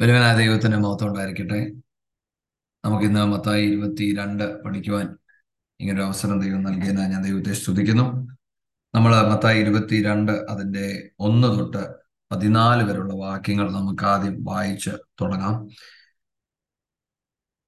വലുവനായ 0.00 0.36
ദൈവത്തിന്റെ 0.36 0.76
മഹത്വം 0.78 1.08
ഉണ്ടായിരിക്കട്ടെ. 1.08 1.72
നമുക്കിന്ന് 2.84 3.24
മത്തായി 3.24 3.66
ഇരുപത്തി 3.66 4.16
രണ്ട് 4.16 4.62
പഠിക്കുവാൻ 4.62 5.16
ഇങ്ങനൊരു 5.80 6.02
അവസരം 6.02 6.40
ദൈവം 6.40 6.62
നൽകിയതിനാൽ 6.62 7.08
ഞാൻ 7.08 7.22
ദൈവത്തെ 7.22 7.52
സ്തുതിക്കുന്നു. 7.52 8.28
നമ്മൾ 8.94 9.28
മത്തായി 9.28 9.60
ഇരുപത്തി 9.60 10.02
രണ്ട് 10.02 10.32
അതിന്റെ 10.32 11.10
ഒന്ന് 11.18 11.48
തൊട്ട് 11.48 11.84
പതിനാല് 12.32 12.82
വരെയുള്ള 12.82 13.14
വാക്യങ്ങൾ 13.14 13.70
നമുക്ക് 13.72 14.04
ആദ്യം 14.04 14.44
വായിച്ച് 14.44 14.90
തുടങ്ങാം. 15.20 15.68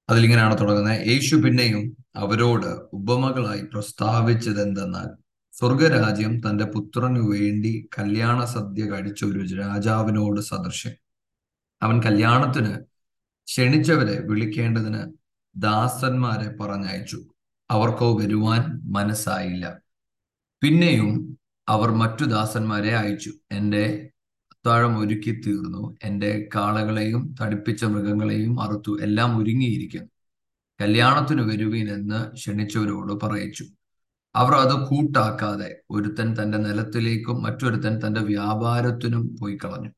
അതിലിങ്ങനെയാണ് 0.09 0.59
തുടങ്ങുന്നത്. 0.59 1.07
യേശു 1.07 1.35
പിന്നെയും 1.35 1.97
അവരോട് 2.15 2.67
ഉപമകളായി 2.93 3.61
പ്രസ്താവിച്ചത് 3.61 4.61
എന്തെന്നാൽ 4.61 5.07
സ്വർഗരാജ്യം 5.51 6.39
തന്റെ 6.39 6.65
പുത്രനു 6.65 7.19
വേണ്ടി 7.19 7.89
കല്യാണ 7.99 8.45
സദ്യ 8.45 8.85
കഴിച്ച 8.85 9.25
ഒരു 9.25 9.55
രാജാവിനോട് 9.55 10.41
സദൃശ്യം 10.41 11.02
അവൻ 11.83 12.01
കല്യാണത്തിന് 12.03 12.75
ക്ഷണിച്ചവരെ 13.47 14.21
വിളിക്കേണ്ടതിന് 14.21 15.13
ദാസന്മാരെ 15.55 16.63
പറഞ്ഞയച്ചു. 16.63 17.21
അവർക്കോ 17.71 18.17
വരുവാൻ 18.17 18.81
മനസ്സായില്ല. 18.83 19.79
പിന്നെയും 20.61 21.37
അവർ 21.69 21.89
മറ്റു 21.89 22.25
ദാസന്മാരെ 22.25 22.95
അയച്ചു. 22.95 23.31
എന്റെ 23.51 24.09
അത്താഴം 24.51 24.99
ഒരുക്കി 24.99 25.41
തീർന്നു 25.47 25.97
എന്റെ 26.03 26.49
കാളകളെയും 26.55 27.35
തടിപ്പിച്ച 27.41 27.85
മൃഗങ്ങളെയും 27.85 28.61
അറുത്തു. 28.61 29.01
എല്ലാം 29.01 29.37
ഒരുങ്ങിയിരിക്കുന്നു. 29.37 30.09
കല്യാണത്തിന് 30.81 31.41
വരുവീൻ 31.41 31.89
എന്ന് 31.89 32.31
ക്ഷണിച്ചവരോട് 32.33 33.25
പറയിച്ചു. 33.25 33.65
അവർ 34.35 34.53
അത് 34.53 34.87
കൂട്ടാക്കാതെ 34.87 35.81
ഒരുത്തൻ 35.89 36.35
തന്റെ 36.41 36.57
നിലത്തിലേക്കും 36.57 37.43
മറ്റൊരുത്തൻ 37.43 38.07
തന്റെ 38.07 38.21
വ്യാപാരത്തിനും 38.21 39.37
പോയി 39.41 39.57
കളഞ്ഞു. 39.65 39.89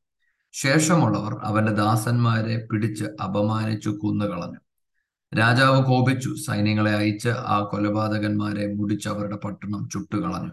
ശേഷമുള്ളവർ 0.61 1.33
അവന്റെ 1.43 1.71
ദാസന്മാരെ 1.71 2.67
പിടിച്ച് 2.71 3.05
അപമാനിച്ചു 3.23 3.89
കൊന്നുകളഞ്ഞു. 3.89 4.59
രാജാവ് 5.39 5.85
കോപിച്ചു 5.85 6.35
സൈന്യങ്ങളെ 6.47 6.91
അയച്ച് 6.91 7.29
ആ 7.29 7.70
കൊലപാതകന്മാരെ 7.71 8.73
മുടിച്ച് 8.73 9.09
അവരുടെ 9.09 9.35
പട്ടണം 9.35 9.89
ചുട്ടുകളഞ്ഞു. 9.93 10.51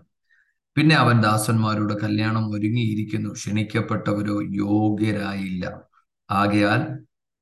പിന്നെ 0.76 0.96
അവൻ 0.96 1.22
ദാസന്മാരുടെ 1.22 1.96
കല്യാണം 2.02 2.50
ഒരുങ്ങിയിരിക്കുന്നു 2.50 3.30
ക്ഷണിക്കപ്പെട്ടവരോ 3.30 4.42
യോഗ്യരായില്ല. 4.42 5.80
ആകയാൽ 6.30 6.80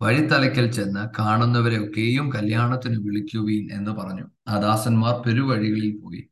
വഴിത്തലയ്ക്കൽ 0.03 0.73
ചെന്ന് 0.73 1.09
കാണുന്നവരെ 1.19 1.79
ഒക്കെയും 1.85 2.33
കല്യാണത്തിന് 2.33 2.99
വിളിക്കുവീൻ 3.01 3.73
എന്ന് 3.73 3.91
പറഞ്ഞു. 3.91 4.27
ആ 4.49 4.61
ദാസന്മാർ 4.61 5.23
പെരുവഴികളിൽ 5.27 6.01
പോയി. 6.05 6.29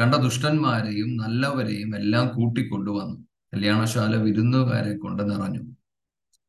കണ്ട 0.00 0.14
ദുഷ്ടന്മാരെയും 0.14 1.16
നല്ലവരെയും 1.16 1.96
എല്ലാം 1.96 2.28
കൂട്ടിക്കൊണ്ടുവന്നു. 2.28 3.29
കല്യാണശാല 3.52 4.16
വിരുന്നുകാരെ 4.16 4.96
കൊണ്ട് 4.96 5.30
നിറഞ്ഞു 5.30 5.60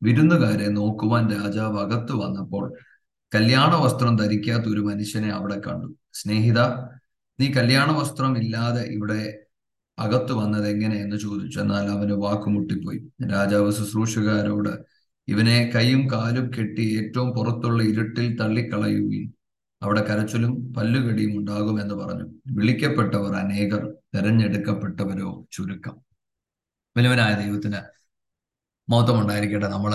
വിരുന്നുകാരെ 0.04 0.68
നോക്കുവാൻ 0.68 1.32
രാജാവ് 1.32 1.80
അകത്ത് 1.80 2.14
വന്നപ്പോൾ 2.14 2.74
കല്യാണ 3.36 3.76
വസ്ത്രം 3.76 4.16
ധരിക്കാത്ത 4.16 4.64
ഒരു 4.64 4.82
മനുഷ്യനെ 4.82 5.30
അവിടെ 5.30 5.62
കണ്ടു. 5.68 5.96
സ്നേഹിത 6.14 6.60
നീ 7.40 7.48
കല്യാണ 7.52 7.92
വസ്ത്രം 7.92 8.38
ഇല്ലാതെ 8.38 8.82
ഇവിടെ 8.82 9.38
അകത്ത് 10.00 10.34
വന്നത് 10.34 10.68
എങ്ങനെയെന്ന് 10.68 11.16
ചോദിച്ചു. 11.16 11.60
എന്നാൽ 11.60 11.86
അവന് 11.88 12.12
വാക്കുമുട്ടിപ്പോയി. 12.12 13.00
രാജാവ് 13.32 13.72
ശുശ്രൂഷകാരോട് 13.72 14.74
ഇവനെ 15.28 15.72
കൈയും 15.76 16.12
കാലും 16.12 16.52
കെട്ടി 16.58 16.98
ഏറ്റവും 16.98 17.30
പുറത്തുള്ള 17.32 17.84
ഇരുട്ടിൽ 17.84 18.38
തള്ളിക്കളയുകയും 18.38 19.34
അവിടെ 19.82 20.02
കരച്ചിലും 20.02 20.74
പല്ലുകടിയും 20.74 21.38
ഉണ്ടാകുമെന്ന് 21.38 21.96
പറഞ്ഞു. 21.96 22.28
വിളിക്കപ്പെട്ടവർ 22.48 23.34
അനേകർ 23.36 23.94
തെരഞ്ഞെടുക്കപ്പെട്ടവരോ 24.16 25.46
ചുരുക്കം. 25.52 26.11
വലിയവനായ 26.98 27.34
ദൈവത്തിന് 27.34 27.80
മഹത്വം 28.92 29.22
ഉണ്ടായിരിക്കട്ടെ 29.22 29.68
നമ്മൾ 29.68 29.94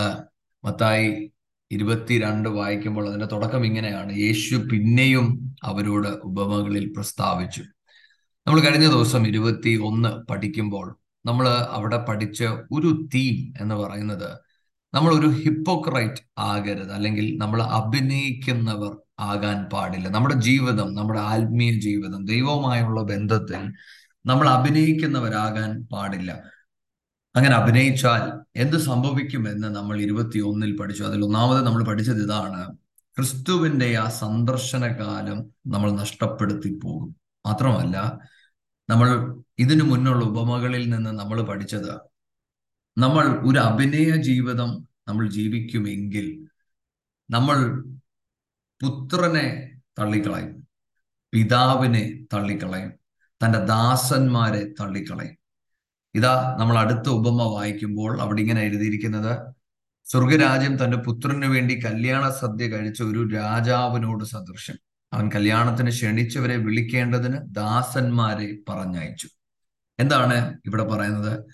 മത്തായി 0.64 1.33
ഇരുപത്തിരണ്ട് 1.70 2.48
വായിക്കുമ്പോൾ 2.48 3.08
അതിന്റെ 3.08 3.27
തുടക്കം 3.27 3.66
ഇങ്ങനെയാണ്. 3.66 4.12
യേശു 4.12 4.56
പിന്നെയും 4.56 5.56
അവരോട് 5.64 6.09
ഉപമകളിൽ 6.09 6.93
പ്രസ്താവിച്ചു. 6.97 7.60
നമ്മൾ 8.47 8.60
കഴിഞ്ഞ 8.60 8.87
ദിവസം 8.87 9.26
ഇരുപത്തി 9.26 9.81
ഒന്ന് 9.84 10.26
പഠിക്കുമ്പോൾ 10.26 10.98
നമ്മൾ 11.26 11.48
അവിടെ 11.48 12.04
പഠിച്ച 12.04 12.44
ഒരു 12.44 13.09
തീം 13.15 13.54
എന്ന് 13.60 13.75
പറയുന്നത് 13.75 14.41
നമ്മൾ 14.94 15.15
ഒരു 15.15 15.26
ഹിപ്പോക്രൈറ്റ് 15.26 16.22
ആകരുത് 16.38 16.93
അല്ലെങ്കിൽ 16.93 17.37
നമ്മൾ 17.37 17.62
അഭിനയിക്കുന്നവർ 17.62 18.97
ആകാൻ 19.20 19.65
പാടില്ല. 19.65 20.09
നമ്മുടെ 20.09 20.34
ജീവിതം 20.34 20.94
നമ്മുടെ 20.94 21.20
ആത്മീയ 21.20 21.81
ജീവിതം 21.81 22.25
ദൈവവുമായുള്ള 22.25 23.03
ബന്ധത്തിൽ 23.03 23.72
നമ്മൾ 24.26 24.49
അഭിനയിക്കുന്നവരാകാൻ 24.49 25.82
പാടില്ല. 25.93 26.56
അങ്ങനെ 27.36 27.54
അഭിനയിച്ചാൽ 27.54 28.22
എന്ത് 28.56 28.76
സംഭവിക്കുമെന്ന് 28.76 29.69
നമ്മൾ 29.69 30.00
ഇരുപത്തി 30.00 30.38
ഒന്നിൽ 30.38 30.76
പഠിച്ചു. 30.76 31.02
അതിൽ 31.02 31.24
ഒന്നാമത് 31.24 31.66
നമ്മൾ 31.66 31.84
പഠിച്ചത് 31.84 32.22
ഇതാണ്. 32.22 32.76
ക്രിസ്തുവിന്റെ 33.16 33.97
ആ 33.97 34.08
സന്ദർശന 34.08 34.86
കാലം 35.00 35.38
നമ്മൾ 35.66 35.91
നഷ്ടപ്പെടുത്തി 35.92 36.80
പോകും. 36.82 37.16
മാത്രമല്ല 37.46 37.96
നമ്മൾ 38.91 39.08
ഇതിനു 39.58 39.84
മുന്നുള്ള 39.84 40.25
ഉപമകളിൽ 40.25 40.91
നിന്ന് 40.91 41.10
നമ്മൾ 41.10 41.42
പഠിച്ചത് 41.42 41.92
നമ്മൾ 42.98 43.25
ഒരു 43.50 43.58
അഭിനയ 43.58 44.22
ജീവിതം 44.22 44.88
നമ്മൾ 45.08 45.30
ജീവിക്കുമെങ്കിൽ 45.30 46.26
നമ്മൾ 47.30 47.58
പുത്രനെ 48.80 49.46
തള്ളിക്കളയും 49.98 50.69
പിതാവിനെ 51.32 52.25
തള്ളിക്കളയും 52.32 52.92
തന്റെ 53.41 53.58
ദാസന്മാരെ 53.64 54.72
തള്ളിക്കളയും. 54.80 55.45
ഇതാ 56.16 56.56
നമ്മൾ 56.59 56.78
അടുത്ത 56.78 57.09
ഉപമ 57.09 57.43
വായിക്കുമ്പോൾ 57.43 58.21
അവിടെ 58.21 58.41
ഇങ്ങനെ 58.41 58.60
എഴുതിയിരിക്കുന്നത് 58.62 59.32
സ്വർഗരാജ്യം 60.06 60.84
തന്റെ 60.84 60.97
പുത്രന് 60.97 61.47
വേണ്ടി 61.47 61.75
കല്യാണ 61.84 62.31
സദ്യ 62.31 62.66
കഴിച്ച 62.69 63.03
ഒരു 63.03 63.28
രാജാവിനോട് 63.28 64.25
സദൃശ്യം 64.25 64.78
അവൻ 65.12 65.31
കല്യാണത്തിന് 65.34 65.91
ക്ഷണിച്ചവരെ 65.91 66.56
വിളിക്കേണ്ടതിന് 66.56 67.38
ദാസന്മാരെ 67.44 68.59
പറഞ്ഞയച്ചു. 68.69 69.28
എന്താണ് 69.99 70.59
ഇവിടെ 70.66 70.82
പറയുന്നത്? 70.82 71.44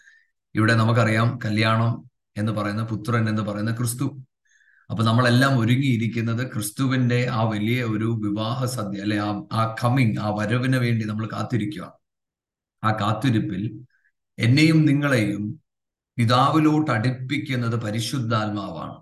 ഇവിടെ 0.54 0.74
നമുക്കറിയാം 0.74 1.38
കല്യാണം 1.44 2.10
എന്ന് 2.36 2.52
പറയുന്ന 2.52 2.84
പുത്രൻ 2.84 3.28
എന്ന് 3.28 3.42
പറയുന്ന 3.42 3.72
ക്രിസ്തു. 3.76 4.06
അപ്പൊ 4.90 5.04
നമ്മളെല്ലാം 5.04 5.58
ഒരുങ്ങിയിരിക്കുന്നത് 5.58 6.52
ക്രിസ്തുവിന്റെ 6.52 7.28
ആ 7.32 7.42
വലിയ 7.42 7.84
ഒരു 7.84 8.18
വിവാഹ 8.24 8.64
സദ്യ 8.64 9.02
അല്ലെ 9.02 9.18
ആ 9.18 9.42
ആ 9.52 9.74
കമ്മിങ് 9.84 10.16
ആ 10.20 10.30
വരവിന് 10.34 10.76
വേണ്ടി 10.76 11.04
നമ്മൾ 11.04 11.28
കാത്തിരിക്കുക 11.32 11.84
ആ 12.84 12.92
കാത്തിരിപ്പിൽ 12.92 13.62
എന്നെയും 14.38 14.86
നിങ്ങളെയും 14.86 15.60
പിതാവിലോട്ട് 16.16 16.90
അടുപ്പിക്കുന്നത് 16.90 17.80
പരിശുദ്ധാത്മാവാണ്. 17.80 18.94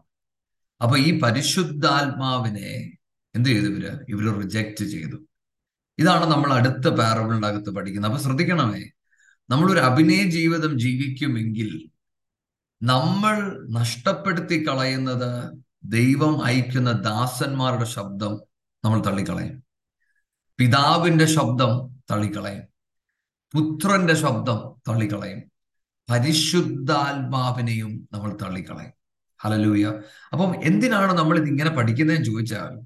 അപ്പൊ 0.82 0.96
ഈ 0.96 1.20
പരിശുദ്ധാത്മാവിനെ 1.20 2.92
എന്ത് 3.34 3.48
ചെയ്തു 3.48 3.66
ഇവർ? 3.66 4.04
ഇവർ 4.08 4.42
റിജക്റ്റ് 4.42 4.84
ചെയ്തു. 4.84 5.16
ഇതാണ് 5.98 6.24
നമ്മൾ 6.24 6.52
അടുത്ത 6.52 6.88
പാരബിളിന്റെ 6.88 7.48
അകത്ത് 7.48 7.70
പഠിക്കുന്നത്. 7.70 8.12
അപ്പൊ 8.12 8.24
ശ്രദ്ധിക്കണമേ 8.24 8.84
നമ്മളൊരു 9.50 9.78
അഭിനയ 9.78 10.22
ജീവിതം 10.22 10.78
ജീവിക്കുമെങ്കിൽ 10.78 11.90
നമ്മൾ 12.82 13.66
നഷ്ടപ്പെടുത്തി 13.70 14.66
കളയുന്നത് 14.66 15.58
ദൈവം 15.84 16.44
അയക്കുന്ന 16.44 16.92
ദാസന്മാരുടെ 16.92 17.84
ശബ്ദം 17.84 18.40
നമ്മൾ 18.84 19.02
തള്ളിക്കളയും. 19.02 19.64
പിതാവിന്റെ 20.58 21.24
ശബ്ദം 21.24 22.02
തള്ളിക്കളയും. 22.10 22.69
പുത്രന്റെ 23.54 24.14
ശബ്ദം 24.14 24.58
തള്ളിക്കളയും. 24.88 25.42
പരിശുദ്ധാത്മാവിനെയും 26.10 28.08
നമ്മൾ 28.12 28.36
തള്ളിക്കളയും. 28.42 28.92
ഹലലൂയ 29.42 30.00
അപ്പം 30.32 30.64
എന്തിനാണ് 30.64 31.12
നമ്മൾ 31.12 31.38
ഇതിങ്ങനെ 31.38 31.70
പഠിക്കുന്നതെന്ന് 31.70 32.26
ചോദിച്ചാൽ 32.26 32.80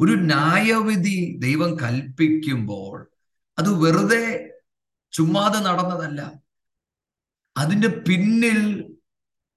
ഒരു 0.00 0.12
ന്യായവിധി 0.12 1.36
ദൈവം 1.38 1.76
കൽപ്പിക്കുമ്പോൾ 1.76 3.10
അത് 3.58 3.84
വെറുതെ 3.84 4.50
ചുമ്മാതെ 5.12 5.58
നടന്നതല്ല. 5.58 6.32
അതിന്റെ 7.56 7.88
പിന്നിൽ 7.88 8.94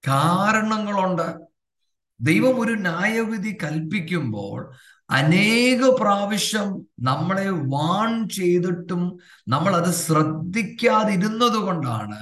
കാരണങ്ങളുണ്ട്. 0.07 1.37
ദൈവം 2.21 2.61
ഒരു 2.61 2.73
ന്യായവിധി 2.73 3.57
കൽപ്പിക്കുമ്പോൾ 3.63 4.75
അനേക 5.09 5.81
പ്രാവശ്യം 5.99 6.69
നമ്മളെ 6.99 7.49
വാൺ 7.49 8.27
ചെയ്തിട്ടും 8.29 9.03
നമ്മൾ 9.47 9.75
അത് 9.75 9.91
ശ്രദ്ധിക്കാതിരുന്നത് 9.91 11.55
കൊണ്ടാണ് 11.55 12.19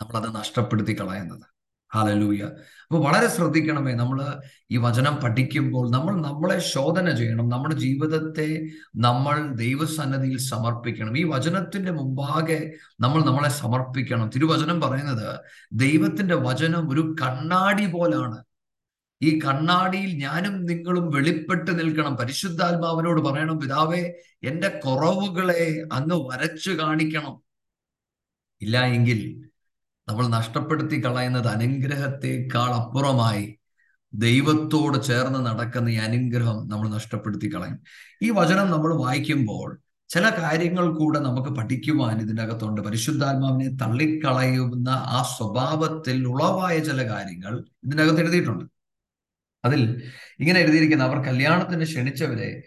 നമ്മൾ 0.00 0.16
അത് 0.16 0.28
നഷ്ടപ്പെടുത്തി 0.36 0.94
കളയുന്നത്. 1.00 1.46
ഹാലലൂയ 1.94 2.42
അപ്പൊ 2.84 2.98
വളരെ 3.04 3.28
ശ്രദ്ധിക്കണമേ 3.28 3.94
നമ്മൾ 3.94 4.18
ഈ 4.70 4.76
വചനം 4.76 5.14
പഠിക്കുമ്പോൾ 5.24 5.90
നമ്മൾ 5.90 6.14
നമ്മളെ 6.20 6.58
ശോധന 6.58 7.10
ചെയ്യണം 7.10 7.48
നമ്മുടെ 7.48 7.74
ജീവിതത്തെ 7.74 8.48
നമ്മൾ 8.96 9.54
ദൈവസന്നദ്ധിയിൽ 9.54 10.38
സമർപ്പിക്കണം. 10.38 11.18
ഈ 11.18 11.24
വചനത്തിന്റെ 11.24 11.92
മുമ്പാകെ 11.92 12.60
നമ്മൾ 13.00 13.24
നമ്മളെ 13.24 13.48
സമർപ്പിക്കണം. 13.48 14.28
തിരുവചനം 14.28 14.80
പറയുന്നത് 14.80 15.28
ദൈവത്തിന്റെ 15.72 16.34
വചനം 16.34 16.88
ഒരു 16.90 17.16
കണ്ണാടി 17.22 17.86
പോലാണ്. 17.86 18.38
ഈ 19.22 19.40
കണ്ണാടിയിൽ 19.40 20.10
ഞാനും 20.18 20.64
നിങ്ങളും 20.64 21.10
വെളിപ്പെട്ട് 21.10 21.78
നിൽക്കണം. 21.78 22.16
പരിശുദ്ധാത്മാവിനോട് 22.16 23.20
പറയണം 23.20 23.60
പിതാവേ 23.60 24.02
എന്റെ 24.44 24.68
കുറവുകളെ 24.84 25.84
അങ്ങ് 25.92 26.18
വരച്ചു 26.28 26.70
കാണിക്കണം. 26.70 27.34
ഇല്ല 28.60 28.84
എങ്കിൽ 28.86 29.20
നമ്മൾ 30.08 30.26
നഷ്ടപ്പെടുത്തി 30.28 31.04
കളയുന്നത് 31.04 31.48
അനുഗ്രഹത്തെക്കാൾ 31.48 32.70
അപ്പുറമായി 32.74 33.44
ദൈവത്തോട് 34.14 35.02
ചേർന്ന് 35.02 35.46
നടക്കുന്ന 35.46 35.88
ഈ 35.88 35.96
അനുഗ്രഹം 35.96 36.68
നമ്മൾ 36.68 36.88
നഷ്ടപ്പെടുത്തി 36.88 37.54
കളയും. 37.54 37.78
ഈ 38.22 38.30
വചനം 38.30 38.70
നമ്മൾ 38.70 38.90
വായിക്കുമ്പോൾ 39.02 39.78
ചില 40.08 40.24
കാര്യങ്ങൾ 40.30 40.94
കൂടെ 40.94 41.18
നമുക്ക് 41.18 41.48
പഠിക്കുവാൻ 41.48 42.16
ഇതിനകത്തുണ്ട്. 42.20 42.80
പരിശുദ്ധാത്മാവിനെ 42.80 43.68
തള്ളിക്കളയുന്ന 43.76 44.88
ആ 44.88 45.22
സ്വഭാവത്തിൽ 45.38 46.28
ഉളവായ 46.28 46.78
ചില 46.78 47.08
കാര്യങ്ങൾ 47.10 47.64
ഇതിനകത്ത് 47.84 48.20
എഴുതിയിട്ടുണ്ട്. 48.20 48.64
അതിൽ 49.64 50.10
ഇങ്ങനെ 50.40 50.60
എഴുതിയിരിക്കുന്ന 50.60 51.04
അവർ 51.04 51.26
കല്യാണത്തിന് 51.26 51.84
ക്ഷണിച്ചവരെ 51.84 52.62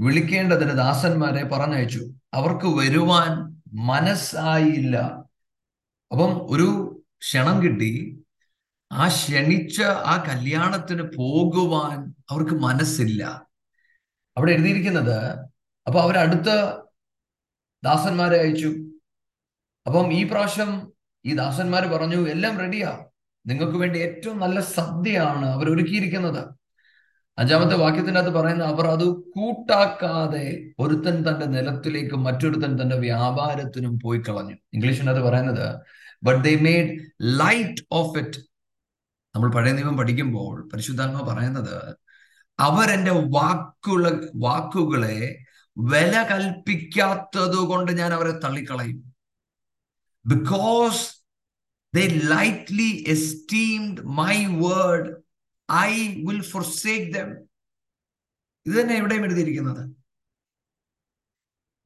വിളിക്കേണ്ടതിന് 0.00 0.70
ദാസന്മാരെ 0.70 1.44
പറഞ്ഞയച്ചു. 1.44 2.10
അവർക്ക് 2.34 2.66
വരുവാൻ 2.78 3.60
മനസ്സായില്ല. 3.72 4.96
അപ്പം 6.12 6.46
ഒരു 6.50 6.96
ക്ഷണം 7.20 7.62
കിട്ടി. 7.62 8.22
ആ 8.92 9.08
ക്ഷണിച്ച 9.08 9.82
ആ 9.82 10.24
കല്യാണത്തിന് 10.28 11.02
പോകുവാൻ 11.02 12.14
അവർക്ക് 12.30 12.54
മനസ്സില്ല. 12.54 13.46
അവിടെ 14.36 14.52
എഴുതിയിരിക്കുന്നത് 14.52 15.24
അപ്പൊ 15.86 16.00
അവരടുത്ത 16.00 16.48
ദാസന്മാരെ 17.84 18.38
അയച്ചു. 18.40 18.68
അപ്പം 19.86 20.12
ഈ 20.12 20.22
പ്രാവശ്യം 20.24 20.92
ഈ 21.24 21.34
ദാസന്മാർ 21.34 21.86
പറഞ്ഞു 21.86 22.28
എല്ലാം 22.28 22.58
റെഡിയാ 22.58 22.98
നിങ്ങൾക്ക് 23.46 23.78
വേണ്ടി 23.78 23.98
ഏറ്റവും 23.98 24.38
നല്ല 24.38 24.60
സദ്യയാണ് 24.60 25.46
അവർ 25.46 25.70
ഒരുക്കിയിരിക്കുന്നത്. 25.70 26.48
അഞ്ചാമത്തെ 27.38 27.76
വാക്യത്തിനകത്ത് 27.76 28.30
പറയുന്ന 28.30 28.64
അവർ 28.64 28.86
അത് 28.86 29.04
കൂട്ടാക്കാതെ 29.04 30.72
ഒരുത്തൻ 30.78 31.28
തന്റെ 31.28 31.46
നിലത്തിലേക്ക് 31.46 32.14
മറ്റൊരുത്തൻ 32.14 32.82
തന്റെ 32.82 32.96
വ്യാപാരത്തിനും 32.96 33.98
പോയി 33.98 34.18
കളഞ്ഞു. 34.18 34.56
ഇംഗ്ലീഷിനകത്ത് 34.72 35.20
പറയുന്നത് 35.20 35.80
but 36.22 36.44
they 36.44 36.60
made 36.60 36.98
light 37.22 37.82
of 37.92 38.18
it 38.18 38.40
നമ്മൾ 39.36 39.52
പഴയ 39.52 39.72
നിയമം 39.72 39.96
പഠിക്കുമ്പോൾ 39.96 40.68
പരിശുദ്ധാത്മ 40.68 41.34
പറയുന്നത് 41.34 41.96
അവരെന്റെ 42.58 43.10
വാക്കുള്ള 43.10 44.20
വാക്കുകളെ 44.34 45.38
വില 45.78 46.26
കൽപ്പിക്കാത്തത് 46.30 47.56
കൊണ്ട് 47.56 47.92
ഞാൻ 47.92 48.12
അവരെ 48.12 48.30
തള്ളിക്കളയും. 48.30 49.14
Because 50.26 51.19
they 51.94 52.08
lightly 52.08 53.08
esteemed 53.08 53.98
my 54.00 54.62
word. 54.62 55.16
I 55.72 56.16
will 56.24 56.42
forsake 56.42 57.14
them. 57.16 57.48
ഇത് 58.66 58.80
തന്നെ 58.80 58.94
എവിടെയും 58.94 59.24
എഴുതിയിരിക്കുന്നത്? 59.24 59.96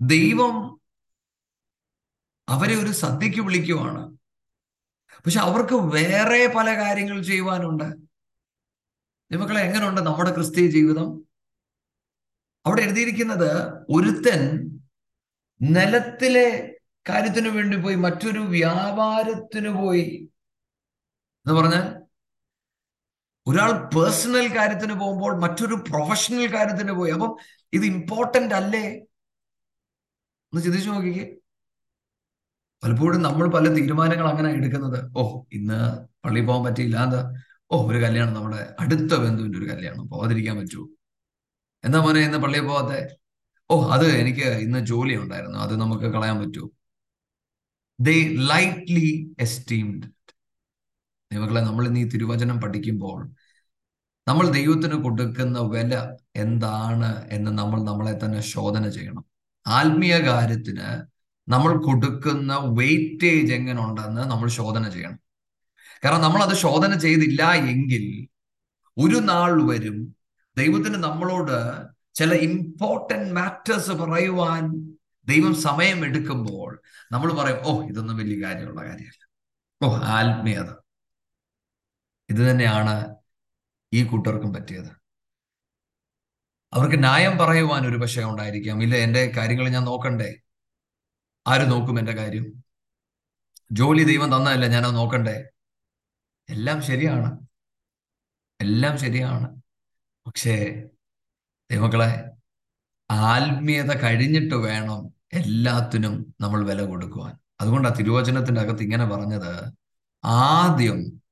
ദൈവം 0.00 0.80
അവരെ 2.48 2.74
ഒരു 2.74 2.92
സദ്യക്ക് 2.92 3.40
വിളിക്കുവാണ്. 3.40 4.18
പക്ഷെ 5.24 5.40
അവർക്ക് 5.40 5.74
വേറെ 5.74 6.46
പല 6.46 6.76
കാര്യങ്ങൾ 6.76 7.22
ചെയ്യുവാനുണ്ട്. 7.22 7.84
മക്കളെ 9.36 9.60
എങ്ങനെയുണ്ട് 9.60 10.00
നമ്മുടെ 10.00 10.34
ക്രിസ്തീയ 10.34 10.70
ജീവിതം? 10.70 11.28
അവിടെ 12.66 12.82
എഴുതിയിരിക്കുന്നത് 12.82 13.72
ഒരുത്തൻ 13.74 14.70
നിലത്തിലെ 15.62 16.73
കാര്യത്തിന് 17.08 17.48
വേണ്ടി 17.48 17.76
പോയി 17.76 17.94
മറ്റൊരു 17.94 18.38
വ്യാപാരത്തിന് 18.38 19.68
പോയി. 19.68 20.06
എന്ന് 21.46 21.54
പറഞ്ഞാൽ 21.60 21.86
ഒരാൾ 23.46 23.70
പേഴ്സണൽ 23.94 24.46
കാര്യത്തിന് 24.56 24.94
പോകുമ്പോൾ 25.00 25.32
മറ്റൊരു 25.40 25.74
പ്രൊഫഷണൽ 25.74 26.54
കാര്യത്തിന് 26.54 26.92
പോയി. 26.92 27.12
അപ്പം 27.12 27.32
ഇത് 27.72 27.84
ഇമ്പോർട്ടന്റ് 27.84 28.54
അല്ലേ? 28.54 28.84
ഒന്ന് 30.52 30.64
ചിന്തിച്ചു 30.64 30.90
നോക്കിക്കേ. 30.90 31.24
പലപ്പോഴും 32.82 33.22
നമ്മൾ 33.22 33.50
പല 33.50 33.68
തീരുമാനങ്ങൾ 33.68 34.28
അങ്ങനെ 34.28 34.48
എടുക്കുന്നത്. 34.50 35.10
ഓ 35.16 35.44
ഇന്ന് 35.52 35.78
പള്ളി 36.24 36.40
പോകാൻ 36.40 36.64
പറ്റിയില്ല 36.64 36.96
എന്താ 37.04 37.20
ഓ 37.70 37.86
ഒരു 37.90 37.98
കല്യാണം 37.98 38.34
നമ്മുടെ 38.34 38.74
അടുത്ത 38.80 39.12
ബന്ധുവിന്റെ 39.14 39.58
ഒരു 39.58 39.66
കല്യാണം 39.66 40.08
പോകാതിരിക്കാൻ 40.08 40.56
പറ്റുമോ 40.58 40.86
എന്താ 41.84 42.00
മോനെ 42.00 42.20
ഇന്ന് 42.20 42.38
പള്ളിയിൽ 42.38 42.66
പോകാത്തെ 42.66 42.98
ഓ 43.70 43.74
അത് 43.88 44.06
എനിക്ക് 44.20 44.46
ഇന്ന് 44.66 44.78
ജോലി 44.78 45.14
ഉണ്ടായിരുന്നു. 45.16 45.58
അത് 45.58 45.80
നമുക്ക് 45.80 46.04
കളയാൻ 46.04 46.38
പറ്റുമോ 46.40 46.68
ദേ 47.98 48.14
ലൈറ്റ്ലി 48.50 49.08
എസ്റ്റീംഡ് 49.38 50.06
ദൈവങ്ങളെ 51.30 51.60
നമ്മൾ 51.60 51.84
ഇന്ന് 51.86 52.00
ഈ 52.00 52.06
തിരുവചനം 52.14 52.56
പഠിക്കുമ്പോൾ 52.64 53.18
നമ്മൾ 54.26 54.46
ദൈവത്തിന് 54.56 54.96
കൊടുക്കുന്ന 55.06 55.58
വില 55.74 55.94
എന്താണ് 56.44 57.08
എന്ന് 57.36 57.50
നമ്മൾ 57.60 57.78
നമ്മളെ 57.82 58.14
തന്നെ 58.22 58.40
ശോധന 58.54 58.84
ചെയ്യണം. 58.88 59.24
ആത്മീയ 59.66 60.14
കാര്യത്തിന് 60.28 60.86
നമ്മൾ 61.48 61.72
കൊടുക്കുന്ന 61.86 62.52
വെയിറ്റേജ് 62.78 63.52
എങ്ങനെ 63.52 63.80
ഉണ്ടെന്ന് 63.86 64.22
നമ്മൾ 64.32 64.48
ശോധന 64.58 64.84
ചെയ്യണം. 64.88 65.18
കാരണം 66.02 66.24
നമ്മൾ 66.26 66.40
അത് 66.42 66.54
ശോധന 66.64 66.92
ചെയ്തില്ല 67.04 67.42
എങ്കിൽ 67.72 68.04
ഒരു 68.96 69.18
നാൾ 69.30 69.52
വരും 69.70 69.98
ദൈവത്തിന് 70.56 70.98
നമ്മളോട് 71.08 71.56
ചില 72.18 72.32
ഇമ്പോർട്ടന്റ് 72.48 73.32
മാറ്റേഴ്സ് 73.38 73.94
പറയുവാൻ 74.02 74.64
ദൈവം 75.26 75.54
സമയം 75.54 76.04
എടുക്കുമ്പോൾ 76.04 76.82
നമ്മൾ 77.12 77.32
പറയും 77.32 77.60
ഓ 77.64 77.88
ഇതൊന്നും 77.88 78.16
വലിയ 78.16 78.46
കാര്യമുള്ള 78.46 78.80
കാര്യമല്ല. 78.80 79.28
ഓ 79.82 79.96
ആത്മീയത. 79.96 80.70
ഇത് 82.30 82.50
തന്നെയാണ് 82.50 83.16
ഈ 83.92 84.04
കൂട്ടർക്കും 84.04 84.52
പറ്റിയത്. 84.52 85.04
അവർക്ക് 86.72 86.98
ന്യായം 86.98 87.38
പറയുവാൻ 87.38 87.86
ഒരു 87.86 87.96
പക്ഷേ 87.96 88.22
ഉണ്ടായിരിക്കാം. 88.24 88.82
ഇല്ല 88.82 88.94
എന്റെ 88.94 89.32
കാര്യങ്ങൾ 89.36 89.68
ഞാൻ 89.68 89.84
നോക്കണ്ടേ? 89.84 90.34
ആര് 91.46 91.70
നോക്കും 91.70 91.98
എന്റെ 91.98 92.12
കാര്യം? 92.12 92.64
ജോലി 93.72 94.04
ദൈവം 94.04 94.36
തന്നതല്ല 94.36 94.66
ഞാനത് 94.66 94.94
നോക്കണ്ടേ? 94.94 95.44
എല്ലാം 96.48 96.82
ശരിയാണ്. 96.82 97.46
എല്ലാം 98.60 98.98
ശരിയാണ്. 98.98 99.62
പക്ഷേ 100.26 100.84
ദൈവങ്ങളെ 101.70 102.30
ആത്മീയത 103.10 104.00
കഴിഞ്ഞിട്ട് 104.02 104.54
വേണം 104.54 105.13
എല്ലാത്തിനും 105.34 106.34
നമ്മൾ 106.40 106.64
വില 106.64 106.84
കൊടുക്കുവാൻ. 106.84 107.34
അതുകൊണ്ട് 107.60 107.88
ആ 107.88 107.92
തിരുവചനത്തിന്റെ 107.92 108.60
അകത്ത് 108.60 108.82
ഇങ്ങനെ 108.82 109.06
പറഞ്ഞത് 109.06 109.72
ആദ്യം 110.24 111.22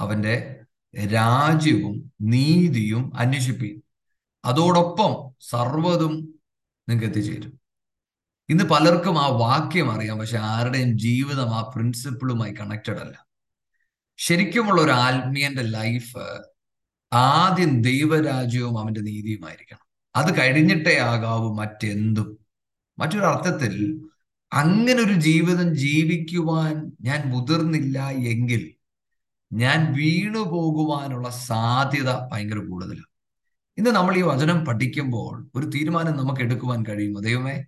അവന്റെ 0.00 0.60
രാജ്യവും 1.14 2.12
നീതിയും 2.20 3.12
അന്വേഷിപ്പീൻ. 3.16 3.82
അതോടൊപ്പം 4.44 5.34
സർവതും 5.50 6.34
നിങ്ങൾക്ക് 6.88 7.06
എത്തിച്ചേരും. 7.06 7.60
ഇന്ന് 8.48 8.64
പലർക്കും 8.64 9.22
ആ 9.22 9.26
വാക്യം 9.26 9.92
അറിയാം 9.92 10.18
പക്ഷെ 10.18 10.38
ആരുടെയും 10.38 10.98
ജീവിതം 10.98 11.54
ആ 11.54 11.72
പ്രിൻസിപ്പിളുമായി 11.74 12.52
കണക്റ്റഡ് 12.52 12.98
അല്ല. 12.98 13.26
ശരിക്കുമുള്ള 14.16 14.82
ഒരു 14.82 14.90
ആത്മീയന്റെ 14.90 15.62
ലൈഫ് 15.62 16.40
ആദ്യം 17.12 17.82
ദൈവരാജ്യവും 17.82 18.78
അവന്റെ 18.78 19.00
നീതിയുമായിരിക്കണം. 19.00 20.10
അത് 20.16 20.40
കഴിഞ്ഞിട്ടേ 20.40 20.98
ആകാവൂ 20.98 21.54
മറ്റെന്തും. 21.54 22.41
മറ്റൊരു 22.98 23.24
അർത്ഥത്തിൽ 23.24 23.74
അങ്ങനെ 24.52 25.02
ഒരു 25.02 25.12
ജീവിതം 25.12 25.74
ജീവിക്കുവാൻ 25.74 26.92
ഞാൻ 27.00 27.30
മുതിർന്നില്ല 27.30 28.08
എങ്കിൽ 28.08 28.74
ഞാൻ 29.52 29.92
വീണു 29.92 30.38
പോകുവാനുള്ള 30.38 31.30
സാധ്യത 31.30 32.10
ഭയങ്കര 32.32 32.58
കൂടുതലാണ് 32.58 33.10
ഇന്ന് 33.78 33.90
നമ്മൾ 33.90 34.16
ഈ 34.16 34.22
വചനം 34.22 34.64
പഠിക്കുമ്പോൾ 34.64 35.50
ഒരു 35.54 35.66
തീരുമാനം 35.66 36.16
നമുക്ക് 36.16 36.40
എടുക്കുവാൻ 36.40 36.84
കഴിയുമോ? 36.88 37.20
ദൈവമേ 37.20 37.64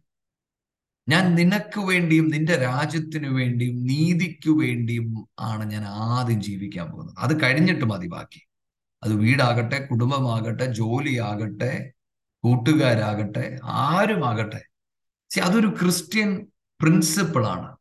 ഞാൻ 1.08 1.34
നിനക്ക് 1.34 1.80
വേണ്ടിയും 1.80 2.28
നിന്റെ 2.28 2.56
രാജ്യത്തിനു 2.56 3.28
വേണ്ടിയും 3.28 3.84
നീതിക്കു 3.84 4.50
വേണ്ടിയും 4.50 5.28
ആണ് 5.40 5.70
ഞാൻ 5.70 5.84
ആദ്യം 5.84 6.42
ജീവിക്കാൻ 6.42 6.90
പോകുന്നത്. 6.90 7.16
അത് 7.18 7.42
കഴിഞ്ഞിട്ട് 7.42 7.84
മതി 7.84 8.06
ബാക്കി. 8.06 8.40
അത് 9.02 9.14
വീടാകട്ടെ 9.14 9.86
കുടുംബമാകട്ടെ 9.90 10.72
ജോലിയാകട്ടെ 10.72 11.92
കൂട്ടുകാരാകട്ടെ 12.44 13.58
ആരുമാകട്ടെ 13.62 14.62
അതൊരു 15.40 15.76
ക്രിസ്ത്യൻ 15.82 16.46
പ്രിൻസിപ്പിൾ 16.80 17.46
ആണ് 17.46 17.76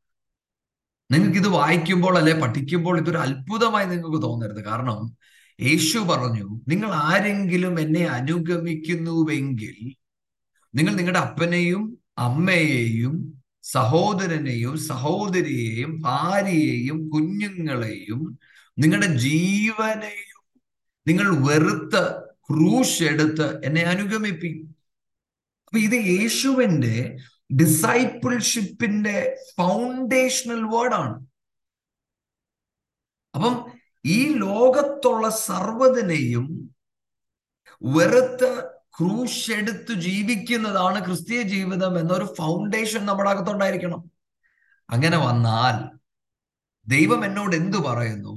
നിങ്ങൾക്ക് 1.12 1.38
ഇത് 1.38 1.48
വായിക്കുമ്പോൾ 1.48 2.18
അല്ലെ 2.18 2.34
പഠിക്കുമ്പോൾ 2.34 3.00
ഇതൊരു 3.00 3.18
അത്ഭുതമായി 3.18 3.86
നിങ്ങൾക്ക് 3.86 4.22
തോന്നരുത്. 4.22 4.64
കാരണം 4.64 5.16
യേശു 5.62 6.00
പറഞ്ഞു 6.00 6.62
നിങ്ങൾ 6.68 6.92
ആരെങ്കിലും 6.92 7.80
എന്നെ 7.80 8.06
അനുഗമിക്കുന്നുവെങ്കിൽ 8.06 9.96
നിങ്ങൾ 10.76 10.94
നിങ്ങളുടെ 10.94 11.20
അപ്പനെയും 11.20 11.98
അമ്മയെയും 12.18 13.44
സഹോദരനെയും 13.64 14.78
സഹോദരിയെയും 14.78 16.02
ഭാര്യയെയും 16.02 17.10
കുഞ്ഞുങ്ങളെയും 17.10 18.40
നിങ്ങളുടെ 18.80 19.06
ജീവനെയും 19.06 20.60
നിങ്ങൾ 21.08 21.48
വെറുത്ത് 21.48 22.22
ക്രൂശ് 22.50 23.04
എടുത്ത് 23.04 23.66
എന്നെ 23.66 23.82
അനുഗമിപ്പി. 23.82 24.68
അപ്പൊ 25.68 25.78
ഇത് 25.78 26.06
യേശുവിന്റെ 26.06 27.18
ഡിസൈപ്പിൾഷിപ്പിന്റെ 27.50 29.18
ഫൗണ്ടേഷണൽ 29.56 30.62
വേർഡാണ് 30.76 31.16
അപ്പം 33.34 33.54
ഈ 34.06 34.20
ലോകത്തുള്ള 34.38 35.30
സർവതിനെയും 35.30 36.46
വെറുത്ത് 37.82 38.50
ക്രൂശെടുത്ത് 38.98 39.94
ജീവിക്കുന്നതാണ് 39.94 41.06
ക്രിസ്തീയ 41.06 41.42
ജീവിതം 41.42 42.00
എന്നൊരു 42.00 42.26
ഫൗണ്ടേഷൻ 42.38 43.06
നമ്മുടെ 43.06 43.30
അകത്തുണ്ടായിരിക്കണം. 43.30 44.02
അങ്ങനെ 44.90 45.18
വന്നാൽ 45.18 45.76
ദൈവം 46.88 47.26
എന്നോട് 47.26 47.56
എന്തു 47.56 47.78
പറയുന്നു? 47.78 48.34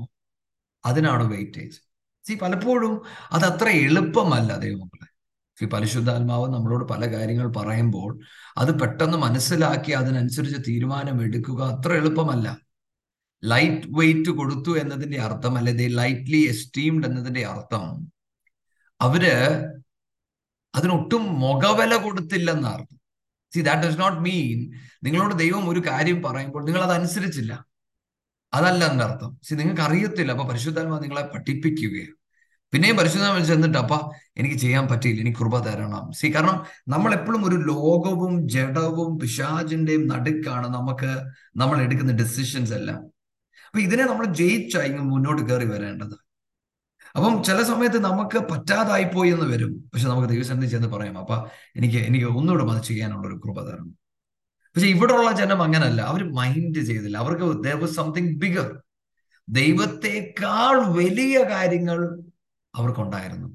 അതിനാണ് 0.84 1.24
വെയിറ്റേജ് 1.32 1.76
സി 2.24 2.34
പലപ്പോഴും 2.34 3.02
അത് 3.32 3.44
അത്ര 3.44 3.68
എളുപ്പമല്ല 3.68 4.52
സി 4.58 5.05
പരിശുദ്ധാത്മാവ് 5.64 6.54
നമ്മളോട് 6.54 6.84
പല 6.84 7.12
കാര്യങ്ങൾ 7.12 7.52
പറയുമ്പോൾ 7.52 8.20
അത് 8.58 8.80
പെട്ടെന്ന് 8.80 9.18
മനസ്സിലാക്കി 9.18 9.92
അതിനനുസരിച്ച് 9.92 10.60
തീരുമാനം 10.68 11.22
എടുക്കുക 11.22 11.76
അത്ര 11.76 11.92
എളുപ്പമല്ല. 11.92 12.58
ലൈറ്റ് 13.44 13.86
വെയിറ്റ് 13.88 14.30
കൊടുത്തു 14.30 14.78
എന്നതിന്റെ 14.78 15.20
അർത്ഥം 15.20 15.56
അല്ലെങ്കിൽ 15.56 15.96
ലൈറ്റ്ലി 15.96 16.36
എസ്റ്റീംഡ് 16.36 17.06
എന്നതിന്റെ 17.06 17.46
അർത്ഥം. 17.46 18.10
അവർ 19.00 19.24
അതിനൊട്ടും 20.74 21.40
മുഖവില 21.40 21.96
കൊടുത്തില്ലെന്ന 21.96 22.66
അർത്ഥം 22.66 22.98
see 23.54 23.60
that 23.60 23.82
does 23.82 24.00
not 24.00 24.20
mean 24.20 24.72
നിങ്ങളോട് 25.04 25.34
ദൈവം 25.34 25.68
ഒരു 25.68 25.80
കാര്യം 25.86 26.22
പറയുമ്പോൾ 26.22 26.64
നിങ്ങൾ 26.64 26.82
അത് 26.82 26.92
അനുസരിച്ചില്ല 26.92 27.64
അതല്ല 28.54 28.84
എന്നർത്ഥം 28.84 29.38
സി 29.42 29.54
നിങ്ങൾക്ക് 29.54 29.82
അറിയത്തില്ല 29.82 30.30
അപ്പൊ 30.30 30.44
പരിശുദ്ധാത്മാ 30.44 30.98
നിങ്ങളെ 31.00 31.22
പഠിപ്പിക്കുകയാണ്. 31.22 32.25
പിന്നെയും 32.72 32.96
പരിശുദ്ധ 32.96 33.44
ചെന്നിട്ട് 33.44 33.78
അപ്പ 33.78 34.10
എനിക്ക് 34.36 34.56
ചെയ്യാൻ 34.56 34.88
പറ്റിയില്ല 34.88 35.20
എനിക്ക് 35.20 35.38
കൃപ 35.38 35.58
തരണം. 35.58 36.12
സി 36.12 36.34
കാരണം 36.34 36.66
നമ്മൾ 36.88 37.14
എപ്പോഴും 37.14 37.44
ഒരു 37.44 37.56
ലോകവും 37.56 38.48
ജഡവും 38.48 39.18
പിശാചിന്റെയും 39.18 40.06
നടുക്കാണ് 40.06 40.68
നമുക്ക് 40.68 41.24
നമ്മൾ 41.56 41.82
എടുക്കുന്ന 41.82 42.12
ഡിസിഷൻസ് 42.12 42.72
എല്ലാം. 42.72 42.96
അപ്പൊ 43.66 43.80
ഇതിനെ 43.80 44.04
നമ്മൾ 44.04 44.24
ജയിച്ചായി 44.24 44.88
മുന്നോട്ട് 44.88 45.42
കയറി 45.42 45.64
വരേണ്ടത്. 45.64 46.26
അപ്പം 47.16 47.42
ചില 47.42 47.62
സമയത്ത് 47.62 47.98
നമുക്ക് 48.04 48.38
പറ്റാതായി 48.38 49.04
പോയി 49.04 49.30
എന്ന് 49.30 49.46
വരും. 49.46 49.90
പക്ഷെ 49.94 50.08
നമുക്ക് 50.08 50.28
ദൈവസന്നിധി 50.28 50.70
ചെന്ന് 50.70 50.88
പറയാം 50.88 51.18
അപ്പൊ 51.18 51.46
എനിക്ക് 51.76 51.96
എനിക്ക് 51.96 52.26
ഒന്നുകൂടെ 52.26 52.72
അത് 52.72 52.82
ചെയ്യാനുള്ള 52.82 53.28
ഒരു 53.28 53.40
കൃപ 53.44 53.70
തരണം. 53.70 53.98
പക്ഷെ 54.76 54.92
ഉള്ള 54.92 55.32
ജനം 55.32 55.62
അങ്ങനല്ല. 55.62 56.00
അവർ 56.02 56.32
മൈൻഡ് 56.32 56.78
ചെയ്തില്ല. 56.78 57.16
അവർക്ക് 57.16 57.64
ദേർ 57.64 57.86
സംതിങ് 57.86 58.40
ബിഗർ 58.40 58.82
ദൈവത്തെക്കാൾ 59.48 60.92
വലിയ 60.92 61.42
കാര്യങ്ങൾ 61.42 62.22
അവർക്കുണ്ടായിരുന്നു. 62.76 63.48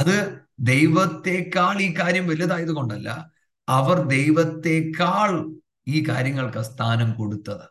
അത് 0.00 0.40
ദൈവത്തെക്കാൾ 0.60 1.80
ഈ 1.82 1.94
കാര്യം 1.98 2.26
വലുതായത് 2.26 2.72
കൊണ്ടല്ല 2.72 3.30
അവർ 3.68 3.96
ദൈവത്തെക്കാൾ 4.02 5.52
ഈ 5.88 6.08
കാര്യങ്ങൾക്ക് 6.08 6.58
സ്ഥാനം 6.58 7.12
കൊടുത്തത്. 7.12 7.66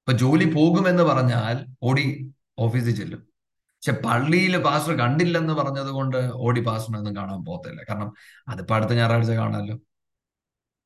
ഇപ്പൊ 0.00 0.12
ജോലി 0.12 0.44
പോകുമെന്ന് 0.44 1.02
പറഞ്ഞാൽ 1.02 1.66
ഓടി 1.82 2.34
ഓഫീസിൽ 2.58 2.96
ചെല്ലും. 2.96 3.18
പക്ഷെ 3.76 4.00
പള്ളിയിൽ 4.00 4.62
പാസ്റ്റർ 4.62 4.94
കണ്ടില്ലെന്ന് 4.98 5.54
പറഞ്ഞത് 5.54 5.86
കൊണ്ട് 5.86 6.16
ഓടി 6.16 6.60
പാസ്റ്ററിനൊന്നും 6.60 7.16
കാണാൻ 7.16 7.44
പോകത്തില്ല. 7.44 7.82
കാരണം 7.88 8.12
അതിപ്പോ 8.48 8.74
അടുത്ത 8.74 8.90
ഞായറാഴ്ച 8.90 9.30
കാണാമല്ലോ 9.30 9.76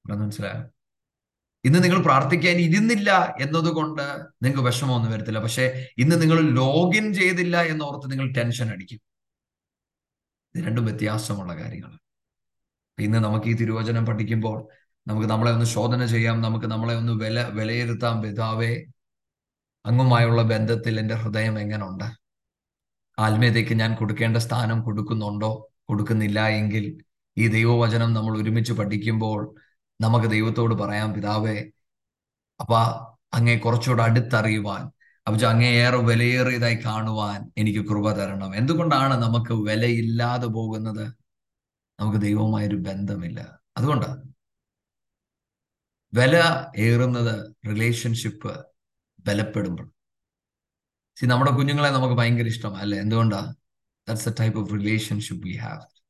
മനസ്സിലായോ? 0.06 0.64
ഇന്ന് 1.64 1.84
നിങ്ങൾ 1.84 2.02
പ്രാർത്ഥിക്കാൻ 2.02 2.56
ഇരുന്നില്ല 2.56 3.37
എന്നതുകൊണ്ട് 3.40 4.02
നിങ്ങൾക്ക് 4.42 4.62
വിഷമമൊന്നും 4.62 5.12
വരത്തില്ല. 5.12 5.38
പക്ഷെ 5.38 5.88
ഇന്ന് 5.99 6.22
നിങ്ങൾ 6.22 6.40
ലോഗിൻ 6.40 7.14
ചെയ്തില്ല 7.14 7.62
എന്നോർത്ത് 7.62 8.12
നിങ്ങൾ 8.12 8.32
ടെൻഷൻ 8.32 8.68
അടിക്കും. 8.68 9.09
ഇത് 10.54 10.64
രണ്ടും 10.64 10.85
വ്യത്യാസമുള്ള 10.85 11.57
കാര്യങ്ങളാണ്. 11.57 11.99
ഇന്ന് 12.99 13.19
നമുക്ക് 13.19 13.47
ഈ 13.47 13.52
തിരുവചനം 13.52 14.07
പഠിക്കുമ്പോൾ 14.07 14.69
നമുക്ക് 15.07 15.28
നമ്മളെ 15.28 15.52
ഒന്ന് 15.52 15.66
ശോധന 15.66 16.07
ചെയ്യാം 16.07 16.40
നമുക്ക് 16.40 16.66
നമ്മളെ 16.66 16.95
ഒന്ന് 16.95 17.12
വില 17.12 17.42
വിലയിരുത്താം. 17.49 18.23
പിതാവേ 18.23 18.83
അങ്ങുമായുള്ള 19.87 20.42
ബന്ധത്തിൽ 20.42 21.00
എന്റെ 21.00 21.14
ഹൃദയം 21.14 21.61
എങ്ങനുണ്ട്? 21.61 22.04
ആത്മീയതയ്ക്ക് 23.19 23.75
ഞാൻ 23.75 23.95
കൊടുക്കേണ്ട 23.95 24.37
സ്ഥാനം 24.37 24.80
കൊടുക്കുന്നുണ്ടോ? 24.80 25.71
കൊടുക്കുന്നില്ല 25.88 26.49
എങ്കിൽ 26.49 26.85
ഈ 27.37 27.49
ദൈവവചനം 27.49 28.12
നമ്മൾ 28.12 28.38
ഒരുമിച്ച് 28.42 28.73
പഠിക്കുമ്പോൾ 28.73 29.54
നമുക്ക് 30.00 30.26
ദൈവത്തോട് 30.26 30.75
പറയാം 30.75 31.14
പിതാവേ 31.14 31.57
അപ്പ 32.61 32.75
അങ്ങേ 33.35 33.59
കുറച്ചുകൂടെ 33.59 34.02
അടുത്തറിയുവാൻ 34.02 34.90
അപ്പൊ 35.30 35.46
അങ്ങേയേറെ 35.46 35.96
വിലയേറിയതായി 35.96 36.75
കാണുവാൻ 36.87 37.52
എനിക്ക് 37.58 37.80
കൃപ 37.80 38.12
തരണം. 38.12 38.56
എന്തുകൊണ്ടാണ് 38.56 39.14
നമുക്ക് 39.14 39.52
വിലയില്ലാതെ 39.52 40.46
പോകുന്നത്? 40.46 41.14
നമുക്ക് 42.00 42.18
ദൈവവുമായൊരു 42.18 42.76
ബന്ധമില്ല. 42.76 43.58
അതുകൊണ്ടാണ് 43.76 44.32
വില 46.14 46.42
ഏറുന്നത് 46.76 47.54
റിലേഷൻഷിപ്പ് 47.66 48.66
ബലപ്പെടുമ്പോൾ. 49.26 49.92
സി 51.16 51.26
നമ്മുടെ 51.26 51.50
കുഞ്ഞുങ്ങളെ 51.50 51.90
നമുക്ക് 51.90 52.14
ഭയങ്കര 52.14 52.46
ഇഷ്ടമാണ് 52.46 52.82
അല്ലെ? 52.82 52.99
എന്തുകൊണ്ടാ? 52.99 53.54
That's 54.08 54.28
a 54.28 54.32
type 54.40 54.60
of 54.60 54.72
relationship 54.72 55.49
we 55.49 55.56
have 55.56 56.00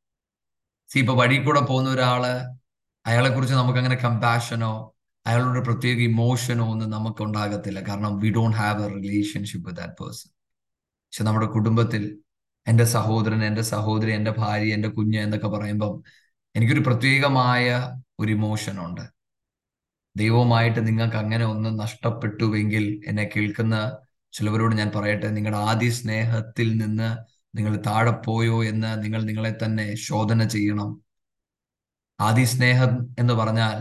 see 0.92 0.98
ഇപ്പൊ 0.98 1.14
വഴി 1.14 1.44
കൂടെ 1.44 1.60
പോകുന്ന 1.60 1.90
ഒരാൾ 1.90 2.26
അയാളെ 3.06 3.30
കുറിച്ച് 3.30 3.54
നമുക്ക് 3.54 3.78
അങ്ങനെ 3.78 3.96
കമ്പാഷനോ 3.96 4.94
അയാളോട് 5.26 5.60
പ്രത്യേക 5.64 5.98
ഇമോഷനോ 6.00 6.64
ഒന്നും 6.64 6.90
നമുക്ക് 6.90 7.22
ഉണ്ടാകത്തില്ല 7.22 7.80
കാരണം 7.88 8.20
we 8.20 8.30
don't 8.30 8.56
have 8.56 8.82
a 8.84 8.88
relationship 8.94 9.68
with 9.68 9.80
that 9.80 9.96
person 10.00 10.30
പക്ഷെ 11.06 11.24
നമ്മുടെ 11.24 11.46
കുടുംബത്തിൽ 11.46 12.02
എന്റെ 12.66 12.84
സഹോദരൻ 12.84 13.44
എന്റെ 13.44 13.62
സഹോദരി 13.62 14.12
എന്റെ 14.12 14.30
ഭാര്യ 14.30 14.74
എന്റെ 14.74 14.88
കുഞ്ഞ് 14.88 15.18
എന്നൊക്കെ 15.18 15.48
പറയുമ്പം 15.48 15.94
എനിക്കൊരു 16.54 16.80
പ്രത്യേകമായ 16.80 17.66
ഒരു 18.18 18.30
ഇമോഷൻ 18.32 18.76
ഉണ്ട്. 18.86 19.04
ദൈവവുമായിട്ട് 20.16 20.86
നിങ്ങൾക്ക് 20.86 21.16
അങ്ങനെ 21.16 21.44
ഒന്ന് 21.44 21.80
നഷ്ടപ്പെട്ടുവെങ്കിൽ 21.80 22.84
എന്നെ 23.06 23.30
കേൾക്കുന്ന 23.36 23.74
ചിലവരോട് 24.32 24.74
ഞാൻ 24.74 24.90
പറയട്ടെ 24.94 25.28
നിങ്ങളുടെ 25.28 25.60
ആദ്യ 25.70 25.90
സ്നേഹത്തിൽ 25.90 26.68
നിന്ന് 26.76 27.08
നിങ്ങൾ 27.54 27.76
താഴെ 27.86 28.10
പോയോ 28.26 28.64
എന്ന് 28.64 29.02
നിങ്ങൾ 29.02 29.22
നിങ്ങളെ 29.22 29.52
തന്നെ 29.62 29.96
ശോധന 30.06 30.44
ചെയ്യണം. 30.44 30.90
ആദി 32.18 32.44
സ്നേഹം 32.44 32.92
എന്ന് 33.18 33.34
പറഞ്ഞാൽ 33.34 33.76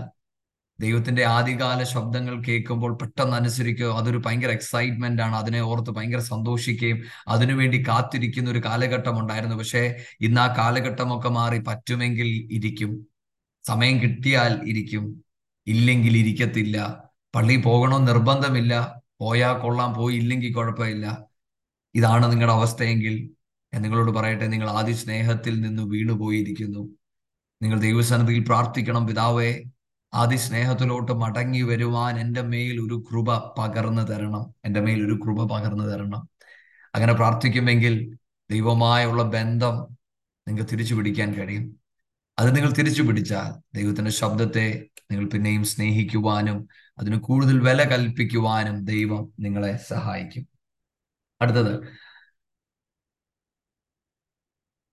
ദൈവത്തിന്റെ 0.80 1.26
ആദ്യകാല 1.26 1.84
ശബ്ദങ്ങൾ 1.84 2.42
കേൾക്കുമ്പോൾ 2.44 2.96
പെട്ടെന്ന് 2.96 3.36
അനുസരിക്കുക. 3.38 3.86
അതൊരു 3.86 4.22
ഭയങ്കര 4.26 4.50
എക്സൈറ്റ്മെന്റ് 4.52 5.22
ആണ്. 5.22 5.36
അതിനെ 5.36 5.62
ഓർത്ത് 5.62 5.92
ഭയങ്കര 5.92 6.20
സന്തോഷിക്കുകയും 6.20 7.02
അതിനുവേണ്ടി 7.28 7.84
കാത്തിരിക്കുന്ന 7.88 8.50
ഒരു 8.50 8.62
കാലഘട്ടം 8.66 9.20
ഉണ്ടായിരുന്നു. 9.20 9.56
പക്ഷേ 9.56 9.96
ഇന്ന് 10.22 10.42
ആ 10.42 10.48
കാലഘട്ടമൊക്കെ 10.58 11.30
മാറി 11.30 11.60
പറ്റുമെങ്കിൽ 11.60 12.28
ഇരിക്കും. 12.52 13.08
സമയം 13.64 14.02
കിട്ടിയാൽ 14.02 14.62
ഇരിക്കും. 14.66 15.24
ഇല്ലെങ്കിൽ 15.68 16.18
ഇരിക്കത്തില്ല. 16.18 17.04
പള്ളി 17.36 17.56
പോകണോ 17.56 17.98
നിർബന്ധമില്ല. 17.98 19.02
പോയാൽ 19.20 19.58
കൊള്ളാം 19.60 19.94
പോയി 19.94 20.16
ഇല്ലെങ്കിൽ 20.16 20.54
കുഴപ്പമില്ല. 20.54 21.26
ഇതാണ് 21.96 22.32
നിങ്ങളുടെ 22.32 22.54
അവസ്ഥയെങ്കിൽ 22.54 23.30
ഞാൻ 23.74 23.82
നിങ്ങളോട് 23.82 24.12
പറയട്ടെ 24.12 24.48
നിങ്ങൾ 24.48 24.70
ആദ്യ 24.70 24.94
സ്നേഹത്തിൽ 24.94 25.62
നിന്ന് 25.62 25.84
വീണുപോയിരിക്കുന്നു. 25.84 26.90
നിങ്ങൾ 27.62 27.80
ദൈവസന്നിധിയിൽ 27.80 28.44
പ്രാർത്ഥിക്കണം 28.44 29.08
പിതാവേ. 29.08 29.64
ആദ്യ 30.14 30.38
സ്നേഹത്തിലോട്ട് 30.38 31.12
മടങ്ങി 31.12 31.62
വരുവാൻ 31.62 32.20
എന്റെ 32.20 32.42
മേൽ 32.42 32.82
ഒരു 32.82 33.04
കൃപ 33.12 33.38
പകർന്നു 33.38 34.02
തരണം. 34.02 34.54
എന്റെ 34.66 34.80
മേൽ 34.80 35.06
ഒരു 35.06 35.14
കൃപ 35.14 35.44
പകർന്നു 35.54 35.84
തരണം. 35.84 36.30
അങ്ങനെ 36.96 37.14
പ്രാർത്ഥിക്കുമെങ്കിൽ 37.14 38.18
ദൈവമായുള്ള 38.52 39.24
ബന്ധം 39.24 39.98
നിങ്ങൾക്ക് 40.48 40.72
തിരിച്ചു 40.72 40.96
പിടിക്കാൻ 40.96 41.34
കഴിയും. 41.34 41.76
അത് 42.40 42.56
നിങ്ങൾ 42.56 42.74
തിരിച്ചു 42.74 43.02
പിടിച്ചാൽ 43.02 43.78
ദൈവത്തിന്റെ 43.78 44.12
ശബ്ദത്തെ 44.12 44.86
നിങ്ങൾ 45.12 45.30
പിന്നെയും 45.30 45.64
സ്നേഹിക്കുവാനും 45.64 46.68
അതിന് 46.98 47.20
കൂടുതൽ 47.20 47.60
വില 47.60 47.84
കൽപ്പിക്കുവാനും 47.84 48.86
ദൈവം 48.86 49.34
നിങ്ങളെ 49.40 49.78
സഹായിക്കും. 49.78 50.48
അടുത്തത് 51.42 51.80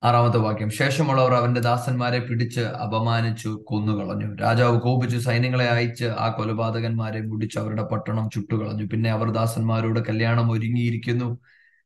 ആറാമത്തെ 0.07 0.39
വാക്യം. 0.39 0.71
ശേഷമുള്ളവർ 0.71 1.35
അവന്റെ 1.35 1.61
ദാസന്മാരെ 1.61 2.19
പിടിച്ച് 2.19 2.61
അപമാനിച്ചു 2.61 3.65
കൊന്നുകളഞ്ഞു. 3.67 4.37
രാജാവ് 4.37 4.81
കോപിച്ചു 4.81 5.19
സൈന്യങ്ങളെ 5.19 5.65
അയച്ച് 5.65 6.05
ആ 6.05 6.29
കൊലപാതകന്മാരെ 6.31 7.21
മുടിച്ച് 7.21 7.59
അവരുടെ 7.59 7.83
പട്ടണം 7.83 8.31
ചുട്ടുകളഞ്ഞു. 8.31 8.85
പിന്നെ 8.85 9.11
അവർ 9.11 9.31
ദാസന്മാരോട് 9.31 10.01
കല്യാണം 10.01 10.53
ഒരുങ്ങിയിരിക്കുന്നു. 10.53 11.39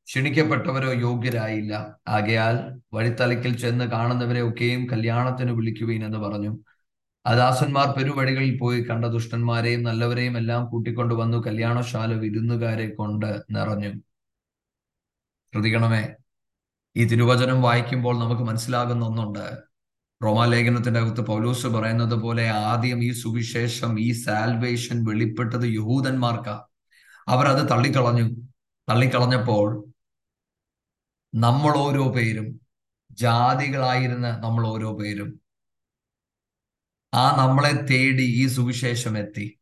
ക്ഷണിക്കപ്പെട്ടവരോ 0.06 0.92
യോഗ്യരായില്ല. 0.92 1.96
ആകയാൽ 2.08 2.80
വഴിത്തലക്കിൽ 2.94 3.56
ചെന്ന് 3.56 3.84
കാണുന്നവരെ 3.84 4.48
ഒക്കെയും 4.48 4.90
കല്യാണത്തിന് 4.90 5.50
വിളിക്കുവീൻ 5.52 6.04
എന്ന് 6.04 6.18
പറഞ്ഞു. 6.18 6.58
ആ 7.26 7.34
ദാസന്മാർ 7.34 7.86
പെരുവഴികളിൽ 7.86 8.58
പോയി 8.58 8.80
കണ്ട 8.80 9.04
ദുഷ്ടന്മാരെയും 9.04 9.82
നല്ലവരെയും 9.82 10.36
എല്ലാം 10.38 10.66
കൂട്ടിക്കൊണ്ടു 10.66 11.14
വന്നു 11.14 11.44
കല്യാണശാല 11.46 12.12
വിരുന്നുകാരെ 12.12 12.88
കൊണ്ട് 12.88 13.42
നിറഞ്ഞു. 13.50 13.90
ശ്രദ്ധിക്കണമേ. 15.52 16.08
ഈ 16.96 17.04
തിരുവചനം 17.04 17.62
വായിക്കുമ്പോൾ 17.62 18.18
നമുക്ക് 18.18 18.42
മനസ്സിലാകുന്ന 18.42 19.04
ഒന്നുണ്ട്. 19.04 19.58
റോമാലേഖനത്തിന്റെ 20.24 21.00
അകത്ത് 21.00 21.20
പൗലൂസ് 21.20 21.66
പറയുന്നത് 21.66 22.14
പോലെ 22.14 22.48
ആദ്യം 22.48 23.04
ഈ 23.04 23.12
സുവിശേഷം 23.12 24.00
ഈ 24.00 24.12
സാൽവേഷൻ 24.12 25.04
വെളിപ്പെട്ടത് 25.04 25.62
യഹൂദന്മാർക്ക. 25.62 26.48
അവരത് 27.28 27.70
തള്ളിക്കളഞ്ഞു. 27.70 28.30
തള്ളിക്കളഞ്ഞപ്പോൾ 28.88 29.84
നമ്മൾ 31.34 31.76
ഓരോ 31.76 32.12
പേരും 32.12 32.60
ജാതികളായിരുന്ന 33.10 34.36
നമ്മൾ 34.36 34.66
ഓരോ 34.66 34.96
പേരും 34.96 35.40
ആ 37.14 37.36
നമ്മളെ 37.38 37.72
തേടി 37.72 38.22
ഈ 38.22 38.46
സുവിശേഷം 38.46 39.18
എത്തി. 39.18 39.58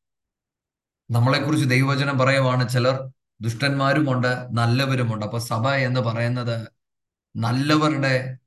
നമ്മളെക്കുറിച്ച് 1.11 1.71
ദൈവവചനം 1.71 2.19
പറയുവാണ് 2.19 2.69
ചിലർ. 2.69 3.11
ദുഷ്ടന്മാരുമുണ്ട് 3.41 4.49
നല്ലവരുമുണ്ട്. 4.51 5.25
അപ്പൊ 5.25 5.39
സഭ 5.39 5.69
എന്ന് 5.69 6.01
പറയുന്നത് 6.01 6.78
നല്ലവരുടെ 7.37 8.39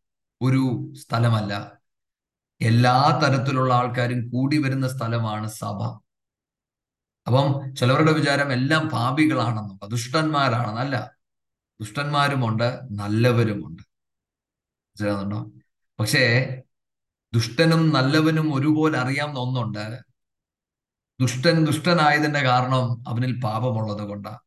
ഒരു 0.41 0.93
സ്ഥലമല്ല. 0.95 1.81
എല്ലാ 2.61 3.21
തരത്തിലുള്ള 3.23 3.73
ആൾക്കാരും 3.73 4.29
കൂടി 4.29 4.57
വരുന്ന 4.57 4.87
സ്ഥലമാണ് 4.87 5.47
സഭ. 5.47 5.83
അപ്പം 7.27 7.75
ചിലവരുടെ 7.75 8.11
വിചാരം 8.11 8.53
എല്ലാം 8.53 8.89
പാപികളാണെന്നും 8.89 9.89
ദുഷ്ടന്മാരാണെന്നല്ല 9.89 11.15
ദുഷ്ടന്മാരുമുണ്ട് 11.81 12.79
നല്ലവരുമുണ്ട്. 12.91 13.83
മനസ്സിലാകുന്നുണ്ടോ 13.83 15.51
പക്ഷേ 15.99 16.23
ദുഷ്ടനും 17.33 17.89
നല്ലവനും 17.89 18.53
ഒരുപോലെ 18.53 18.99
അറിയാവുന്ന 18.99 19.39
ഒന്നുണ്ട്. 19.39 19.99
ദുഷ്ടൻ 21.21 21.65
ദുഷ്ടനായതിന്റെ 21.65 22.41
കാരണം 22.41 23.09
അവനിൽ 23.09 23.39
പാപമുള്ളത് 23.39 24.07
കൊണ്ടാ. 24.07 24.39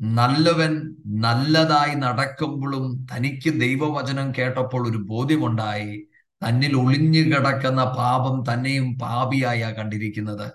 നല്ലവൻ 0.00 0.96
നല്ലതായി 1.06 1.94
നടക്കുമ്പോഴും 1.94 3.06
തനിക്ക് 3.12 3.60
ദൈവവചനം 3.60 4.32
കേട്ടപ്പോൾ 4.38 4.90
ഒരു 4.90 4.98
ബോധ്യമുണ്ടായി. 4.98 6.08
തന്നിൽ 6.46 6.76
ഒളിഞ്ഞു 6.76 7.20
കിടക്കുന്ന 7.20 7.84
പാപം 7.84 8.44
തന്നെയും 8.52 8.98
പാപിയായ 8.98 9.72
കണ്ടിരിക്കുന്നത്. 9.72 10.46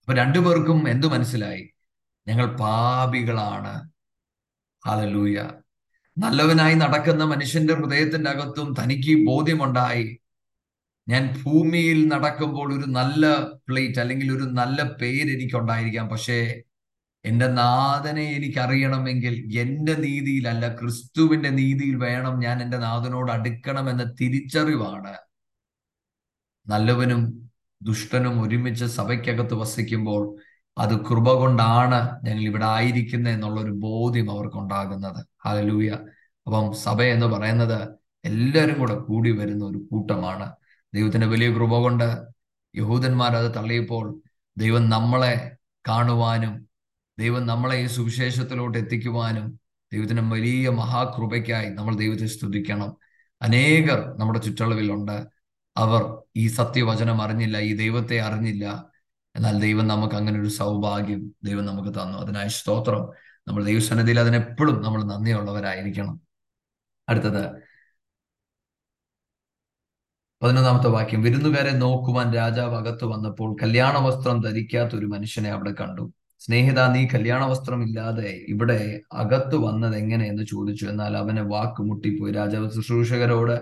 അപ്പൊ 0.00 0.14
രണ്ടുപേർക്കും 0.14 0.88
എന്തു 0.88 1.06
മനസ്സിലായി? 1.06 1.70
ഞങ്ങൾ 2.28 2.56
പാപികളാണ്. 2.56 3.90
ഹാലലൂയ 4.86 5.50
നല്ലവനായി 6.18 6.74
നടക്കുന്ന 6.74 7.24
മനുഷ്യന്റെ 7.24 7.74
ഹൃദയത്തിന്റെ 7.74 8.30
അകത്തും 8.30 8.74
തനിക്ക് 8.82 9.26
ബോധ്യമുണ്ടായി. 9.26 10.18
ഞാൻ 11.08 11.42
ഭൂമിയിൽ 11.42 12.08
നടക്കുമ്പോൾ 12.08 12.78
ഒരു 12.78 12.86
നല്ല 12.86 13.42
പ്ലേറ്റ് 13.42 14.00
അല്ലെങ്കിൽ 14.00 14.36
ഒരു 14.36 14.42
നല്ല 14.42 14.82
പേര് 14.82 15.32
എനിക്കുണ്ടായിരിക്കാം. 15.34 16.08
പക്ഷേ 16.08 16.62
എന്റെ 17.24 17.46
നാഥനെ 17.48 18.24
എനിക്ക് 18.32 18.58
അറിയണമെങ്കിൽ 18.58 19.34
എന്റെ 19.58 19.94
നീതിയിലല്ല 19.94 20.68
ക്രിസ്തുവിന്റെ 20.80 21.50
നീതിയിൽ 21.50 21.96
വേണം 21.96 22.38
ഞാൻ 22.38 22.62
എന്റെ 22.62 22.78
നാഥനോട് 22.78 23.32
അടുക്കണം 23.32 23.90
എന്ന 23.90 24.04
തിരിച്ചറിവാണ്. 24.20 25.14
നല്ലവനും 26.66 27.22
ദുഷ്ടനും 27.82 28.42
ഒരുമിച്ച് 28.42 28.84
സഭയ്ക്കകത്ത് 28.84 29.54
വസിക്കുമ്പോൾ 29.54 30.22
അത് 30.78 30.94
കൃപ 31.04 31.32
കൊണ്ടാണ് 31.32 31.98
ഞങ്ങൾ 32.24 32.42
ഇവിടെ 32.42 32.64
ആയിരിക്കുന്നത് 32.64 33.34
എന്നുള്ളൊരു 33.34 33.70
ബോധ്യം 33.70 34.30
അവർക്കുണ്ടാകുന്നത്. 34.30 35.26
ഹലലൂയ 35.44 35.90
അപ്പം 36.46 36.72
സഭ 36.74 37.02
എന്ന് 37.02 37.26
പറയുന്നത് 37.26 37.78
എല്ലാവരും 38.24 38.78
കൂടെ 38.78 38.94
കൂടി 38.94 39.30
വരുന്ന 39.30 39.64
ഒരു 39.64 39.78
കൂട്ടമാണ്. 39.90 40.52
ദൈവത്തിന്റെ 40.94 41.26
വലിയ 41.26 41.50
കൃപ 41.50 41.74
കൊണ്ട് 41.78 42.22
യഹൂദന്മാർ 42.74 43.36
അത് 43.36 43.54
തള്ളിയപ്പോൾ 43.56 44.20
ദൈവം 44.58 44.88
നമ്മളെ 44.88 45.56
കാണുവാനും 45.88 46.54
ദൈവം 47.18 47.46
നമ്മളെ 47.46 47.76
ഈ 47.76 47.86
സുവിശേഷത്തിലോട്ട് 47.86 48.78
എത്തിക്കുവാനും 48.78 49.60
ദൈവത്തിന് 49.92 50.32
വലിയ 50.32 50.68
മഹാകൃപയ്ക്കായി 50.68 51.70
നമ്മൾ 51.70 51.96
ദൈവത്തെ 51.96 52.26
സ്തുതിക്കണം. 52.26 52.96
അനേകർ 53.42 54.16
നമ്മുടെ 54.18 54.38
ചുറ്റളവിലുണ്ട്. 54.38 55.26
അവർ 55.76 56.22
ഈ 56.36 56.48
സത്യവചനം 56.48 57.22
അറിഞ്ഞില്ല 57.22 57.58
ഈ 57.58 57.76
ദൈവത്തെ 57.76 58.20
അറിഞ്ഞില്ല. 58.20 58.90
എന്നാൽ 59.36 59.60
ദൈവം 59.60 59.88
നമുക്ക് 59.88 60.14
അങ്ങനെ 60.14 60.40
ഒരു 60.40 60.48
സൗഭാഗ്യം 60.48 61.34
ദൈവം 61.44 61.64
നമുക്ക് 61.66 61.88
തന്നു. 61.88 62.18
അതിനായി 62.18 62.48
സ്തോത്രം. 62.48 63.02
നമ്മൾ 63.48 63.64
ദൈവസന്നിധിയിൽ 63.64 64.20
അതിനെപ്പോഴും 64.20 64.82
നമ്മൾ 64.82 65.04
നന്ദിയുള്ളവരായിരിക്കണം. 65.04 66.20
അടുത്തത്. 67.08 67.62
പതിനൊന്നാമത്തെ 70.42 70.88
വാക്യം. 70.88 71.22
വിരുന്നുകാരെ 71.22 71.70
നോക്കുവാൻ 71.70 72.34
രാജാവ് 72.34 72.74
അകത്ത് 72.74 73.04
വന്നപ്പോൾ 73.04 73.56
കല്യാണ 73.62 73.98
വസ്ത്രം 73.98 74.40
ധരിക്കാത്ത 74.40 74.94
ഒരു 74.94 75.06
മനുഷ്യനെ 75.06 75.50
അവിടെ 75.50 75.72
കണ്ടു. 75.72 76.12
സ്നേഹിത 76.44 76.80
നീ 76.92 77.06
കല്യാണ 77.06 77.44
വസ്ത്രം 77.44 77.82
ഇല്ലാതെ 77.82 78.44
ഇവിടെ 78.48 79.00
അകത്ത് 79.12 79.56
വന്നത് 79.56 79.96
എങ്ങനെ 79.96 80.26
എന്ന് 80.26 80.42
ചോദിച്ചു. 80.42 80.86
എന്നാൽ 80.86 81.16
അവനെ 81.16 81.42
വാക്ക് 81.42 81.82
മുട്ടിപ്പോയി. 81.82 82.32
രാജാവ് 82.32 82.70
ശുശ്രൂഷകരോട് 82.70 83.60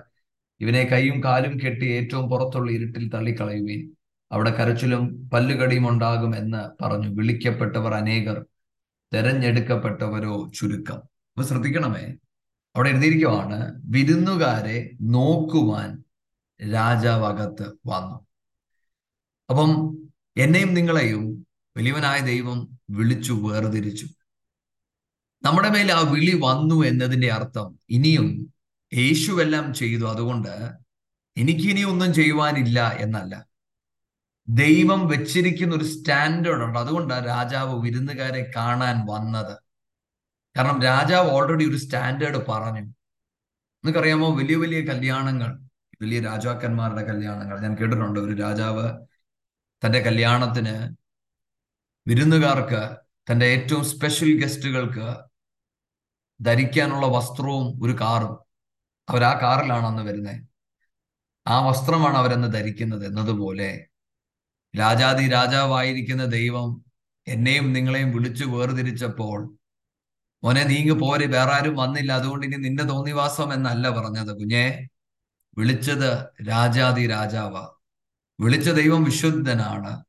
ഇവനെ 0.60 0.84
കൈയും 0.84 1.24
കാലും 1.24 1.58
കെട്ടി 1.58 1.84
ഏറ്റവും 1.84 2.30
പുറത്തുള്ള 2.30 2.70
ഇരുട്ടിൽ 2.72 3.08
തള്ളിക്കളയുവേൻ. 3.08 3.90
അവിടെ 4.32 4.50
കരച്ചിലും 4.50 5.30
പല്ലുകടിയും 5.32 5.88
ഉണ്ടാകും 5.88 6.36
എന്ന് 6.36 6.84
പറഞ്ഞു. 6.84 7.08
വിളിക്കപ്പെട്ടവർ 7.08 7.94
അനേകർ 7.94 8.46
തെരഞ്ഞെടുക്കപ്പെട്ടവരോ 9.14 10.50
ചുരുക്കം. 10.58 10.96
അപ്പൊ 10.96 11.42
ശ്രദ്ധിക്കണമേ 11.42 12.14
അവിടെ 12.76 12.88
എഴുതിയിരിക്കുവാണ് 12.88 13.82
വിരുന്നുകാരെ 13.84 14.90
നോക്കുവാൻ 15.00 16.04
രാജാവ് 16.72 17.24
അകത്ത് 17.24 17.72
വന്നു. 17.86 18.26
അപ്പം 19.50 19.98
എന്നെയും 20.36 20.74
നിങ്ങളെയും 20.74 21.31
വലിയവനായ 21.76 22.20
ദൈവം 22.20 22.78
വിളിച്ചു 22.90 23.32
വേർതിരിച്ചു. 23.32 24.06
നമ്മുടെ 25.42 25.68
മേൽ 25.68 25.92
ആ 25.92 26.00
വിളി 26.00 26.40
വന്നു 26.44 26.84
എന്നതിന്റെ 26.84 27.32
അർത്ഥം 27.32 27.78
ഇനിയും 27.90 28.54
യേശുവെല്ലാം 28.94 29.74
ചെയ്തു. 29.74 30.04
അതുകൊണ്ട് 30.04 30.72
എനിക്കിനി 31.36 31.82
ഒന്നും 31.82 32.14
ചെയ്യുവാനില്ല 32.14 32.96
എന്നല്ല. 33.00 33.46
ദൈവം 34.48 35.08
വെച്ചിരിക്കുന്ന 35.08 35.76
ഒരു 35.76 35.84
സ്റ്റാൻഡേർഡ് 35.84 36.62
ഉണ്ട്. 36.62 36.78
അതുകൊണ്ടാണ് 36.78 37.26
രാജാവ് 37.26 37.82
വിരുന്നുകാരെ 37.82 38.50
കാണാൻ 38.56 39.06
വന്നത്. 39.06 39.58
കാരണം 40.56 40.82
രാജാവ് 40.82 41.30
ഓൾറെഡി 41.30 41.64
ഒരു 41.64 41.76
സ്റ്റാൻഡേർഡ് 41.76 42.46
പറഞ്ഞു. 42.48 42.80
നിങ്ങൾക്കറിയാമോ 42.80 44.36
വലിയ 44.36 44.56
വലിയ 44.56 44.80
കല്യാണങ്ങൾ 44.80 45.60
വലിയ 46.02 46.20
രാജാക്കന്മാരുടെ 46.20 47.02
കല്യാണങ്ങൾ. 47.02 47.60
ഞാൻ 47.60 47.74
കേട്ടിട്ടുണ്ട് 47.74 48.20
ഒരു 48.20 48.34
രാജാവ് 48.34 49.06
തന്റെ 49.86 50.00
കല്യാണത്തിന് 50.00 51.01
വിരുന്നുകാർക്ക് 52.06 52.96
തന്റെ 53.30 53.46
ഏറ്റവും 53.46 53.84
സ്പെഷ്യൽ 53.84 54.42
ഗസ്റ്റുകൾക്ക് 54.42 55.16
ധരിക്കാനുള്ള 56.40 57.06
വസ്ത്രവും 57.06 57.82
ഒരു 57.84 57.92
കാറും. 58.00 58.32
അവർ 59.10 59.22
ആ 59.24 59.40
കാറിലാണ് 59.42 59.86
അന്ന് 59.86 60.02
വരുന്നത് 60.02 60.40
ആ 61.48 61.68
വസ്ത്രമാണ് 61.68 62.16
അവരന്ന് 62.16 62.52
ധരിക്കുന്നത് 62.52 63.06
എന്നതുപോലെ 63.06 63.86
രാജാതി 64.78 65.28
രാജാവായിരിക്കുന്ന 65.28 66.24
ദൈവം 66.24 66.84
എന്നെയും 67.28 67.72
നിങ്ങളെയും 67.72 68.12
വിളിച്ചു 68.12 68.44
വേർതിരിച്ചപ്പോൾ 68.44 69.56
മോനെ 70.44 70.64
നീങ്ങ് 70.64 71.00
പോരെ 71.00 71.26
വേറെ 71.26 71.52
ആരും 71.52 71.74
വന്നില്ല. 71.76 72.12
അതുകൊണ്ട് 72.12 72.46
ഇനി 72.46 72.56
നിന്റെ 72.56 72.82
തോന്നിവാസം 72.82 73.52
എന്നല്ല 73.52 73.90
പറഞ്ഞത്. 73.90 74.32
കുഞ്ഞെ 74.36 74.88
വിളിച്ചത് 75.58 76.10
രാജാതി 76.48 77.06
രാജാവ. 77.06 77.54
വിളിച്ച 78.40 78.68
ദൈവം 78.70 79.04
വിശുദ്ധനാണ് 79.04 80.04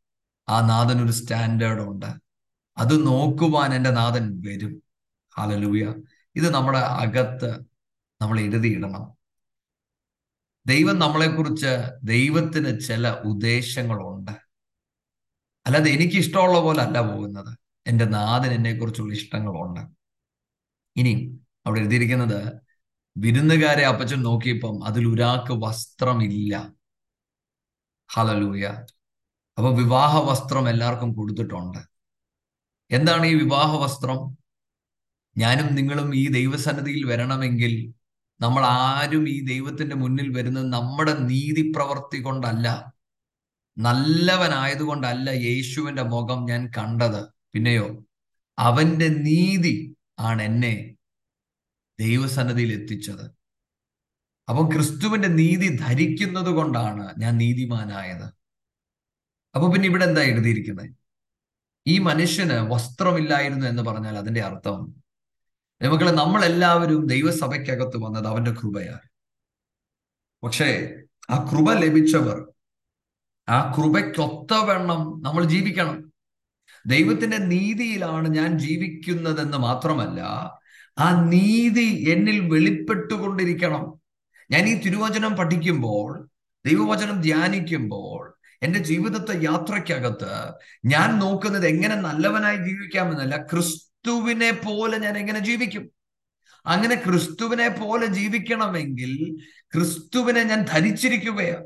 ആ 0.50 0.68
നാഥൻ 0.68 1.06
ഒരു 1.06 1.12
സ്റ്റാൻഡേർഡ് 1.12 1.82
ഉണ്ട്. 1.82 2.06
അത് 2.78 3.08
നോക്കുവാൻ 3.08 3.74
എന്റെ 3.74 3.90
നാഥൻ 3.90 4.44
വരും. 4.48 4.84
ഹാലലൂയ 5.38 5.94
ഇത് 6.36 6.54
നമ്മുടെ 6.54 6.80
അകത്ത് 6.80 7.60
നമ്മൾ 8.22 8.40
എഴുതിയിടണം. 8.40 9.14
ദൈവം 10.66 11.00
നമ്മളെക്കുറിച്ച് 11.00 11.92
ദൈവത്തിന് 12.04 12.80
ചില 12.80 13.10
ഉദ്ദേശങ്ങളുണ്ട്. 13.10 14.32
അല്ലാതെ 15.66 15.92
എനിക്ക് 15.92 16.18
ഇഷ്ടമുള്ള 16.18 16.60
പോലെ 16.60 16.82
അല്ല 16.82 17.12
പോകുന്നത്. 17.12 17.58
എന്റെ 17.88 18.06
നാഥൻ 18.06 18.52
എന്നെക്കുറിച്ചുള്ള 18.52 19.14
ഇഷ്ടങ്ങളുണ്ട്. 19.14 19.80
ഇനി 20.96 21.40
അവിടെ 21.66 21.80
എഴുതിയിരിക്കുന്നത് 21.80 22.54
വിരുന്നുകാരെ 23.18 23.86
അപ്പച്ചൻ 23.86 24.24
നോക്കിയപ്പം 24.24 24.86
അതിൽ 24.86 25.08
ഒരാൾക്ക് 25.08 25.54
വസ്ത്രമില്ല. 25.66 26.74
ഹലലൂയ 28.12 28.86
അപ്പൊ 29.58 29.70
വിവാഹ 29.72 30.14
വസ്ത്രം 30.30 30.70
എല്ലാവർക്കും 30.70 31.10
കൊടുത്തിട്ടുണ്ട്. 31.18 31.82
എന്താണ് 32.92 33.26
ഈ 33.26 33.34
വിവാഹ 33.34 33.72
വസ്ത്രം 33.84 34.20
ഞാനും 35.38 35.68
നിങ്ങളും 35.76 36.16
ഈ 36.22 36.24
ദൈവസന്നിധിയിൽ 36.28 37.04
വരണമെങ്കിൽ 37.12 37.74
നമ്മൾ 38.42 38.64
ആരും 38.66 39.24
ഈ 39.36 39.38
ദൈവത്തിന്റെ 39.52 39.96
മുന്നിൽ 39.96 40.28
വരുന്നത് 40.38 40.68
നമ്മുടെ 40.74 41.14
നീതി 41.30 41.64
പ്രവർത്തി 41.76 42.20
കൊണ്ടല്ല 42.22 42.68
നല്ലവനായതുകൊണ്ടല്ല 43.78 45.30
യേശുവിന്റെ 45.48 46.04
മുഖം 46.04 46.46
ഞാൻ 46.46 46.62
കണ്ടത്. 46.78 47.22
പിന്നെയോ 47.54 47.88
അവന്റെ 48.58 49.08
നീതി 49.28 49.96
ആണ് 50.20 50.42
എന്നെ 50.42 50.74
ദൈവസന്നിധിയിൽ 52.00 52.72
എത്തിച്ചത്. 52.74 53.26
അപ്പം 54.50 54.66
ക്രിസ്തുവിന്റെ 54.72 55.28
നീതി 55.28 55.68
ധരിക്കുന്നത് 55.84 56.52
കൊണ്ടാണ് 56.56 57.06
ഞാൻ 57.22 57.34
നീതിമാനായത്. 57.38 58.28
അപ്പൊ 59.56 59.72
പിന്നെ 59.72 59.88
ഇവിടെ 59.88 60.06
എന്താ 60.06 60.22
എഴുതിയിരിക്കുന്നത് 60.22 60.90
ഈ 61.88 62.00
മനുഷ്യന് 62.00 62.54
വസ്ത്രമില്ലായിരുന്നു 62.54 63.68
എന്ന് 63.68 63.84
പറഞ്ഞാൽ 63.84 64.18
അതിന്റെ 64.18 64.42
അർത്ഥം 64.42 65.04
മക്കളെ 65.82 66.12
നമ്മളെല്ലാവരും 66.12 67.06
ദൈവസഭയ്ക്കകത്ത് 67.06 67.98
വന്നത് 67.98 68.28
അവന്റെ 68.28 68.52
കൃപയാണ്. 68.52 69.08
പക്ഷേ 70.44 70.96
ആ 71.30 71.36
കൃപ 71.52 71.74
ലഭിച്ചവർ 71.74 72.38
ആ 73.50 73.74
കൃപയ്ക്കൊത്തവണ്ണം 73.78 75.22
നമ്മൾ 75.24 75.44
ജീവിക്കണം. 75.46 76.12
ദൈവത്തിന്റെ 76.86 77.38
നീതിയിലാണ് 77.38 78.28
ഞാൻ 78.28 78.60
ജീവിക്കുന്നതെന്ന് 78.60 79.58
മാത്രമല്ല 79.58 80.22
ആ 81.00 81.26
നീതി 81.26 82.10
എന്നിൽ 82.12 82.40
വെളിപ്പെട്ടുകൊണ്ടിരിക്കണം. 82.48 84.00
ഞാൻ 84.52 84.66
ഈ 84.68 84.74
തിരുവചനം 84.74 85.36
പഠിക്കുമ്പോൾ 85.36 86.30
ദൈവവചനം 86.66 87.22
ധ്യാനിക്കുമ്പോൾ 87.22 88.34
എന്റെ 88.64 88.80
ജീവിതത്തെ 88.80 89.44
യാത്രയ്ക്കകത്ത് 89.44 90.54
ഞാൻ 90.86 91.20
നോക്കുന്നത് 91.20 91.68
എങ്ങനെ 91.68 91.96
നല്ലവനായി 91.96 92.58
ജീവിക്കാമെന്നല്ല 92.58 93.38
ക്രിസ്തുവിനെ 93.38 94.52
പോലെ 94.52 94.98
ഞാൻ 94.98 95.18
എങ്ങനെ 95.18 95.40
ജീവിക്കും? 95.40 95.92
അങ്ങനെ 96.66 96.96
ക്രിസ്തുവിനെ 96.96 97.68
പോലെ 97.68 98.06
ജീവിക്കണമെങ്കിൽ 98.06 99.38
ക്രിസ്തുവിനെ 99.74 100.44
ഞാൻ 100.44 100.66
ധരിച്ചിരിക്കുകയാണ്. 100.66 101.66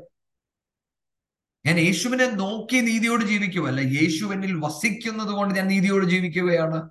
ഞാൻ 1.66 1.78
യേശുവിനെ 1.78 2.26
നോക്കി 2.30 2.80
നീതിയോട് 2.80 3.24
ജീവിക്കുമല്ല 3.24 3.80
യേശു 3.80 4.24
എന്നിൽ 4.24 4.60
വസിക്കുന്നത് 4.60 5.28
കൊണ്ട് 5.28 5.54
ഞാൻ 5.54 5.66
നീതിയോട് 5.66 6.06
ജീവിക്കുകയാണ്. 6.06 6.90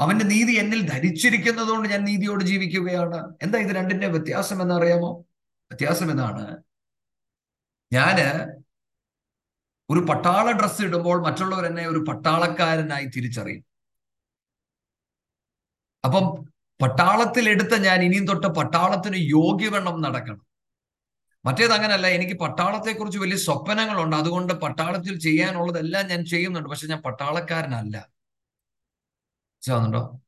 അവന്റെ 0.00 0.24
നീതി 0.24 0.52
എന്നിൽ 0.52 0.88
ധരിച്ചിരിക്കുന്നത് 0.88 1.68
കൊണ്ട് 1.68 1.88
ഞാൻ 1.88 2.04
നീതിയോട് 2.04 2.44
ജീവിക്കുകയാണ്. 2.44 3.34
എന്താ 3.42 3.58
ഇത് 3.58 3.76
രണ്ടിന്റെ 3.76 4.08
വ്യത്യാസം 4.08 4.62
എന്നറിയാമോ? 4.62 5.20
വ്യത്യാസം 5.70 6.10
എന്നാണ് 6.10 6.62
ഞാൻ 7.92 8.16
ഒരു 9.90 10.00
പട്ടാള 10.00 10.50
ഡ്രസ്സ് 10.50 10.82
ഇടുമ്പോൾ 10.82 11.22
മറ്റുള്ളവർ 11.22 11.66
എന്നെ 11.66 11.88
ഒരു 11.88 11.98
പട്ടാളക്കാരനായി 11.98 13.06
തിരിച്ചറിയും. 13.06 13.64
അപ്പം 16.04 16.44
പട്ടാളത്തിൽ 16.82 17.48
എടുത്ത 17.48 17.74
ഞാൻ 17.74 18.02
ഇനിയും 18.02 18.26
തൊട്ട് 18.26 18.46
പട്ടാളത്തിന് 18.46 19.16
യോഗ്യവണ്ണം 19.16 20.00
നടക്കണം. 20.00 20.46
മറ്റേത് 21.44 21.72
അങ്ങനല്ല 21.72 22.06
എനിക്ക് 22.06 22.34
പട്ടാളത്തെക്കുറിച്ച് 22.34 23.18
വലിയ 23.18 23.36
സ്വപ്നങ്ങളുണ്ട്. 23.36 24.16
അതുകൊണ്ട് 24.16 24.52
പട്ടാളത്തിൽ 24.52 25.18
ചെയ്യാനുള്ളതെല്ലാം 25.18 26.06
ഞാൻ 26.06 26.24
ചെയ്യുന്നുണ്ട്. 26.24 26.68
പക്ഷെ 26.68 26.86
ഞാൻ 26.86 27.00
പട്ടാളക്കാരനല്ല. 27.00 27.96
മനസ്സിലാവുന്നുണ്ടോ? 27.96 30.20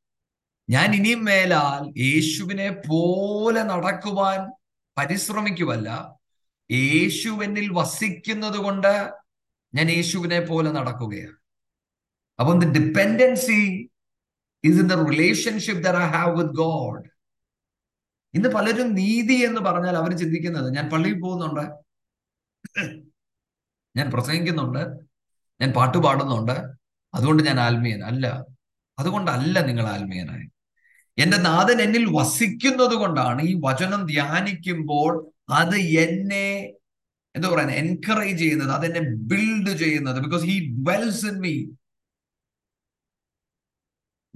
ഞാൻ 0.71 0.95
ഇനിയും 0.95 1.25
മേലാൽ 1.25 2.01
യേശുവിനെ 2.01 2.71
പോലെ 2.71 3.63
നടക്കുവാൻ 3.63 4.53
പരിശ്രമിക്കുവല്ല. 4.99 6.19
യേശുവിനിൽ 6.71 7.73
വസിക്കുന്നത് 7.73 8.57
കൊണ്ട് 8.57 9.22
ഞാൻ 9.75 9.91
യേശുവിനെ 9.91 10.41
പോലെ 10.41 10.73
നടക്കുകയാണ്. 10.73 11.37
അപ്പം 12.39 12.59
the 12.61 12.67
dependency 12.79 13.61
is 14.65 14.79
in 14.81 14.89
the 14.89 14.97
relationship 15.11 15.83
that 15.85 15.97
I 15.97 16.07
have 16.11 16.33
with 16.39 16.57
God 16.57 17.03
ഇന്ന് 18.35 18.49
പലരും 18.49 18.95
നീതി 18.95 19.35
എന്ന് 19.49 19.61
പറഞ്ഞാൽ 19.61 19.97
അവർ 19.97 20.13
ചിന്തിക്കുന്നത് 20.13 20.75
ഞാൻ 20.77 20.91
പള്ളിയിൽ 20.91 21.21
പോകുന്നുണ്ട് 21.21 21.65
ഞാൻ 23.97 24.11
പ്രസംഗിക്കുന്നുണ്ട് 24.11 24.83
ഞാൻ 25.61 25.71
പാട്ട് 25.73 25.99
പാടുന്നുണ്ട് 25.99 26.57
അതുകൊണ്ട് 27.15 27.43
ഞാൻ 27.43 27.61
ആത്മീയൻ 27.61 28.05
അല്ല. 28.05 28.27
അതുകൊണ്ടല്ല 28.99 29.59
നിങ്ങൾ 29.67 29.87
ആത്മീയനായി. 29.87 30.47
എന്റെ 31.19 31.37
നാഥൻ 31.37 31.83
എന്നിൽ 31.83 32.05
വസിക്കുന്നത് 32.19 32.95
കൊണ്ടാണ് 32.95 33.43
ഈ 33.43 33.61
വചനം 33.65 34.07
ധ്യാനിക്കുമ്പോൾ 34.07 35.13
അത് 35.51 35.77
എന്നെ 36.05 36.47
എന്താ 37.35 37.49
പറയുന്നത് 37.49 37.79
എൻകറേജ് 37.79 38.39
ചെയ്യുന്നത് 38.39 38.71
അതെന്നെ 38.71 39.01
ബിൽഡ് 39.31 39.79
ചെയ്യുന്നത്. 39.79 40.19
Because 40.25 40.45
he 40.45 40.57
dwells 40.83 41.27
in 41.27 41.39
me 41.41 41.55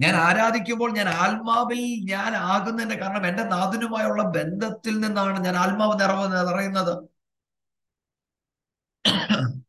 ഞാൻ 0.01 0.15
ആരാധിക്കുമ്പോൾ 0.15 0.91
ഞാൻ 0.93 1.09
ആത്മാവിൽ 1.09 1.83
ഞാൻ 2.09 2.35
ആകുന്നതിന്റെ 2.35 2.95
കാരണം 2.95 3.27
എന്റെ 3.27 3.43
നാഥനുമായുള്ള 3.43 4.23
ബന്ധത്തിൽ 4.23 4.99
നിന്നാണ് 4.99 5.45
ഞാൻ 5.45 5.55
ആത്മാവ് 5.57 5.99
നിറവ് 6.01 6.25
നിറയുന്നത്. 6.49 6.93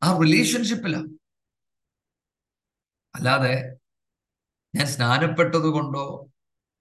ആ 0.03 0.19
റിലേഷൻഷിപ്പില 0.23 0.97
അല്ലാതെ 3.15 3.55
ഞാൻ 4.77 4.87
സ്നാനപ്പെട്ടത് 4.87 5.69
കൊണ്ടോ 5.77 6.05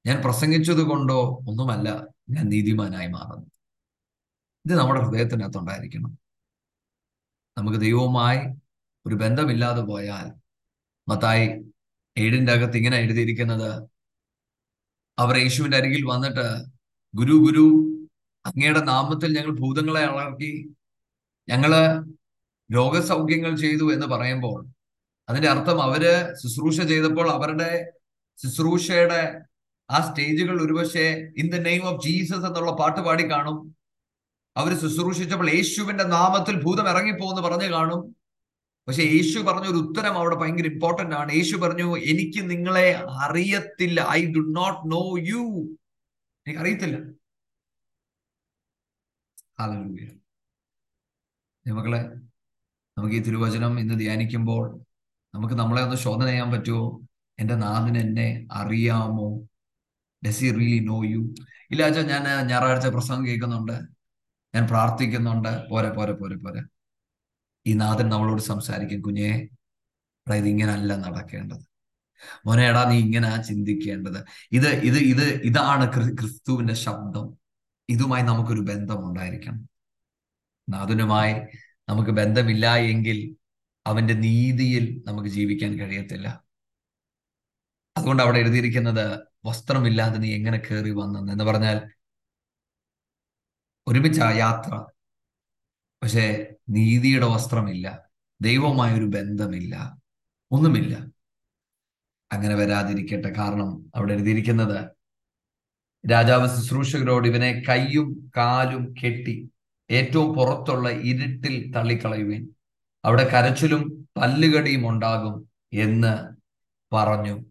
ഞാൻ 0.05 0.17
പ്രസംഗിച്ചത് 0.21 0.81
കൊണ്ടോ 0.81 1.19
ഒന്നുമല്ല 1.49 1.89
ഞാൻ 2.29 2.45
നീതിമാനായി 2.49 3.07
മാറുന്നത് 3.07 3.51
ഇത് 4.65 4.73
നമ്മുടെ 4.79 5.01
ഹൃദയത്തിനകത്തുണ്ടായിരിക്കണം 5.05 6.11
നമുക്ക് 7.57 7.77
ദൈവവുമായി 7.77 8.41
ഒരു 9.05 9.15
ബന്ധമില്ലാതെ 9.15 9.81
പോയാൽ 9.81 10.25
മത്തായി 11.07 11.45
ഏഴിന്റെ 12.17 12.51
അകത്ത് 12.51 12.77
ഇങ്ങനെ 12.77 12.97
എഴുതിയിരിക്കുന്നത് 12.97 13.69
അവർ 15.17 15.35
യേശുവിന്റെ 15.37 15.77
അരികിൽ 15.77 16.03
വന്നിട്ട് 16.05 16.45
ഗുരു 17.13 17.35
ഗുരു 17.45 17.65
അങ്ങയുടെ 18.45 18.81
നാമത്തിൽ 18.83 19.29
ഞങ്ങൾ 19.37 19.53
ഭൂതങ്ങളെ 19.59 20.03
അളർക്കി 20.03 20.51
ഞങ്ങൾ 21.47 21.71
രോഗസൗഖ്യങ്ങൾ 22.69 23.51
ചെയ്തു 23.55 23.85
എന്ന് 23.93 24.07
പറയുമ്പോൾ 24.07 24.59
അതിന്റെ 25.27 25.49
അർത്ഥം 25.49 25.77
അവർ 25.81 26.03
ശുശ്രൂഷ 26.41 26.77
ചെയ്തപ്പോൾ 26.81 27.27
അവരുടെ 27.31 27.69
ശുശ്രൂഷയുടെ 28.39 29.21
ആ 29.89 29.99
സ്റ്റേജുകൾ 30.07 30.55
ഒരുപക്ഷെ 30.61 31.05
in 31.37 31.47
the 31.53 31.59
name 31.61 31.83
of 31.89 32.01
Jesus 32.07 32.45
എന്നുള്ള 32.45 32.71
പാട്ട് 32.71 33.01
പാടി 33.01 33.25
കാണും. 33.31 33.57
അവർ 34.57 34.73
ശുശ്രൂഷിച്ചപ്പോൾ 34.81 35.49
യേശുവിന്റെ 35.49 36.03
നാമത്തിൽ 36.03 36.63
ഭൂതം 36.63 36.89
ഇറങ്ങിപ്പോന്ന് 36.89 37.41
പറഞ്ഞു 37.41 37.67
കാണും. 37.73 38.15
പക്ഷെ 38.87 39.03
യേശു 39.03 39.39
പറഞ്ഞ 39.39 39.67
ഒരു 39.67 39.77
ഉത്തരം 39.77 40.13
അവിടെ 40.17 40.35
ഭയങ്കര 40.35 40.65
ഇമ്പോർട്ടന്റ് 40.65 41.15
ആണ്. 41.15 41.31
യേശു 41.31 41.55
പറഞ്ഞു 41.55 41.97
എനിക്ക് 41.97 42.49
നിങ്ങളെ 42.51 43.03
അറിയത്തില്ല. 43.23 44.07
I 44.09 44.33
do 44.33 44.39
not 44.39 44.91
know 44.91 45.15
you 45.19 45.43
എനിക്ക് 46.47 46.59
അറിയത്തില്ല 46.59 47.17
മക്കളെ 51.65 51.99
നമുക്ക് 52.97 53.15
ഈ 53.15 53.19
തിരുവചനം 53.19 53.79
ഇന്ന് 53.79 53.99
ധ്യാനിക്കുമ്പോൾ 53.99 54.79
നമുക്ക് 55.35 55.55
നമ്മളെ 55.55 55.81
ഒന്ന് 55.83 55.95
ശോധന 55.95 56.25
ചെയ്യാൻ 56.27 56.51
പറ്റുമോ? 56.51 57.01
എന്റെ 57.39 57.55
നാഥന് 57.55 57.97
എന്നെ 57.97 58.47
അറിയാമോ? 58.51 59.47
Does 60.27 60.43
he 60.43 60.51
really 60.51 60.79
know 60.85 61.03
you 61.03 61.19
ഇല്ല 61.71 61.89
ഞാൻ 61.89 62.47
ഞായറാഴ്ച 62.47 62.87
പ്രസംഗം 62.87 63.27
കേൾക്കുന്നുണ്ട്. 63.27 63.96
ഞാൻ 64.57 64.67
പ്രാർത്ഥിക്കുന്നുണ്ട്. 64.67 65.69
പോരെ 65.69 65.89
പോരെ 65.89 66.13
പോരെ 66.13 66.35
പോരെ. 66.35 66.61
ഈ 67.67 67.73
നാഥൻ 67.73 68.09
നമ്മളോട് 68.09 68.41
സംസാരിക്കും 68.41 69.01
കുഞ്ഞേ 69.01 69.47
അതായത് 70.27 70.47
ഇങ്ങനല്ല 70.47 70.95
നടക്കേണ്ടത്. 70.95 71.65
മോനേടാ 72.45 72.69
എടാ 72.69 72.89
നീ 72.89 72.97
ഇങ്ങനെ 72.99 73.43
ചിന്തിക്കേണ്ടത്. 73.43 74.25
ഇത് 74.51 74.67
ഇത് 74.67 74.97
ഇത് 74.97 75.23
ഇതാണ് 75.23 75.93
ക്രിസ്തുവിന്റെ 76.19 76.73
ശബ്ദം. 76.73 77.37
ഇതുമായി 77.89 78.23
നമുക്കൊരു 78.23 78.61
ബന്ധം 78.61 79.09
ഉണ്ടായിരിക്കണം 79.09 79.69
നാഥനുമായി 80.69 81.33
നമുക്ക് 81.89 82.11
ബന്ധമില്ല 82.11 82.75
എങ്കിൽ 82.75 83.35
അവന്റെ 83.87 84.13
നീതിയിൽ 84.13 85.03
നമുക്ക് 85.07 85.29
ജീവിക്കാൻ 85.29 85.79
കഴിയത്തില്ല. 85.79 86.43
അതുകൊണ്ട് 87.97 88.23
അവിടെ 88.23 88.37
എഴുതിയിരിക്കുന്നത് 88.39 89.19
വസ്ത്രമില്ലാതെ 89.45 90.17
നീ 90.17 90.33
എങ്ങനെ 90.33 90.57
കയറി 90.57 90.91
വന്നെന്ന്? 90.91 91.31
എന്ന് 91.31 91.43
പറഞ്ഞാൽ 91.43 91.91
ഒരുമിച്ച് 93.87 94.21
യാത്ര. 94.21 94.85
പക്ഷേ 96.03 96.45
നീതിയുടെ 96.69 97.25
വസ്ത്രമില്ല 97.25 98.09
ദൈവമായൊരു 98.41 99.05
ബന്ധമില്ല 99.05 99.97
ഒന്നുമില്ല. 100.51 101.07
അങ്ങനെ 102.31 102.55
വരാതിരിക്കട്ടെ. 102.55 103.33
കാരണം 103.33 103.91
അവിടെ 103.95 104.13
എഴുതിയിരിക്കുന്നത് 104.13 104.89
രാജാവ് 106.11 106.47
ശുശ്രൂഷകരോട് 106.47 107.27
ഇവനെ 107.27 107.63
കൈയും 107.69 108.31
കാലും 108.37 108.95
കെട്ടി 109.03 109.51
ഏറ്റവും 109.91 110.35
പുറത്തുള്ള 110.35 110.89
ഇരുട്ടിൽ 110.89 111.71
തള്ളിക്കളയുവേൻ. 111.71 112.49
അവിടെ 113.05 113.29
കരച്ചിലും 113.29 114.09
പല്ലുകടിയും 114.17 114.89
ഉണ്ടാകും 114.89 115.49
എന്ന് 115.73 116.35
പറഞ്ഞു. 116.95 117.45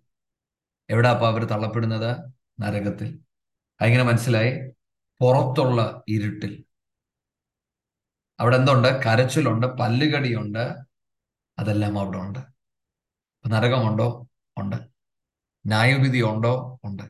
എവിടെ 0.90 1.09
അപ്പൊ 1.09 1.27
അവർ 1.27 1.44
തള്ളപ്പെടുന്നത്? 1.44 2.16
നരകത്തിൽ. 2.61 3.20
അങ്ങനെ 3.81 4.05
മനസ്സിലായി? 4.05 4.75
പുറത്തുള്ള 5.20 6.02
ഇരുട്ടിൽ. 6.09 6.64
അവിടെ 8.40 8.57
എന്തുണ്ട്? 8.57 8.88
കരച്ചിലുണ്ട് 8.88 9.66
പല്ലുകടിയുണ്ട് 9.66 10.79
അതെല്ലാം 11.59 11.98
അവിടെ 11.98 12.18
ഉണ്ട്. 12.18 12.38
നരകമുണ്ടോ? 13.46 14.29
ഉണ്ട്. 14.59 14.76
ന്യായവിധി 15.66 16.22
ഉണ്ടോ? 16.22 16.81
ഉണ്ട്. 16.85 17.02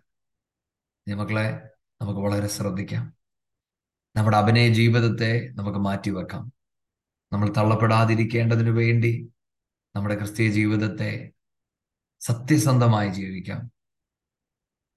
മക്കളെ 1.14 1.70
നമുക്ക് 2.00 2.20
വളരെ 2.20 2.46
ശ്രദ്ധിക്കാം. 2.46 3.16
നമ്മുടെ 4.16 4.36
അഭിനയ 4.36 4.68
ജീവിതത്തെ 4.68 5.50
നമുക്ക് 5.54 5.78
മാറ്റിവെക്കാം. 5.78 6.52
നമ്മൾ 7.32 7.52
തള്ളപ്പെടാതിരിക്കേണ്ടതിനു 7.56 8.70
വേണ്ടി 8.70 9.32
നമ്മുടെ 9.96 10.16
ക്രിസ്തീയ 10.16 10.50
ജീവിതത്തെ 10.50 11.32
സത്യസന്ധമായി 12.20 13.08
ജീവിക്കാം. 13.08 13.70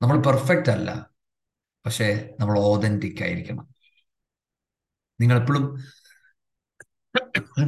നമ്മൾ 0.01 0.17
പെർഫെക്റ്റ് 0.17 0.69
അല്ല. 0.69 1.18
പക്ഷേ 1.85 2.07
നമ്മൾ 2.39 2.55
ഓതന്റിക് 2.65 3.21
ആയിരിക്കണം. 3.23 3.65
നിങ്ങൾ 5.19 5.35
എപ്പോഴും 5.37 5.65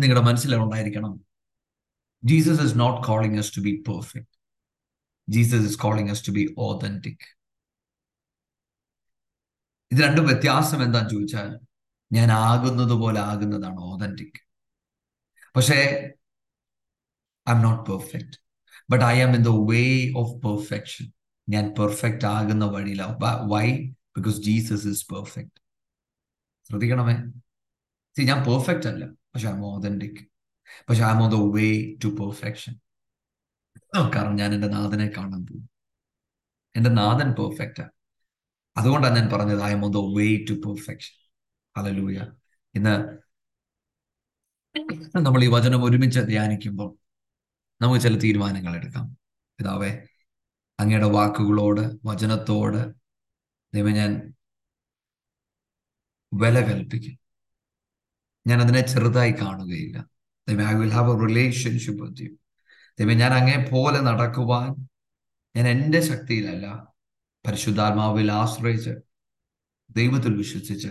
നിങ്ങളുടെ 0.02 0.24
മനസ്സിലുണ്ടായിരിക്കണം 0.28 1.14
Jesus 2.24 2.64
is 2.66 2.78
not 2.80 3.00
calling 3.08 3.40
us 3.40 3.54
to 3.56 3.62
be 3.62 3.74
perfect 3.88 4.34
Jesus 5.28 5.68
is 5.70 5.80
calling 5.80 6.12
us 6.12 6.26
to 6.28 6.32
be 6.32 6.44
authentic 6.60 7.26
ഇത് 9.92 10.00
രണ്ടും 10.02 10.26
വ്യത്യാസം 10.30 10.80
എന്താന്ന് 10.86 11.12
ചോദിച്ചാൽ 11.12 11.50
ഞാൻ 12.12 12.30
ആകുന്നത് 12.44 12.96
പോലെ 13.02 13.20
ആകുന്നതാണ് 13.30 13.80
ഓതന്റിക് 13.90 14.40
പക്ഷേ 15.56 15.80
I 17.48 17.54
am 17.54 17.62
not 17.62 17.84
perfect 17.90 18.38
but 18.90 19.04
I 19.06 19.16
am 19.22 19.34
in 19.36 19.44
the 19.44 19.54
way 19.70 19.84
of 20.16 20.34
perfection 20.46 21.06
ഞാൻ 21.48 21.66
പെർഫെക്റ്റ് 21.80 22.28
ആകുന്ന 22.36 22.66
വഴിയിലാണ് 22.76 23.16
why 23.54 23.66
because 24.16 24.38
Jesus 24.42 24.88
is 24.94 25.06
perfect 25.14 25.58
ശ്രദ്ധിക്കണമേ. 26.70 27.16
See 28.16 28.22
ഞാൻ 28.32 28.40
പെർഫെക്റ്റ് 28.50 28.88
അല്ല. 28.92 29.04
പക്ഷെ 29.32 29.48
ഐ 29.48 29.52
എം 29.52 29.66
ഓതന്റിക് 29.66 30.22
പക്ഷെ 30.90 31.04
I 31.04 31.12
am 31.16 31.22
on 31.24 31.30
the 31.36 31.38
way 31.58 31.68
to 32.04 32.10
perfection 32.22 32.74
കാരണം 34.16 34.36
ഞാൻ 34.36 34.54
എന്റെ 34.54 34.68
നാഥനെ 34.68 35.08
കാണാൻ 35.18 35.42
പോകും 35.46 35.66
എന്റെ 36.76 36.90
നാഥൻ 36.90 37.30
പെർഫെക്റ്റാണ് 37.40 37.94
അതുകൊണ്ടാണ് 38.76 39.16
ഞാൻ 39.20 39.30
പറഞ്ഞത് 39.34 39.62
I 39.62 39.72
am 39.72 39.82
on 39.86 39.92
the 39.92 40.02
way 40.18 40.28
to 40.50 40.54
perfection 40.66 41.16
hallelujah 41.76 42.20
ഇന്ന് 42.76 42.94
നമ്മൾ 45.28 45.44
ഈ 45.44 45.48
വചനം 45.48 45.84
ഒരുമിച്ച് 45.84 46.20
ധ്യാനിക്കുമ്പോൾ 46.20 46.90
നമുക്ക് 47.82 48.02
ചില 48.02 48.16
തീരുമാനങ്ങൾ 48.20 48.74
എടുക്കാം. 48.76 49.06
പിതാവേ 49.60 49.90
അങ്ങയുടെ 50.80 51.10
വാക്കുകളോട് 51.16 51.82
വചനത്തോട് 52.10 52.80
ദൈവം 53.74 53.92
ഞാൻ 53.92 54.34
വില 56.34 56.60
കൽപ്പിക്കും. 56.60 57.20
ഞാൻ 58.48 58.62
അതിനെ 58.62 58.82
ചെറുതായി 58.82 59.32
കാണുകയില്ല. 59.32 60.06
ദൈവം 60.48 60.68
I 60.70 60.74
will 60.74 60.92
have 60.92 61.24
a 61.24 61.28
relationship 61.28 62.06
with 62.06 62.22
you 62.22 62.30
ദൈവം 63.00 63.18
ഞാൻ 63.18 63.34
അങ്ങേ 63.34 63.70
പോലെ 63.72 64.00
നടക്കുവാൻ 64.00 64.88
ഞാൻ 65.56 65.68
എന്റെ 65.68 66.02
ശക്തിയിലല്ല 66.02 66.88
പരിശുദ്ധാത്മാവിൽ 67.48 68.32
ആശ്രയിച്ച് 68.32 68.90
ദൈവത്തിൽ 69.92 70.38
വിശ്വസിച്ച് 70.38 70.88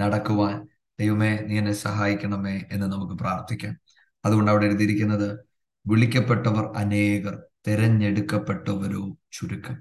നടക്കുവാൻ 0.00 0.68
ദൈവമേ 1.00 1.38
നീ 1.38 1.58
എന്നെ 1.58 1.72
സഹായിക്കണമേ 1.72 2.62
എന്ന് 2.72 2.86
നമുക്ക് 2.86 3.14
പ്രാർത്ഥിക്കാം. 3.14 3.80
അതുകൊണ്ട് 4.24 4.50
അവിടെ 4.50 4.64
എഴുതിയിരിക്കുന്നത് 4.64 5.40
വിളിക്കപ്പെട്ടവർ 5.86 6.76
അനേകർ 6.76 7.42
തെരഞ്ഞെടുക്കപ്പെട്ടവരോ 7.68 9.16
ചുരുക്കം. 9.32 9.74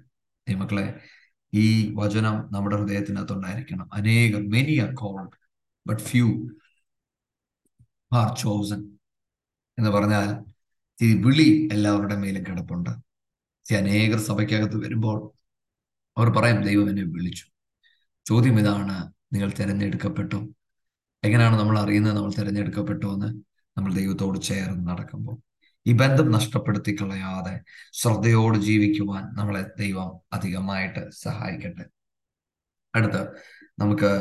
ദൈവമക്കളെ 0.47 0.99
ഈ 1.53 1.93
വചനം 1.95 2.49
നമ്മുടെ 2.51 2.75
ഹൃദയത്തിനകത്തുണ്ടായിരിക്കണം. 2.75 3.89
അനേകം 3.93 4.49
many 4.49 4.77
are 4.77 4.93
called 4.93 5.29
but 5.87 6.01
few 6.01 6.49
are 8.13 8.37
chosen 8.39 8.97
എന്ന് 9.77 9.89
പറഞ്ഞാൽ 9.89 10.29
ഈ 11.03 11.21
വിളി 11.21 11.69
എല്ലാവരുടെ 11.71 12.15
മേലും 12.15 12.43
കിടപ്പുണ്ട്. 12.43 12.89
അനേകർ 13.77 14.19
സഭയ്ക്കകത്ത് 14.19 14.77
വരുമ്പോൾ 14.77 15.31
അവർ 16.17 16.29
പറയും 16.29 16.63
ദൈവം 16.63 16.89
എന്നെ 16.89 17.03
വിളിച്ചു. 17.03 17.45
ചോദ്യം 18.25 18.59
ഇതാണ് 18.59 19.11
നിങ്ങൾ 19.33 19.49
തിരഞ്ഞെടുക്കപ്പെട്ടു. 19.59 20.55
എങ്ങനെയാണ് 21.23 21.59
നമ്മൾ 21.59 21.79
അറിയുന്നത് 21.79 22.15
നമ്മൾ 22.15 22.31
തിരഞ്ഞെടുക്കപ്പെട്ടു 22.39 23.05
എന്ന് 23.05 23.27
നമ്മൾ 23.77 23.93
ദൈവത്തോട് 23.93 24.39
ചേർന്ന് 24.39 24.89
നടക്കുമ്പോൾ? 24.89 25.48
ഈ 25.89 25.93
ബന്ധം 25.93 26.31
നഷ്ടപ്പെടുത്തി 26.31 26.91
കളയാതെ 26.95 27.53
ശ്രദ്ധയോട് 27.93 28.57
ജീവിക്കുവാൻ 28.57 29.23
നമ്മളെ 29.37 29.61
ദൈവം 29.79 30.09
അധികമായിട്ട് 30.33 31.09
സഹായിക്കട്ടെ. 31.11 31.85
അടുത്ത് 32.95 33.21
നമുക്ക് 33.79 34.11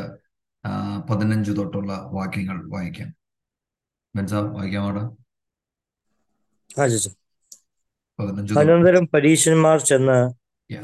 പതിനഞ്ച് 1.10 1.52
തൊട്ടുള്ള 1.56 1.92
വാക്യങ്ങൾ 2.12 2.56
വായിക്കാം. 2.74 3.10
ബെൻസാ 4.16 4.38
വായിക്കാം 4.38 4.82
അവിടെ? 4.82 5.04
അനന്തരം 8.58 9.04
പരീശന്മാർ 9.14 9.78
ചെന്ന് 9.80 10.18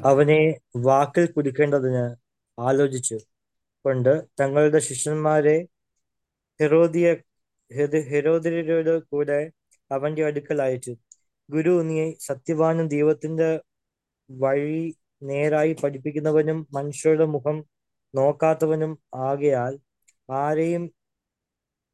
അവനെ 0.04 0.38
വാക്കിൽ 0.76 1.26
കുടിക്കേണ്ടതിന് 1.26 2.04
ആലോചിച്ചു. 2.60 3.18
കൊണ്ട് 3.84 4.12
തങ്ങളുടെ 4.40 4.78
ശിഷ്യന്മാരെ 4.78 5.56
ഹെറോദിയ 6.60 7.16
ഹെരോദിയരോട് 8.10 9.02
കൂടെ 9.02 9.40
അവന്റെ 9.90 10.24
അടുക്കൽ 10.24 10.62
അയച്ചു 10.62 10.96
ഗുരു 11.50 11.82
നീ 11.82 12.14
സത്യവാനും 12.20 12.88
ദൈവത്തിന്റെ 12.88 13.60
വഴി 14.30 14.94
നേരായി 15.22 15.76
പഠിപ്പിക്കുന്നവനും 15.82 16.66
മനുഷ്യരുടെ 16.74 17.24
മുഖം 17.24 17.64
നോക്കാത്തവനും 18.14 18.98
ആകയാൽ 19.14 19.78
ആരെയും 20.32 20.90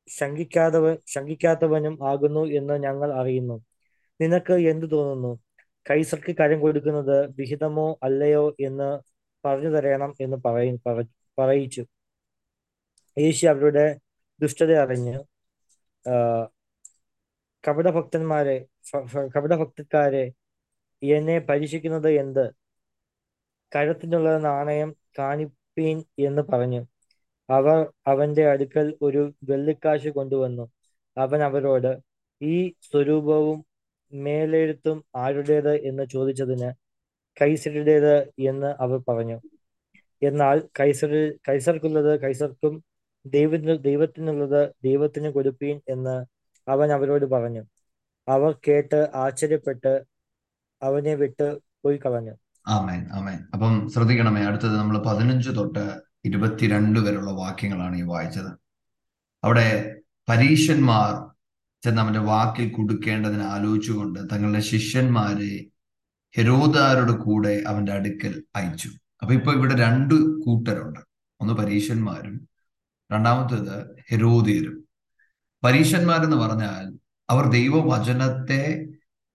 ശങ്കിക്കാത്തവ 0.09 0.97
ശങ്കിക്കാത്തവനും 1.07 2.09
ആകുന്നു 2.09 2.41
എന്ന് 2.41 2.83
ഞങ്ങൾ 2.83 3.13
അറിയുന്നു. 3.13 3.65
നിനക്ക് 4.21 4.53
എന്തു 4.53 4.87
തോന്നുന്നു? 4.87 5.41
കൈസർക്ക് 5.91 6.37
കരം 6.37 6.61
കൊടുക്കുന്നത് 6.61 7.31
വിഹിതമോ 7.37 7.99
അല്ലയോ 8.03 8.57
എന്ന് 8.61 8.89
പറഞ്ഞു 9.47 9.69
തരണം 9.69 10.15
എന്ന് 10.21 10.37
പറയും 10.37 10.81
പറയിച്ചു. 11.39 11.83
യേശു 13.19 13.47
അവരുടെ 13.47 13.99
ദുഷ്ടത 14.41 14.73
അറിഞ്ഞ് 14.73 15.19
കപടഭക്തന്മാരെ 17.69 18.57
കപടഭക്തക്കാരെ 19.37 20.25
എന്നെ 21.03 21.39
പരീക്ഷിക്കുന്നത് 21.39 22.11
എന്ത്? 22.21 22.45
കഴുത്തിനുള്ള 23.73 24.39
നാണയം 24.39 24.97
കാണിപ്പീൻ 25.19 26.05
എന്ന് 26.19 26.43
പറഞ്ഞു. 26.43 26.81
അവർ 27.49 27.79
അവന്റെ 28.07 28.47
അടുക്കൽ 28.51 28.95
ഒരു 29.03 29.33
വെള്ളിക്കാശ് 29.45 30.09
കൊണ്ടുവന്നു. 30.09 30.65
അവൻ 31.17 31.43
അവരോട് 31.43 31.93
ഈ 32.41 32.73
സ്വരൂപവും 32.91 33.59
മേലെഴുത്തും 34.13 35.05
ആരുടേത് 35.17 35.83
എന്ന് 35.85 36.03
ചോദിച്ചതിന് 36.13 36.71
കൈസരുടേത് 37.37 38.15
എന്ന് 38.39 38.67
അവർ 38.81 38.99
പറഞ്ഞു. 39.09 39.39
എന്നാൽ 40.23 40.69
കൈസർ 40.81 41.13
കൈസർക്കുള്ളത് 41.49 42.21
കൈസർക്കും 42.21 42.75
ദൈവത്തിന് 43.27 43.85
ദൈവത്തിനുള്ളത് 43.85 44.73
ദൈവത്തിന് 44.85 45.31
കൊടുപ്പീൻ 45.31 45.81
എന്ന് 45.89 46.17
അവൻ 46.69 46.93
അവരോട് 46.93 47.25
പറഞ്ഞു 47.25 47.65
അവർ 48.29 48.59
കേട്ട് 48.69 49.11
ആശ്ചര്യപ്പെട്ട് 49.15 50.03
അവനെ 50.83 51.15
വിട്ട് 51.15 51.59
പോയി 51.85 51.97
കളഞ്ഞു. 51.97 52.33
ആമേൻ 52.67 53.09
ആമേൻ. 53.13 53.39
അപ്പം 53.53 53.91
ശ്രദ്ധിക്കണമേ 53.91 54.43
അടുത്തത് 54.43 54.77
നമ്മൾ 54.77 54.99
പതിനഞ്ച് 54.99 55.51
തൊട്ട് 55.51 56.01
ഇരുപത്തിരണ്ട് 56.25 57.01
വരെയുള്ള 57.01 57.31
വാക്യങ്ങളാണ് 57.31 57.97
ഈ 57.97 58.03
വായിച്ചത്. 58.03 58.59
അവിടെ 59.45 59.97
പരീശന്മാർ 60.29 61.35
ചെന്ന് 61.85 62.03
അവന്റെ 62.03 62.21
വാക്കിൽ 62.21 62.73
കൊടുക്കേണ്ടതിന് 62.73 63.43
ആലോചിച്ചുകൊണ്ട് 63.43 64.19
തങ്ങളുടെ 64.33 64.61
ശിഷ്യന്മാരെ 64.61 65.67
ഹെരോദാരുടെ 66.37 67.13
കൂടെ 67.13 67.63
അവന്റെ 67.67 67.93
അടുക്കൽ 67.93 68.45
അയച്ചു. 68.57 68.89
അപ്പൊ 69.23 69.35
ഇപ്പൊ 69.35 69.53
ഇവിടെ 69.53 69.75
രണ്ട് 69.75 70.15
കൂട്ടരുണ്ട്. 70.15 71.01
ഒന്ന് 71.41 71.55
പരീശന്മാരും 71.55 72.49
രണ്ടാമത്തേത് 73.13 73.97
ഹെരോദിയരും. 74.09 74.90
പരീശന്മാരെന്ന് 75.65 76.37
പറഞ്ഞാൽ 76.37 76.99
അവർ 77.31 77.53
ദൈവവചനത്തെ 77.53 78.89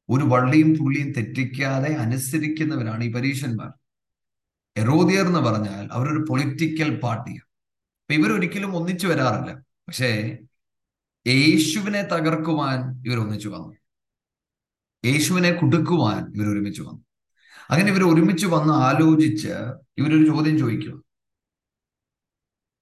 ഒരു 0.09 0.23
വള്ളിയും 0.23 0.77
പുള്ളിയും 0.77 1.11
തെറ്റിക്കാതെ 1.11 1.93
അനുസരിക്കുന്നവരാണ് 1.93 3.03
ഈ 3.03 3.13
പരീശന്മാർ. 3.13 3.73
എറോദിയർ 4.77 5.25
എന്ന് 5.25 5.39
പറഞ്ഞാൽ 5.39 5.89
അവരൊരു 5.91 6.25
പൊളിറ്റിക്കൽ 6.29 6.99
പാർട്ടിയാണ്. 6.99 7.45
അപ്പൊ 8.01 8.13
ഇവരൊരിക്കലും 8.13 8.75
ഒന്നിച്ചു 8.75 9.07
വരാറില്ല. 9.07 9.53
പക്ഷേ 9.87 10.37
യേശുവിനെ 11.27 12.01
തകർക്കുവാൻ 12.01 13.03
ഇവർ 13.07 13.19
ഒന്നിച്ചു 13.19 13.49
വന്നു. 13.49 13.75
യേശുവിനെ 15.05 15.51
കുടുക്കുവാൻ 15.51 16.33
ഇവർ 16.35 16.53
ഒരുമിച്ച് 16.53 16.81
വന്നു. 16.81 17.05
അങ്ങനെ 17.69 17.91
ഇവർ 17.91 18.13
ഒരുമിച്ച് 18.13 18.47
വന്ന് 18.47 18.73
ആലോചിച്ച് 18.73 19.47
ഇവരൊരു 19.97 20.25
ചോദ്യം 20.25 20.57
ചോദിക്കും 20.57 21.04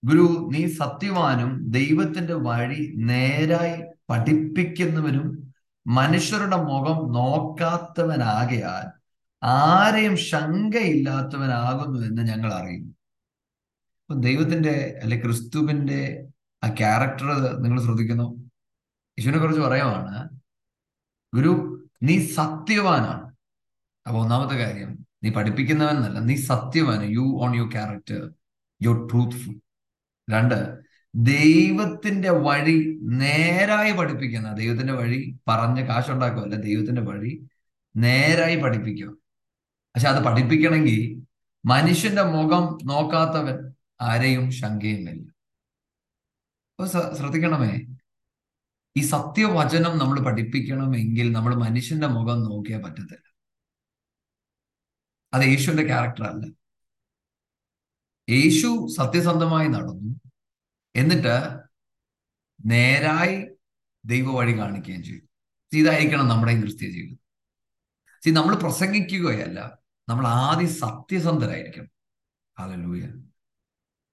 ഗുരു 0.03 0.25
നീ 0.53 0.61
സത്യവാനും 0.81 1.51
ദൈവത്തിന്റെ 1.77 2.35
വഴി 2.47 2.81
നേരായി 3.09 3.77
പഠിപ്പിക്കുന്നവനും 4.09 5.27
മനുഷ്യരുടെ 5.85 6.57
മുഖം 6.69 6.99
നോക്കാത്തവനാകയാൽ 7.13 8.85
ആരെയും 9.41 10.15
ശങ്കയില്ലാത്തവനാകുന്നു 10.31 11.99
എന്ന് 12.07 12.21
ഞങ്ങൾ 12.31 12.51
അറിയുന്നു. 12.53 12.91
അപ്പൊ 14.01 14.15
ദൈവത്തിന്റെ 14.27 14.75
അല്ലെ 15.03 15.17
ക്രിസ്തുവിന്റെ 15.17 16.01
ആ 16.63 16.67
ക്യാരക്ടർ 16.81 17.27
നിങ്ങൾ 17.63 17.79
ശ്രദ്ധിക്കുന്നു. 17.81 18.27
യേശുവിനെ 19.17 19.39
കുറിച്ച് 19.39 19.61
പറയുവാണ് 19.61 20.15
ഗുരു 21.33 21.51
നീ 22.07 22.15
സത്യവാനാണ്. 22.39 23.25
അപ്പൊ 24.05 24.17
ഒന്നാമത്തെ 24.23 24.55
കാര്യം 24.55 24.91
നീ 25.23 25.29
പഠിപ്പിക്കുന്നവൻ 25.29 25.95
എന്നല്ല 25.97 26.19
നീ 26.29 26.35
സത്യവാന് 26.51 27.05
you 27.17 27.25
on 27.43 27.51
your 27.59 27.69
character 27.71 28.21
you're 28.81 28.97
truthful 29.09 29.53
രണ്ട് 30.29 30.83
ദൈവത്തിന്റെ 31.15 32.29
വഴി 32.29 32.77
നേരായി 33.01 33.91
പഠിപ്പിക്കുന്ന 33.91 34.53
ദൈവത്തിന്റെ 34.53 34.93
വഴി 34.93 35.39
പറഞ്ഞ് 35.47 35.81
കാശുണ്ടാക്കുമല്ല 35.81 36.55
ദൈവത്തിന്റെ 36.55 37.01
വഴി 37.01 37.31
നേരായി 37.95 38.55
പഠിപ്പിക്കുക. 38.55 39.09
പക്ഷെ 39.95 40.07
അത് 40.07 40.25
പഠിപ്പിക്കണമെങ്കിൽ 40.25 41.01
മനുഷ്യന്റെ 41.65 42.23
മുഖം 42.23 42.77
നോക്കാത്തവൻ 42.83 43.57
ആരെയും 44.01 44.51
ശങ്കയില്ല 44.51 45.09
അപ്പൊ 46.71 46.85
ശ്രദ്ധിക്കണമേ 47.17 47.73
ഈ 48.97 49.01
സത്യവചനം 49.01 49.97
നമ്മൾ 49.97 50.23
പഠിപ്പിക്കണമെങ്കിൽ 50.25 51.31
നമ്മൾ 51.31 51.55
മനുഷ്യന്റെ 51.55 52.07
മുഖം 52.07 52.43
നോക്കിയാൽ 52.43 52.81
പറ്റത്തില്ല. 52.81 53.25
അത് 55.33 55.41
യേശുവിന്റെ 55.41 55.83
ക്യാരക്ടർ 55.83 56.23
അല്ല. 56.23 56.43
യേശു 58.29 58.87
സത്യസന്ധമായി 58.97 59.67
നടന്നു. 59.67 60.19
എന്നിട്ട് 60.95 61.59
നേരായി 62.65 63.45
ദൈവ 64.05 64.35
വഴി 64.35 64.59
കാണിക്കുകയും 64.59 65.03
ചെയ്തു. 65.03 65.25
ഇതായിരിക്കണം 65.73 66.27
നമ്മുടെ 66.27 66.59
ക്രിസ്ത്യ 66.59 66.89
ജീവിതം. 66.89 67.19
സി 68.23 68.29
നമ്മൾ 68.29 68.55
പ്രസംഗിക്കുകയല്ല. 68.55 69.77
നമ്മൾ 70.09 70.27
ആദ്യം 70.27 70.69
സത്യസന്ധരായിരിക്കണം. 70.69 71.87
ഹല്ലേലൂയ 72.59 73.01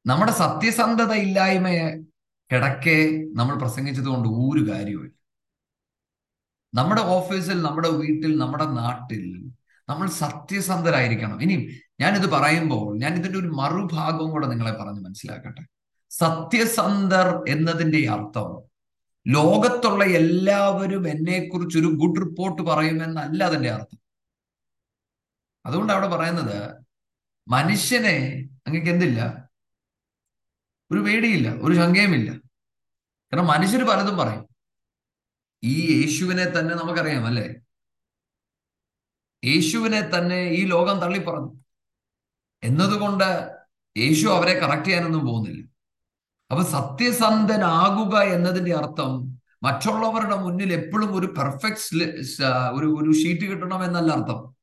നമ്മുടെ 0.07 0.33
സത്യസന്ധത 0.33 1.13
ഇല്ലായ്മയെ 1.13 1.97
കിടക്കെ 2.53 3.27
നമ്മൾ 3.35 3.59
പ്രസംഗിച്ചത് 3.59 4.05
കൊണ്ട് 4.05 4.29
ഒരു 4.29 4.73
കാര്യവുമില്ല 4.73 5.21
നമ്മുടെ 6.75 7.03
ഓഫീസിൽ 7.03 7.63
നമ്മുടെ 7.63 7.89
വീട്ടിൽ 7.89 8.39
നമ്മുടെ 8.39 8.65
നാട്ടിൽ 8.65 9.51
നമ്മൾ 9.89 10.09
സത്യസന്ധരായിരിക്കണം. 10.11 11.43
ഇനിയും 11.43 11.71
ഞാനിത് 12.01 12.31
പറയുമ്പോൾ 12.31 12.99
ഞാൻ 12.99 13.15
ഇതിന്റെ 13.15 13.39
ഒരു 13.39 13.47
മറുഭാഗവും 13.47 14.31
കൂടെ 14.31 14.47
നിങ്ങളെ 14.47 14.73
പറഞ്ഞ് 14.73 15.01
മനസ്സിലാക്കട്ടെ. 15.01 15.67
സത്യസന്ധർ 16.11 17.45
എന്നതിന്റെ 17.49 18.09
അർത്ഥം 18.11 18.71
ലോകത്തുള്ള 19.27 20.05
എല്ലാവരും 20.05 21.09
എന്നെക്കുറിച്ച് 21.09 21.79
ഒരു 21.79 21.87
ഗുഡ് 21.87 22.21
റിപ്പോർട്ട് 22.21 22.63
പറയുമെന്നല്ല 22.63 23.45
അതിന്റെ 23.45 23.71
അർത്ഥം. 23.71 23.99
അതുകൊണ്ട് 25.67 25.93
അവിടെ 25.93 26.09
പറയുന്നത് 26.09 26.85
മനുഷ്യനെ 27.49 28.49
അങ്ങക്ക് 28.67 28.87
എന്തില്ല? 28.87 29.49
ഒരു 30.93 31.01
പേടിയില്ല 31.01 31.59
ഒരു 31.61 31.75
ശങ്കയുമില്ല. 31.75 32.31
കാരണം 33.33 33.47
മനുഷ്യർ 33.47 33.83
പലതും 33.83 34.19
പറയും. 34.19 34.49
ഈ 35.65 36.03
യേശുവിനെ 36.03 36.45
തന്നെ 36.45 36.75
നമുക്കറിയാം 36.75 37.27
അല്ലേ? 37.27 37.55
യേശുവിനെ 39.45 40.01
തന്നെ 40.01 40.43
ഈ 40.43 40.65
ലോകം 40.65 40.99
തള്ളിപ്പറഞ്ഞു. 41.01 41.60
എന്നതുകൊണ്ട് 42.63 43.29
യേശു 43.97 44.27
അവരെ 44.29 44.55
കറക്റ്റ് 44.59 44.87
ചെയ്യാനൊന്നും 44.87 45.27
പോകുന്നില്ല. 45.27 45.63
അപ്പൊ 46.51 46.63
സത്യസന്ധനാകുക 46.65 48.21
എന്നതിന്റെ 48.21 48.75
അർത്ഥം 48.75 49.13
മറ്റുള്ളവരുടെ 49.63 50.37
മുന്നിൽ 50.37 50.73
എപ്പോഴും 50.73 51.17
ഒരു 51.17 51.27
പെർഫെക്റ്റ് 51.27 52.05
ഒരു 52.73 52.87
ഒരു 52.87 53.13
ഷീറ്റ് 53.13 53.47
കിട്ടണം 53.47 53.85
എന്നല്ല 53.85 54.13
അർത്ഥം. 54.13 54.55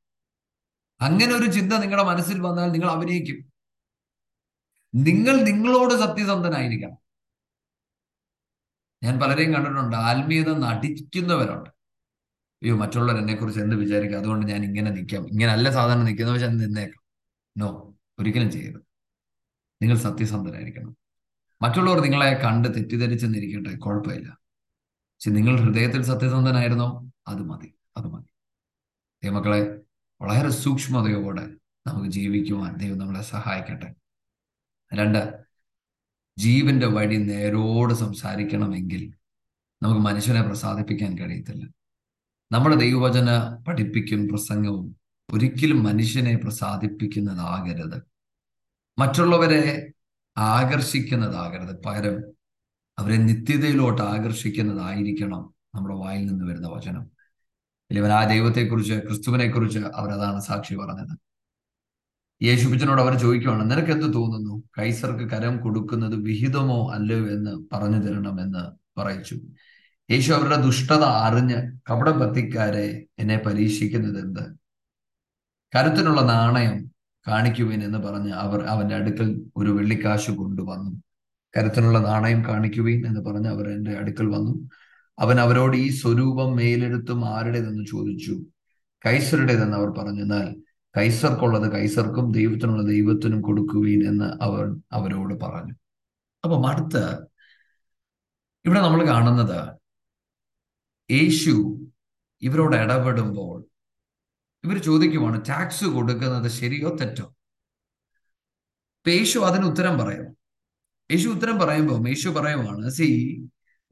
അങ്ങനെ 1.01 1.35
ഒരു 1.35 1.45
ചിന്ത 1.45 1.73
നിങ്ങളുടെ 1.73 2.07
മനസ്സിൽ 2.07 2.41
വന്നാൽ 2.41 2.71
നിങ്ങൾ 2.71 2.89
അഭിനയിക്കും. 2.91 3.39
നിങ്ങൾ 4.95 5.35
നിങ്ങളോട് 5.37 5.93
സത്യസന്ധനായിരിക്കണം. 5.93 6.97
ഞാൻ 9.03 9.19
പലരെയും 9.19 9.53
കണ്ടിട്ടുണ്ട് 9.53 9.95
ആത്മീയത 9.95 10.49
നടിക്കുന്നവരുണ്ട്. 10.57 11.69
അയ്യോ 12.61 12.75
മറ്റുള്ളവർ 12.77 13.19
എന്നെ 13.19 13.35
കുറിച്ച് 13.35 13.61
എന്ത് 13.61 13.75
വിചാരിക്കും? 13.75 14.17
അതുകൊണ്ട് 14.17 14.45
ഞാൻ 14.47 14.63
ഇങ്ങനെ 14.63 14.91
നിൽക്കാം. 14.91 15.27
ഇങ്ങനെ 15.27 15.51
അല്ല 15.51 15.71
സാധാരണ 15.71 16.01
നിൽക്കുന്ന 16.03 16.31
പക്ഷെ 16.33 16.47
നിന്നേക്കാം. 16.47 17.06
നോ 17.57 17.93
ഒരിക്കലും 18.19 18.51
ചെയ്യരുത്. 18.51 18.81
നിങ്ങൾ 19.81 19.97
സത്യസന്ധരായിരിക്കണം. 19.97 20.97
മറ്റുള്ളവർ 21.61 21.99
നിങ്ങളെ 21.99 22.33
കണ്ട് 22.33 22.67
തെറ്റിദ്ധരിച്ചെന്നിരിക്കട്ടെ 22.75 23.77
കുഴപ്പമില്ല. 23.77 24.39
പക്ഷെ 24.89 25.29
നിങ്ങൾ 25.29 25.59
ഹൃദയത്തിൽ 25.59 26.01
സത്യസന്ധനായിരുന്നോ 26.01 27.11
അത് 27.27 27.41
മതി 27.41 27.73
അത് 27.97 28.05
മതി. 28.05 28.27
ദൈവമക്കളെ 29.23 29.81
വളരെ 30.21 30.49
സൂക്ഷ്മതയോടെ 30.49 31.47
നമുക്ക് 31.87 32.09
ജീവിക്കുവാൻ 32.09 32.75
ദൈവം 32.75 32.97
നമ്മളെ 32.97 33.21
സഹായിക്കട്ടെ. 33.21 33.95
രണ്ട് 34.93 35.47
ജീവന്റെ 36.37 36.87
വഴി 36.87 37.15
നേരോട് 37.15 37.93
സംസാരിക്കണമെങ്കിൽ 37.93 39.13
നമുക്ക് 39.83 40.01
മനുഷ്യനെ 40.01 40.41
പ്രസാദിപ്പിക്കാൻ 40.41 41.17
കഴിയത്തില്ല. 41.17 41.69
നമ്മുടെ 42.51 42.75
ദൈവവചന 42.75 43.55
പഠിപ്പിക്കും 43.67 44.27
പ്രസംഗവും 44.27 44.96
ഒരിക്കലും 45.33 45.83
മനുഷ്യനെ 45.83 46.37
പ്രസാദിപ്പിക്കുന്നതാകരുത്. 46.37 48.01
മറ്റുള്ളവരെ 48.99 49.91
ആകർഷിക്കുന്നതാകരുത്. 50.37 51.83
പകരം 51.85 52.23
അവരെ 52.99 53.17
നിത്യതയിലോട്ട് 53.17 54.01
ആകർഷിക്കുന്നതായിരിക്കണം 54.01 55.53
നമ്മുടെ 55.75 55.95
വായിൽ 55.95 56.25
നിന്ന് 56.25 56.45
വരുന്ന 56.45 56.67
വചനം. 56.67 57.11
ഇല്ലവൻ 57.91 58.11
ആ 58.11 58.27
ദൈവത്തെക്കുറിച്ച് 58.27 58.93
ക്രിസ്തുവിനെക്കുറിച്ച് 58.93 59.79
അവരതാണ് 59.79 60.41
സാക്ഷി 60.41 60.75
പറഞ്ഞത്. 60.75 61.17
യേശുപ്പിച്ചനോട് 62.43 63.01
അവർ 63.01 63.19
ചോദിക്കുവാണ് 63.19 63.71
നിനക്ക് 63.71 63.91
എന്ത് 63.91 64.13
തോന്നുന്നു? 64.13 64.63
കൈസർക്ക് 64.79 65.29
കരം 65.29 65.57
കൊടുക്കുന്നത് 65.57 66.15
വിഹിതമോ 66.15 66.91
അല്ലയോ 66.93 67.27
എന്ന് 67.27 67.75
പറഞ്ഞു 67.75 67.97
തരണമെന്ന് 67.97 68.99
പറയിച്ചു. 68.99 69.39
യേശു 70.11 70.33
അവരുടെ 70.33 70.61
ദുഷ്ടത 70.61 71.03
അറിഞ്ഞ് 71.03 71.79
കപടഭക്തിക്കാരെ 71.89 73.05
എന്നെ 73.19 73.37
പരീക്ഷിക്കുന്നത് 73.37 74.19
എന്ത്? 74.19 74.56
കരുത്തിനുള്ള 75.75 76.21
നാണയം 76.21 76.91
കാണിക്കുവിൻ 77.27 77.83
എന്ന് 77.83 77.97
പറഞ്ഞ് 77.97 78.31
അവർ 78.31 78.63
അവന്റെ 78.63 78.95
അടുക്കൽ 78.95 79.41
ഒരു 79.57 79.69
വെള്ളിക്കാശ് 79.69 80.31
കൊണ്ടുവന്നു. 80.31 81.01
കരുത്തിനുള്ള 81.57 81.99
നാണയം 81.99 82.45
കാണിക്കുവിൻ 82.45 83.07
എന്ന് 83.07 83.21
പറഞ്ഞ് 83.21 83.47
അവർ 83.47 83.69
എന്റെ 83.69 83.91
അടുക്കൽ 83.91 84.25
വന്നു. 84.25 84.69
അവൻ 85.19 85.39
അവരോട് 85.39 85.77
ഈ 85.77 85.89
സ്വരൂപം 85.89 86.55
മേലെടുത്തും 86.55 87.25
ആരുടേതെന്ന് 87.25 87.85
ചോദിച്ചു. 87.85 88.45
കൈസറുടേതെന്ന് 89.05 89.77
അവർ 89.77 89.89
പറഞ്ഞു. 89.89 90.21
എന്നാൽ 90.21 90.61
കൈസർക്കുള്ളത് 90.97 91.71
കൈസർക്കും 91.71 92.31
ദൈവത്തിനുള്ള 92.31 92.83
ദൈവത്തിനും 92.83 93.41
കൊടുക്കുവീൻ 93.41 94.07
എന്ന് 94.07 94.43
അവർ 94.43 94.77
അവരോട് 94.91 95.33
പറഞ്ഞു. 95.33 95.73
അപ്പം 96.43 96.67
അടുത്ത് 96.67 97.17
ഇവിടെ 98.65 98.81
നമ്മൾ 98.81 99.07
കാണുന്നത് 99.07 99.77
യേശു 101.11 101.81
ഇവരോട് 102.41 102.75
ഇടപെടുമ്പോൾ 102.75 103.76
ഇവർ 104.65 104.77
ചോദിക്കുവാണ് 104.77 105.45
ടാക്സ് 105.49 105.85
കൊടുക്കുന്നത് 105.85 106.51
ശരിയോ 106.51 106.89
തെറ്റോ? 106.95 107.35
പേശു 109.05 109.39
അതിന് 109.39 109.65
ഉത്തരം 109.65 109.97
പറയും 109.97 110.37
യേശു 111.11 111.27
ഉത്തരം 111.29 111.59
പറയുമ്പോൾ 111.59 112.07
യേശു 112.07 112.29
പറയുവാണ് 112.29 112.89
സി 112.89 113.07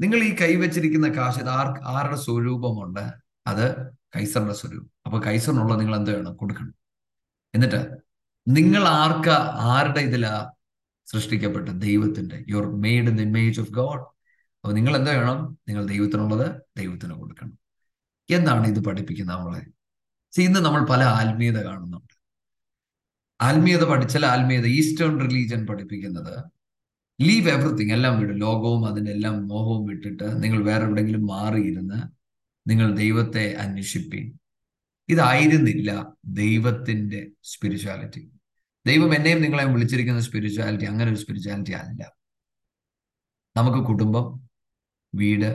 നിങ്ങൾ 0.01 0.23
ഈ 0.23 0.36
കൈവച്ചിരിക്കുന്ന 0.41 1.08
കാശ് 1.08 1.39
ഇത് 1.39 1.49
ആർ 1.49 1.67
ആരുടെ 1.84 2.15
സ്വരൂപമുണ്ട്? 2.15 3.13
അത് 3.47 3.89
കൈസറിന്റെ 4.15 4.54
സ്വരൂപം. 4.54 4.89
അപ്പൊ 5.06 5.19
കൈസറിനുള്ള 5.19 5.75
നിങ്ങൾ 5.75 5.95
എന്ത് 5.95 6.15
വേണം? 6.15 6.36
കൊടുക്കണം. 6.36 6.73
എന്നിട്ട് 7.56 7.97
നിങ്ങൾ 8.47 8.84
ആർക്ക 8.84 9.30
ആരുടെ 9.73 9.99
ഇതിലാ 9.99 10.51
സൃഷ്ടിക്കപ്പെട്ട 11.06 11.69
ദൈവത്തിന്റെ? 11.69 12.45
You're 12.49 12.65
made 12.75 13.10
in 13.10 13.17
the 13.17 13.21
image 13.21 13.62
of 13.62 13.71
God 13.71 14.01
അപ്പൊ 14.63 14.71
നിങ്ങൾ 14.71 14.95
എന്ത് 14.97 15.10
വേണം? 15.12 15.58
നിങ്ങൾ 15.67 15.86
ദൈവത്തിനുള്ളത് 15.88 16.62
ദൈവത്തിന് 16.78 17.13
കൊടുക്കണം. 17.13 17.60
എന്താണ് 18.30 18.67
ഇത് 18.67 18.84
പഠിപ്പിക്കുന്നത് 18.84 19.38
നമ്മളെ? 19.38 19.62
ഇന്ന് 20.36 20.60
നമ്മൾ 20.60 20.82
പല 20.89 21.02
ആത്മീയത 21.17 21.60
കാണുന്നുണ്ട്. 21.63 22.13
ആത്മീയത 23.39 23.84
പഠിച്ചാൽ 23.84 24.26
ആത്മീയത 24.26 24.65
ഈസ്റ്റേൺ 24.76 25.19
റിലീജിയൻ 25.21 25.65
പഠിപ്പിക്കുന്നത് 25.65 26.36
ലീവ് 27.19 27.50
എവറിത്തിങ് 27.50 27.93
എല്ലാം 27.93 28.19
വിടും 28.19 28.38
ലോകവും 28.38 28.88
അതിന്റെ 28.88 29.12
എല്ലാം 29.12 29.48
മോഹവും 29.48 29.86
വിട്ടിട്ട് 29.86 30.28
നിങ്ങൾ 30.43 30.63
വേറെ 30.63 30.84
എവിടെയെങ്കിലും 30.84 31.26
മാറിയിരുന്ന് 31.26 32.00
നിങ്ങൾ 32.65 32.93
ദൈവത്തെ 32.95 33.56
അന്വേഷിപ്പി 33.56 34.21
ഇതായിരുന്നില്ല 35.10 35.89
ദൈവത്തിന്റെ 36.39 37.21
സ്പിരിച്വാലിറ്റി 37.45 38.24
ദൈവം 38.86 39.15
എന്നെയും 39.15 39.41
നിങ്ങളെയും 39.41 39.74
വിളിച്ചിരിക്കുന്ന 39.74 40.21
സ്പിരിച്വാലിറ്റി 40.21 40.86
അങ്ങനെ 40.86 41.10
ഒരു 41.12 41.19
സ്പിരിച്വാലിറ്റി 41.21 41.74
അല്ല. 41.74 42.02
നമുക്ക് 43.56 43.78
കുടുംബം 43.88 44.26
വീട് 45.13 45.50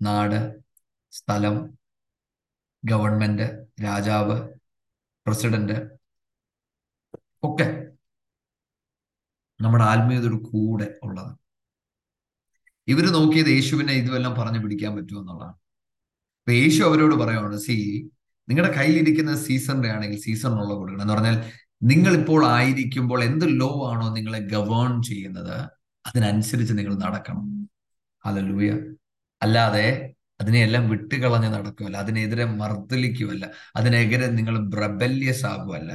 നാട് 0.00 0.38
സ്ഥലം 1.12 1.56
ഗവൺമെന്റ് 2.82 3.46
രാജാവ് 3.78 4.36
പ്രസിഡന്റ് 5.26 5.76
ഒക്കെ 7.42 7.66
നമ്മുടെ 9.60 9.84
ആത്മീയതയുടെ 9.84 10.38
കൂടെ 10.50 10.86
ഉള്ളത്. 11.02 11.32
ഇവർ 12.88 13.04
നോക്കിയത് 13.12 13.46
യേശുവിനെ 13.46 13.92
ഇതുവെല്ലാം 13.92 14.34
പറഞ്ഞു 14.38 14.60
പിടിക്കാൻ 14.64 14.96
പറ്റുമോ 14.96 15.20
എന്നുള്ളതാണ്. 15.20 15.56
അപ്പൊ 16.40 16.52
യേശു 16.52 16.82
അവരോട് 16.82 17.14
പറയുവാണ് 17.14 17.56
സി 17.56 17.76
നിങ്ങളുടെ 18.48 18.74
കയ്യിലിരിക്കുന്ന 18.76 19.36
സീസണിന്റെ 19.36 19.90
ആണെങ്കിൽ 19.90 20.20
സീസണിനുള്ള 20.20 20.74
കൊടുക്കണം. 20.74 21.02
എന്ന് 21.02 21.14
പറഞ്ഞാൽ 21.14 21.36
നിങ്ങൾ 21.82 22.12
ഇപ്പോൾ 22.20 22.46
ആയിരിക്കുമ്പോൾ 22.46 23.24
എന്ത് 23.24 23.46
ലോ 23.60 23.70
ആണോ 23.90 24.08
നിങ്ങളെ 24.14 24.38
ഗവേൺ 24.38 25.02
ചെയ്യുന്നത് 25.02 25.56
അതിനനുസരിച്ച് 26.06 26.78
നിങ്ങൾ 26.78 26.94
നടക്കണം. 26.96 27.68
അല്ല 28.24 28.40
ലൂയ 28.40 28.70
അല്ലാതെ 29.42 29.86
അതിനെയെല്ലാം 30.44 30.88
വിട്ടുകളഞ്ഞ് 30.88 31.54
നടക്കുമല്ല 31.54 31.96
അതിനെതിരെ 31.96 32.44
മർദ്ദലിക്കുമല്ല 32.44 33.50
അതിനെതിരെ 33.76 34.26
നിങ്ങൾ 34.26 34.68
ബ്രബല്യസ് 34.68 35.46
ആകുമല്ല 35.46 35.92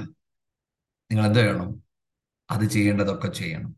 നിങ്ങൾ 1.11 1.25
എന്ത് 1.25 1.39
ചെയ്യണം? 1.39 1.83
അത് 2.51 2.65
ചെയ്യേണ്ടതൊക്കെ 2.65 3.27
ചെയ്യണം. 3.27 3.75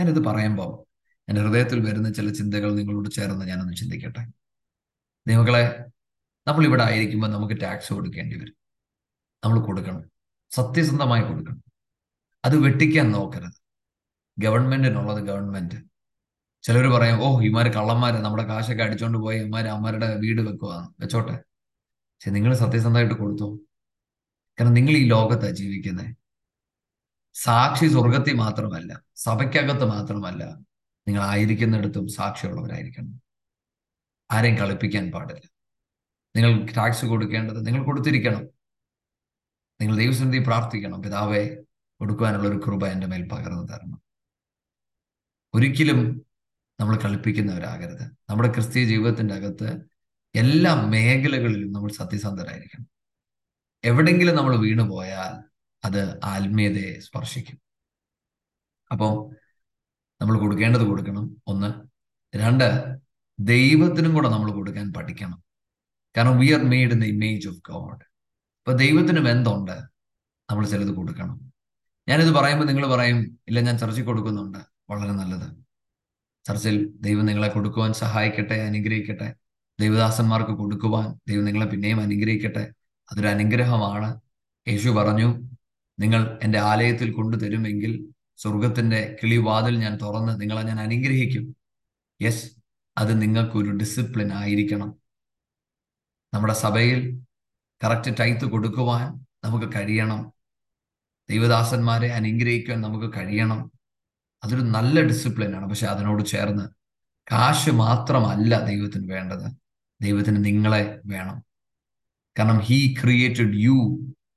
ഞാനിത് 0.00 0.24
പറയുമ്പോൾ 0.24 0.86
എന്റെ 1.28 1.42
ഹൃദയത്തിൽ 1.42 1.80
വരുന്ന 1.80 2.12
ചില 2.12 2.32
ചിന്തകൾ 2.32 2.74
നിങ്ങളോട് 2.74 3.08
ചേർന്ന് 3.08 3.46
ഞാനൊന്ന് 3.46 3.76
ചിന്തിക്കട്ടെ. 3.76 4.26
നിങ്ങളെ 5.28 5.84
നമ്മൾ 6.46 6.64
ഇവിടെ 6.64 6.82
ആയിരിക്കുമ്പോൾ 6.82 7.26
നമുക്ക് 7.26 7.60
ടാക്സ് 7.60 7.92
കൊടുക്കേണ്ടി 7.92 8.38
വരും. 8.38 8.54
നമ്മൾ 9.44 9.60
കൊടുക്കണം. 9.60 10.10
സത്യസന്ധമായി 10.50 11.22
കൊടുക്കണം. 11.22 11.62
അത് 12.44 12.56
വെട്ടിക്കാൻ 12.56 13.10
നോക്കരുത്. 13.10 13.62
ഗവൺമെന്റിനുള്ളത് 14.38 15.24
ഗവൺമെന്റ്. 15.24 15.91
ചിലർ 16.62 16.86
പറയും 16.94 17.18
ഓ 17.26 17.28
ഇമാര് 17.48 17.70
കള്ളന്മാര്. 17.76 18.18
നമ്മുടെ 18.24 18.44
കാശൊക്കെ 18.50 18.82
അടിച്ചോണ്ട് 18.82 19.18
പോയി 19.18 19.38
ഇമാര് 19.46 19.66
അമ്മമാരുടെ 19.66 20.08
വീട് 20.24 20.40
വെക്കുവാന്ന് 20.48 20.88
വെച്ചോട്ടെ. 21.02 21.34
പക്ഷെ 22.14 22.30
നിങ്ങൾ 22.30 22.52
സത്യസന്ധമായിട്ട് 22.54 23.14
കൊടുത്തു? 23.14 23.48
കാരണം 24.58 24.74
നിങ്ങൾ 24.74 24.94
ഈ 25.02 25.04
ലോകത്താണ് 25.08 25.56
ജീവിക്കുന്നത് 25.62 26.10
സാക്ഷി 27.34 27.86
സ്വർഗത്തിൽ 27.88 28.34
മാത്രമല്ല 28.34 28.92
സഭയ്ക്കകത്ത് 29.16 29.84
മാത്രമല്ല 29.84 30.44
നിങ്ങൾ 31.06 31.22
ആയിരിക്കുന്നിടത്തും 31.22 32.08
സാക്ഷിയുള്ളവരായിരിക്കണം. 32.08 33.14
ആരെയും 34.30 34.56
കളിപ്പിക്കാൻ 34.58 35.10
പാടില്ല. 35.10 35.44
നിങ്ങൾ 36.36 36.50
ടാക്സ് 36.76 37.06
കൊടുക്കേണ്ടത് 37.06 37.66
നിങ്ങൾ 37.66 37.84
കൊടുത്തിരിക്കണം. 37.84 38.44
നിങ്ങൾ 39.80 39.96
ദൈവസന്ധി 39.96 40.38
പ്രാർത്ഥിക്കണം. 40.38 41.02
പിതാവെ 41.02 41.42
കൊടുക്കുവാനുള്ള 42.00 42.48
ഒരു 42.48 42.58
കൃപ 42.66 42.86
എന്റെ 42.86 43.06
മേൽ 43.06 43.28
പകർന്നു 43.32 43.64
തരണം. 43.72 43.98
ഒരിക്കലും 45.54 46.00
നമ്മൾ 46.82 46.96
കളിപ്പിക്കുന്നവരാകരുത്. 46.96 48.02
നമ്മുടെ 48.02 48.52
ക്രിസ്തീയ 48.52 48.84
ജീവിതത്തിന്റെ 48.84 49.34
അകത്ത് 49.34 49.80
എല്ലാ 50.34 50.74
മേഖലകളിലും 50.74 51.72
നമ്മൾ 51.72 51.92
സത്യസന്ധരായിരിക്കണം. 51.92 52.86
എവിടെങ്കിലും 53.84 54.36
നമ്മൾ 54.36 54.56
വീണു 54.56 54.82
പോയാൽ 54.82 55.44
അത് 55.84 56.20
ആത്മീയതയെ 56.24 57.00
സ്പർശിക്കും. 57.00 57.60
അപ്പോൾ 58.92 59.36
നമ്മൾ 60.20 60.38
കൊടുക്കേണ്ടത് 60.38 60.82
കൊടുക്കണം. 60.82 61.36
ഒന്ന്. 61.46 61.74
രണ്ട്. 62.36 62.98
ദൈവത്തിനും 63.40 64.14
കൂടെ 64.14 64.28
നമ്മൾ 64.28 64.52
കൊടുക്കാൻ 64.52 64.92
പഠിക്കണം. 64.92 65.42
കാരണം 66.16 66.38
we 66.38 66.52
are 66.52 66.62
made 66.62 66.92
in 66.92 67.00
the 67.00 67.04
image 67.04 67.48
of 67.48 67.56
God 67.56 68.02
അപ്പൊ 68.58 68.72
ദൈവത്തിനും 68.72 69.30
എന്തുണ്ട് 69.30 69.82
നമ്മൾ 70.50 70.66
ചിലത് 70.66 70.88
കൊടുക്കണം. 70.88 71.52
ഞാനിത് 72.08 72.28
പറയുമ്പോൾ 72.28 72.64
നിങ്ങൾ 72.64 72.86
പറയും 72.86 73.38
ഇല്ല 73.48 73.60
ഞാൻ 73.60 73.78
ചർച്ചയ്ക്ക് 73.78 74.06
കൊടുക്കുന്നുണ്ട്. 74.06 74.58
വളരെ 74.90 75.12
നല്ലത്. 75.12 75.71
ചർച്ചിൽ 76.48 76.88
ദൈവം 77.00 77.26
നിങ്ങളെ 77.26 77.48
കൊടുക്കുവാൻ 77.48 77.92
സഹായിക്കട്ടെ 77.92 78.54
അനുഗ്രഹിക്കട്ടെ. 78.54 79.34
ദൈവദാസന്മാർക്ക് 79.80 80.50
കൊടുക്കുവാൻ 80.50 81.18
ദൈവം 81.28 81.44
നിങ്ങളെ 81.44 81.66
പിന്നെയും 81.66 82.00
അനുഗ്രഹിക്കട്ടെ. 82.00 82.72
അതൊരു 83.12 83.28
അനുഗ്രഹമാണ്. 83.28 84.20
യേശു 84.68 84.88
പറഞ്ഞു 84.88 85.50
നിങ്ങൾ 85.98 86.38
എന്റെ 86.42 86.58
ആലയത്തിൽ 86.58 87.12
കൊണ്ടുതരുമെങ്കിൽ 87.12 88.08
സ്വർഗത്തിന്റെ 88.36 89.16
കിളിവാതിൽ 89.22 89.78
ഞാൻ 89.78 89.96
തുറന്ന് 89.96 90.40
നിങ്ങളെ 90.40 90.62
ഞാൻ 90.62 90.80
അനുഗ്രഹിക്കും. 90.80 91.56
യെസ് 92.22 92.52
അത് 92.98 93.22
നിങ്ങൾക്കൊരു 93.22 93.70
ഡിസിപ്ലിൻ 93.70 94.32
ആയിരിക്കണം. 94.32 94.94
നമ്മുടെ 96.34 96.54
സഭയിൽ 96.54 97.20
കറക്റ്റ് 97.84 98.14
ടൈത്ത് 98.20 98.44
കൊടുക്കുവാൻ 98.44 99.24
നമുക്ക് 99.44 99.66
കഴിയണം. 99.66 100.32
ദൈവദാസന്മാരെ 101.30 102.08
അനുഗ്രഹിക്കാൻ 102.08 102.80
നമുക്ക് 102.80 103.16
കഴിയണം. 103.16 103.71
അതൊരു 104.44 104.60
നല്ല 104.60 105.00
ഡിസിപ്ലിനാണ് 105.00 105.68
പക്ഷെ 105.70 105.86
അതിനോട് 105.86 106.26
ചേർന്ന് 106.26 106.64
കാശ് 107.32 107.70
മാത്രമല്ല 107.70 108.64
ദൈവത്തിന് 108.64 109.12
വേണ്ടത്. 109.12 109.46
ദൈവത്തിന് 110.00 110.44
നിങ്ങളെ 110.44 111.00
വേണം. 111.06 111.44
കാരണം 112.38 112.58
he 112.58 112.94
created 112.94 113.54
you 113.54 113.76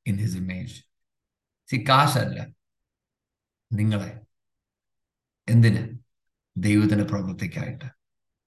in 0.08 0.18
his 0.18 0.38
image 0.38 0.76
see 1.70 1.86
കാശല്ല 1.90 2.48
നിങ്ങളെ. 3.74 4.20
എന്തിന്? 5.50 5.82
ദൈവത്തിന്റെ 6.58 7.06
പ്രവൃത്തിക്കായിട്ട്. 7.06 7.86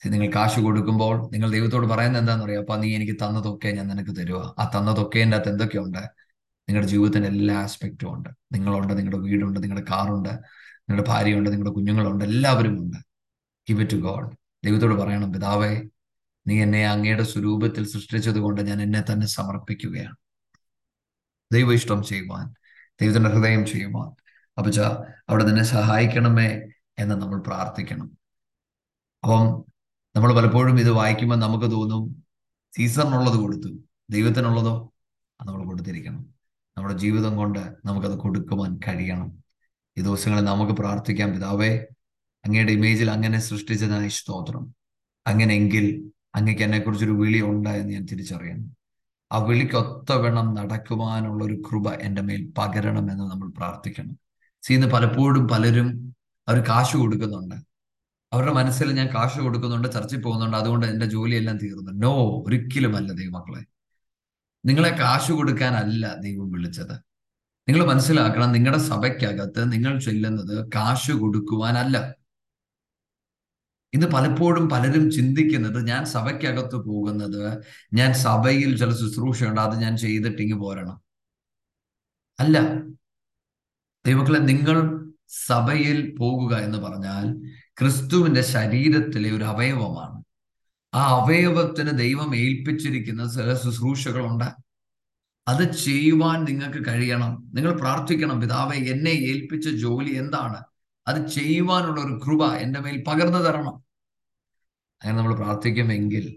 നിങ്ങൾ 0.06 0.32
കാശ് 0.34 0.60
കൊടുക്കുമ്പോൾ 0.60 1.30
നിങ്ങൾ 1.32 1.50
ദൈവത്തോട് 1.50 1.86
പറയുന്നത് 1.86 2.22
എന്താണെന്ന് 2.22 2.44
അറിയാം 2.44 2.60
അപ്പൊ 2.60 2.76
നീ 2.76 2.96
എനിക്ക് 2.96 3.12
തന്നതൊക്കെ 3.12 3.68
ഞാൻ 3.68 3.88
നിനക്ക് 3.88 4.10
തരുക 4.10 4.54
ആ 4.58 4.70
തന്നതൊക്കെ 4.76 5.18
എന്റെ 5.18 5.36
അകത്ത് 5.36 5.50
എന്തൊക്കെയുണ്ട്? 5.50 5.98
നിങ്ങളുടെ 6.68 6.90
ജീവിതത്തിന്റെ 6.90 7.28
എല്ലാ 7.28 7.56
ആസ്പെക്റ്റും 7.62 8.14
ഉണ്ട്. 8.14 8.28
നിങ്ങളുണ്ട് 8.52 8.98
നിങ്ങളുടെ 8.98 9.18
വീടുണ്ട് 9.18 9.62
നിങ്ങളുടെ 9.62 9.86
കാറുണ്ട്. 9.90 10.28
നിങ്ങളുടെ 10.88 11.10
ഭാര്യയുണ്ട് 11.10 11.50
നിങ്ങളുടെ 11.50 11.74
കുഞ്ഞുങ്ങളുണ്ട് 11.74 12.24
എല്ലാവരും 12.24 12.78
ഉണ്ട് 12.78 12.96
ഗിവ് 13.68 13.86
ടു 13.92 13.96
ഗോഡ് 13.96 14.36
ദൈവത്തോട് 14.64 14.94
പറയണം 14.94 15.32
പിതാവേ 15.32 15.80
നീ 16.46 16.62
എന്നെ 16.62 16.86
അങ്ങയുടെ 16.86 17.22
സ്വരൂപത്തിൽ 17.22 17.86
സൃഷ്ടിച്ചത് 17.86 18.38
കൊണ്ട് 18.38 18.60
ഞാൻ 18.60 18.82
എന്നെ 18.82 19.04
തന്നെ 19.12 19.26
സമർപ്പിക്കുകയാണ്. 19.26 20.16
ദൈവ 21.52 21.72
ഇഷ്ടം 21.72 22.02
ചെയ്യുവാൻ 22.02 22.54
ദൈവത്തിന്റെ 23.00 23.30
ഹൃദയം 23.30 23.66
ചെയ്യുവാൻ. 23.66 24.10
അപ്പച്ച 24.58 24.80
അവിടെ 25.28 25.44
നിന്നെ 25.44 25.62
സഹായിക്കണമേ 25.62 26.60
എന്ന് 26.98 27.14
നമ്മൾ 27.14 27.40
പ്രാർത്ഥിക്കണം. 27.40 28.18
അപ്പം 29.22 29.64
നമ്മൾ 30.16 30.34
പലപ്പോഴും 30.34 30.80
ഇത് 30.80 30.90
വായിക്കുമ്പോൾ 30.90 31.36
നമുക്ക് 31.36 31.70
തോന്നും 31.70 32.24
സീസറിനുള്ളത് 32.76 33.36
കൊടുത്തു. 33.36 33.68
ദൈവത്തിനുള്ളതോ? 34.10 34.92
നമ്മൾ 35.46 35.64
കൊടുത്തിരിക്കണം. 35.64 36.34
നമ്മുടെ 36.78 36.94
ജീവിതം 36.94 37.36
കൊണ്ട് 37.36 37.76
നമുക്കത് 37.84 38.18
കൊടുക്കുവാൻ 38.18 38.80
കഴിയണം. 38.88 39.37
ഈ 39.98 40.02
ദിവസങ്ങളിൽ 40.02 40.44
നമുക്ക് 40.44 40.72
പ്രാർത്ഥിക്കാം. 40.72 41.32
പിതാവേ 41.32 41.78
അങ്ങയുടെ 42.44 42.72
ഇമേജിൽ 42.72 43.10
അങ്ങനെ 43.10 43.38
സൃഷ്ടിച്ചതായി 43.38 44.08
സ്തോത്രം. 44.08 44.74
അങ്ങനെയെങ്കിൽ 45.26 46.10
അങ്ങക്ക് 46.34 46.62
എന്നെക്കുറിച്ചൊരു 46.62 47.10
വിളി 47.10 47.40
ഉണ്ട് 47.40 47.68
എന്ന് 47.68 47.92
ഞാൻ 47.92 48.06
തിരിച്ചറിയുന്നു. 48.06 48.68
ആ 49.32 49.38
വിളിക്കൊത്ത 49.38 50.12
വേണം 50.12 50.54
നടക്കുവാനുള്ള 50.54 51.44
ഒരു 51.44 51.54
കൃപ 51.54 51.90
എന്റെ 51.90 52.22
മേൽ 52.22 52.52
പകരണമെന്ന് 52.58 53.24
നമ്മൾ 53.24 53.48
പ്രാർത്ഥിക്കണം. 53.48 54.18
സീന്ന് 54.62 54.86
പലപ്പോഴും 54.86 55.48
പലരും 55.48 56.16
അവർ 56.48 56.64
കാശ് 56.68 56.96
കൊടുക്കുന്നുണ്ട്. 56.96 57.54
അവരുടെ 58.32 58.52
മനസ്സിൽ 58.52 58.92
ഞാൻ 58.92 59.06
കാശ് 59.06 59.40
കൊടുക്കുന്നുണ്ട് 59.40 59.92
ചർച്ചയിൽ 59.92 60.22
പോകുന്നുണ്ട് 60.22 60.56
അതുകൊണ്ട് 60.56 60.86
എന്റെ 60.86 61.06
ജോലിയെല്ലാം 61.06 61.58
തീർന്നു. 61.58 61.92
നോ 61.92 62.44
ഒരിക്കലുമല്ല 62.46 63.12
ദൈവമക്കളെ. 63.12 63.64
നിങ്ങളെ 64.66 64.88
കാശ് 64.88 65.32
കൊടുക്കാനല്ല 65.32 66.16
ദൈവം 66.20 66.50
വിളിച്ചത്. 66.50 67.07
നിങ്ങൾ 67.68 67.86
മനസ്സിലാക്കണം 67.86 68.52
നിങ്ങളുടെ 68.52 68.78
സഭയ്ക്കകത്ത് 68.78 69.72
നിങ്ങൾ 69.72 70.00
ചെല്ലുന്നത് 70.00 70.70
കാശ് 70.74 71.12
കൊടുക്കുവാനല്ല. 71.12 72.14
ഇന്ന് 73.94 74.06
പലപ്പോഴും 74.06 74.68
പലരും 74.68 75.10
ചിന്തിക്കുന്നത് 75.10 75.86
ഞാൻ 75.86 76.04
സഭയ്ക്കകത്ത് 76.04 76.76
പോകുന്നത് 76.76 77.62
ഞാൻ 77.94 78.14
സഭയിൽ 78.14 78.76
ചില 78.76 78.90
ശുശ്രൂഷയുണ്ട് 78.90 79.60
അത് 79.60 79.80
ഞാൻ 79.80 79.96
ചെയ്തിട്ട് 79.96 80.28
ചെയ്തിട്ടിങ്ങ് 80.28 80.58
പോരണം. 80.58 81.02
അല്ല. 82.40 82.58
ദൈവക്കളെ 84.06 84.38
നിങ്ങൾ 84.38 85.06
സഭയിൽ 85.28 86.14
പോകുക 86.18 86.56
എന്ന് 86.56 86.78
പറഞ്ഞാൽ 86.78 87.50
ക്രിസ്തുവിന്റെ 87.78 88.42
ശരീരത്തിലെ 88.42 89.36
ഒരു 89.36 89.44
അവയവമാണ്. 89.44 90.24
ആ 90.94 91.20
അവയവത്തിന് 91.20 91.98
ദൈവം 91.98 92.36
ഏൽപ്പിച്ചിരിക്കുന്ന 92.36 93.32
ചില 93.34 93.54
ശുശ്രൂഷകളുണ്ട്. 93.54 94.67
അത് 95.48 95.72
ചെയ്യുവാൻ 95.72 96.44
നിങ്ങൾക്ക് 96.44 96.86
കഴിയണം. 96.86 97.50
നിങ്ങൾ 97.54 97.72
പ്രാർത്ഥിക്കണം 97.72 98.40
പിതാവെ 98.40 98.76
എന്നെ 98.76 99.10
ഏൽപ്പിച്ച 99.10 99.68
ജോലി 99.68 100.14
എന്താണ്? 100.14 100.64
അത് 101.08 101.28
ചെയ്യുവാനുള്ള 101.28 102.00
ഒരു 102.00 102.20
കൃപ 102.26 102.54
എന്റെ 102.54 102.80
മേൽ 102.80 103.04
പകർന്നു 103.06 103.38
തരണം. 103.38 103.74
അങ്ങനെ 105.02 105.18
നമ്മൾ 105.18 105.34
പ്രാർത്ഥിക്കുമെങ്കിൽ 105.34 106.36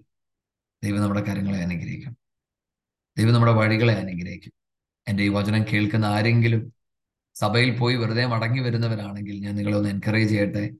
ദൈവം 0.84 1.02
നമ്മുടെ 1.02 1.22
കാര്യങ്ങളെ 1.22 1.60
അനുഗ്രഹിക്കും. 1.60 2.18
ദൈവം 3.18 3.34
നമ്മുടെ 3.34 3.52
വഴികളെ 3.52 3.94
അനുഗ്രഹിക്കും. 3.94 4.54
എന്റെ 5.08 5.24
ഈ 5.24 5.28
വചനം 5.28 5.64
കേൾക്കുന്ന 5.64 6.06
ആരെങ്കിലും 6.06 6.74
സഭയിൽ 7.36 7.78
പോയി 7.78 7.96
വെറുതെ 7.96 8.26
മടങ്ങി 8.26 8.60
വരുന്നവരാണെങ്കിൽ 8.60 9.40
ഞാൻ 9.40 9.56
നിങ്ങളെ 9.56 9.78
ഒന്ന് 9.78 9.90
എൻകറേജ് 9.90 10.30
ചെയ്യട്ടെ. 10.30 10.72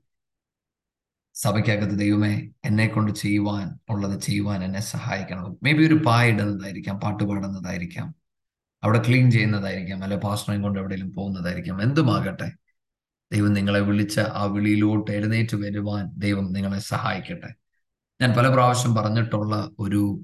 സഭയ്ക്കകത്ത് 1.34 1.98
ദൈവമേ 1.98 2.50
എന്നെ 2.64 2.86
കൊണ്ട് 2.86 3.12
ചെയ്യുവാൻ 3.12 3.78
ഉള്ളത് 3.88 4.20
ചെയ്യുവാൻ 4.20 4.64
എന്നെ 4.64 4.80
സഹായിക്കണം. 4.80 5.56
മേ 5.62 5.72
ബി 5.72 5.86
ഒരു 5.86 5.94
പായിടുന്നതായിരിക്കാം 5.94 7.00
പാട്ട് 7.00 7.24
പാടുന്നതായിരിക്കാം. 7.24 8.21
അവിടെ 8.82 9.02
ക്ലീൻ 9.08 9.30
ചെയ്യുന്നതായിരിക്കാം 9.30 10.02
അല്ലെ 10.02 10.16
പാസ്റ്ററേയും 10.16 10.62
കൊണ്ട് 10.62 10.78
എവിടെയെങ്കിലും 10.78 11.14
പോകുന്നതായിരിക്കാം. 11.14 11.82
എന്തുമാകട്ടെ 11.82 12.52
ദൈവം 13.32 13.52
നിങ്ങളെ 13.52 13.80
വിളിച്ച 13.80 14.20
ആ 14.20 14.44
വിളിയിലോട്ട് 14.44 15.10
എഴുന്നേറ്റ് 15.10 15.56
വരുവാൻ 15.56 16.10
ദൈവം 16.16 16.52
നിങ്ങളെ 16.52 16.78
സഹായിക്കട്ടെ. 16.78 17.50
ഞാൻ 18.20 18.34
പല 18.38 18.48
പ്രാവശ്യം 18.54 18.94
പറഞ്ഞിട്ടുള്ള 18.94 19.70
ഒരു 19.78 20.20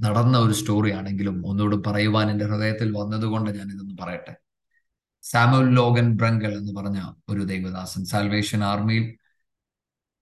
നടന്ന 0.00 0.38
ഒരു 0.38 0.52
സ്റ്റോറി 0.52 0.90
ആണെങ്കിലും 0.92 1.46
ഒന്നുകൂടെ 1.46 1.76
പറയുവാൻ 1.76 2.30
എന്റെ 2.30 2.44
ഹൃദയത്തിൽ 2.44 2.92
വന്നതുകൊണ്ട് 2.96 3.50
ഞാൻ 3.50 3.66
ഇതൊന്ന് 3.66 3.94
പറയട്ടെ. 4.02 4.34
സാമുൽ 5.22 5.74
ലോഗൻ 5.74 6.16
ബ്രങ്കൽ 6.16 6.54
എന്ന് 6.54 6.72
പറഞ്ഞ 6.80 7.12
ഒരു 7.28 7.40
ദൈവദാസൻ 7.40 8.04
സാൽവേഷൻ 8.04 8.64
ആർമിയിൽ 8.64 9.14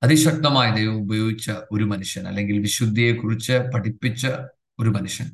അതിശക്തമായ 0.03 0.75
ദൈവം 0.75 1.03
ഉപയോഗിച്ച 1.03 1.51
ഒരു 1.73 1.85
മനുഷ്യൻ 1.85 2.29
അല്ലെങ്കിൽ 2.29 2.59
വിശുദ്ധിയെക്കുറിച്ച് 2.59 3.71
പഠിപ്പിച്ച 3.75 4.27
ഒരു 4.79 4.89
മനുഷ്യൻ. 4.89 5.29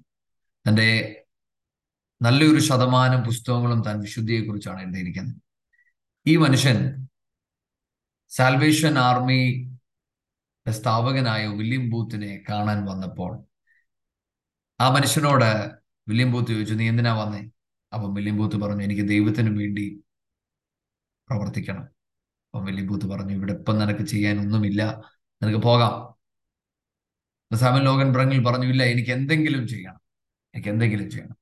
തന്റെ 0.68 1.17
നല്ലൊരു 2.22 2.60
ശതമാനം 2.60 3.24
പുസ്തകങ്ങളും 3.24 3.82
താൻ 3.82 4.00
വിശുദ്ധിയെക്കുറിച്ചാണ് 4.00 4.80
എഴുതിയിരിക്കുന്നത്. 4.80 5.36
ഈ 6.26 6.36
മനുഷ്യൻ 6.36 7.08
സാൽവേഷൻ 8.28 8.98
ആർമി 8.98 9.40
സ്ഥാപകനായ 10.70 11.46
വില്യം 11.46 11.90
ബൂത്തിനെ 11.90 12.44
കാണാൻ 12.48 12.84
വന്നപ്പോൾ 12.84 13.32
ആ 14.80 14.88
മനുഷ്യനോട് 14.90 15.50
വില്യം 16.08 16.32
ബൂത്ത് 16.32 16.50
ചോദിച്ചു 16.52 16.74
നീ 16.74 16.88
എന്തിനാ 16.88 17.12
വന്നേ? 17.14 17.42
അപ്പം 17.94 18.14
വില്യം 18.14 18.36
ബൂത്ത് 18.36 18.56
പറഞ്ഞു 18.56 18.82
എനിക്ക് 18.82 19.08
ദൈവത്തിന് 19.08 19.58
വേണ്ടി 19.58 20.04
പ്രവർത്തിക്കണം. 21.28 21.82
അപ്പം 22.48 22.64
വില്യം 22.64 22.86
ബൂത്ത് 22.86 23.06
പറഞ്ഞു 23.06 23.32
ഇവിടെ 23.32 23.52
ഇപ്പം 23.52 23.78
നിനക്ക് 23.78 24.02
ചെയ്യാനൊന്നുമില്ല 24.02 24.82
നിനക്ക് 25.42 25.58
പോകാം. 25.58 25.94
സാമൻ 27.56 27.82
ലോകൻ 27.84 28.12
ബ്രങ്ങിൽ 28.12 28.44
പറഞ്ഞു 28.44 28.66
ഇല്ല 28.66 28.82
എനിക്ക് 28.82 29.10
എന്തെങ്കിലും 29.10 29.68
ചെയ്യണം 29.68 30.00
എനിക്ക് 30.54 30.68
എന്തെങ്കിലും 30.68 31.10
ചെയ്യണം. 31.10 31.37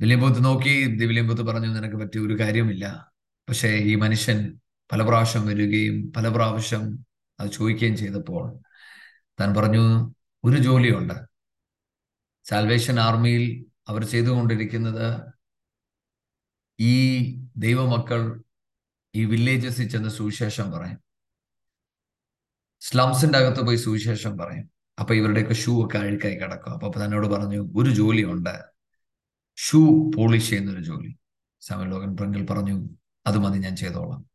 വില്യം 0.00 0.20
ബൂത്ത് 0.20 0.44
നോക്കി 0.44 0.96
വില്യം 1.06 1.26
ബൂത്ത് 1.28 1.42
പറഞ്ഞു 1.42 1.68
നിനക്ക് 1.68 1.96
പറ്റിയ 1.96 2.20
ഒരു 2.20 2.40
കാര്യമില്ല. 2.40 3.12
പക്ഷേ 3.48 3.68
ഈ 3.68 3.94
മനുഷ്യൻ 3.94 4.60
പല 4.92 5.02
പ്രാവശ്യം 5.02 5.46
വരികയും 5.46 6.12
പല 6.12 6.28
പ്രാവശ്യം 6.28 7.06
അത് 7.40 7.50
ചോദിക്കുകയും 7.50 7.96
ചെയ്തപ്പോൾ 7.96 8.58
താൻ 9.40 9.54
പറഞ്ഞു 9.54 10.14
ഒരു 10.44 10.56
ജോലിയുണ്ട്. 10.56 11.14
സാൽവേഷൻ 12.44 13.00
ആർമിയിൽ 13.00 13.64
അവർ 13.88 14.04
ചെയ്തുകൊണ്ടിരിക്കുന്നത് 14.04 15.32
ഈ 16.80 16.94
ദൈവമക്കൾ 17.56 18.42
ഈ 19.14 19.24
വില്ലേജസിൽ 19.24 19.88
ചെന്ന് 19.88 20.08
സുവിശേഷം 20.08 20.70
പറയും. 20.70 21.00
സ്ലംസിന്റെ 22.80 23.38
അകത്ത് 23.38 23.62
പോയി 23.62 23.76
സുവിശേഷം 23.76 24.38
പറയും. 24.38 24.70
അപ്പൊ 25.00 25.14
ഇവരുടെയൊക്കെ 25.14 25.54
ഷൂ 25.54 25.86
ഒക്കെ 25.86 25.98
അഴുക്കായി 25.98 26.34
കിടക്കും. 26.34 26.72
അപ്പൊ 26.72 27.04
തന്നോട് 27.04 27.26
പറഞ്ഞു 27.26 27.72
ഒരു 27.76 27.90
ജോലിയുണ്ട്. 27.90 28.69
ഷൂ 29.64 30.10
പോളിഷ് 30.10 30.48
ചെയ്യുന്ന 30.48 30.70
ഒരു 30.70 30.82
ജോലി. 30.82 31.16
സാമൽ 31.60 31.88
ലോകൻ 31.88 32.16
പ്രിങ്കിൽ 32.16 32.46
പറഞ്ഞു 32.46 32.88
അത് 33.26 33.38
മതി 33.38 33.58
ഞാൻ 33.58 33.76
ചെയ്തോളാം. 33.76 34.30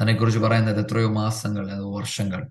തന്നെക്കുറിച്ച് 0.00 0.40
പറയുന്നത് 0.40 0.80
എത്രയോ 0.80 1.12
മാസങ്ങൾ 1.12 1.70
അതോ 1.70 1.96
വർഷങ്ങൾ. 1.96 2.48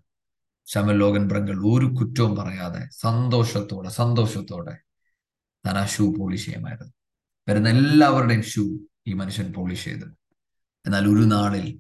ശമൽ 0.65 0.97
ലോകൻ 0.97 1.27
ബ്രങ്കൽ 1.27 1.55
ഒരു 1.55 1.85
കുറ്റവും 1.85 2.35
പറയാതെ 2.35 2.89
സന്തോഷത്തോടെ 2.91 3.89
സന്തോഷത്തോടെ 3.89 4.77
താൻ 5.65 5.77
ആ 5.77 5.85
ഷൂ 5.85 6.13
പോളിഷ് 6.19 6.45
ചെയ്യുമായിരുന്നു. 6.45 6.93
വരുന്ന 7.49 7.69
എല്ലാവരുടെയും 7.69 8.43
ഷൂ 8.43 8.79
ഈ 9.07 9.13
മനുഷ്യൻ 9.13 9.53
പോളിഷ് 9.53 9.83
ചെയ്തു. 9.83 10.05
എന്നാൽ 10.85 11.07
ഒരു 11.07 11.23
നാളിൽ 11.25 11.79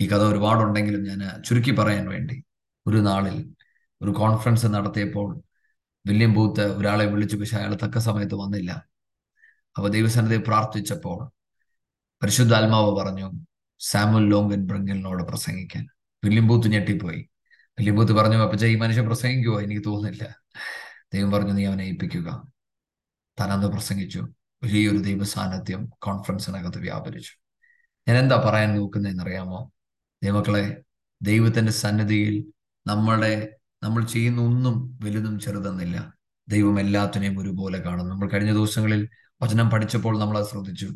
ഈ 0.00 0.08
കഥ 0.08 0.22
ഒരുപാടുണ്ടെങ്കിലും 0.22 1.02
ഞാൻ 1.02 1.42
ചുരുക്കി 1.42 1.70
പറയാൻ 1.70 2.08
വേണ്ടി 2.08 2.44
ഒരു 2.86 2.96
നാളിൽ 2.96 3.54
ഒരു 4.02 4.10
കോൺഫറൻസ് 4.10 4.66
നടത്തിയപ്പോൾ 4.66 5.42
വില്യം 6.06 6.34
ബൂത്ത് 6.34 6.60
ഒരാളെ 6.60 7.06
വിളിച്ചു 7.06 7.36
പക്ഷെ 7.36 7.56
അയാൾ 7.56 7.74
തക്ക 7.74 7.98
സമയത്ത് 7.98 8.34
വന്നില്ല. 8.34 8.88
അപ്പൊ 9.78 9.88
ദൈവസന്നിധി 9.88 10.36
പ്രാർത്ഥിച്ചപ്പോൾ 10.36 11.30
പരിശുദ്ധാത്മാവ് 12.22 12.96
പറഞ്ഞു 12.96 13.32
സാമുൽ 13.80 14.28
ലോങ്കൻ 14.28 14.66
ബ്രിങ്കലിനോട് 14.66 15.22
പ്രസംഗിക്കാൻ. 15.22 15.86
വില്യംബൂത്ത് 16.24 16.68
ഞെട്ടിപ്പോയി. 16.68 17.28
വില്യംബൂത്ത് 17.78 18.12
പറഞ്ഞു 18.12 18.36
അപ്പച്ച 18.36 18.64
ഈ 18.64 18.76
മനുഷ്യൻ 18.76 19.06
പ്രസംഗിക്കുവോ? 19.06 19.60
എനിക്ക് 19.60 19.82
തോന്നുന്നില്ല. 19.86 20.42
ദൈവം 21.14 21.30
പറഞ്ഞു 21.30 21.52
നീ 21.52 21.64
അവനെ 21.64 21.82
ഏൽപ്പിക്കുക. 21.82 22.52
തനന്ന് 23.40 23.66
പ്രസംഗിച്ചു. 23.66 24.28
വലിയൊരു 24.64 24.98
ദൈവ 24.98 25.22
സാന്നിധ്യം 25.24 25.90
കോൺഫറൻസിനകത്ത് 26.02 26.78
വ്യാപരിച്ചു. 26.78 27.32
ഞാൻ 28.08 28.16
എന്താ 28.16 28.42
പറയാൻ 28.44 28.74
നോക്കുന്നതെന്നറിയാമോ? 28.74 29.72
ദൈവക്കളെ 30.24 30.82
ദൈവത്തിന്റെ 31.22 31.72
സന്നിധിയിൽ 31.72 32.52
നമ്മളുടെ 32.86 33.56
നമ്മൾ 33.82 34.04
ചെയ്യുന്ന 34.04 34.40
ഒന്നും 34.42 34.98
വലുതും 35.04 35.40
ചെറുതെന്നില്ല 35.40 36.14
ദൈവം 36.48 36.80
എല്ലാത്തിനെയും 36.80 37.38
ഒരുപോലെ 37.38 37.78
കാണും 37.78 38.08
നമ്മൾ 38.08 38.28
കഴിഞ്ഞ 38.28 38.52
ദിവസങ്ങളിൽ 38.52 39.08
വചനം 39.42 39.70
പഠിച്ചപ്പോൾ 39.70 40.18
നമ്മൾ 40.18 40.38
അത് 40.38 40.46
ശ്രദ്ധിച്ചു. 40.46 40.88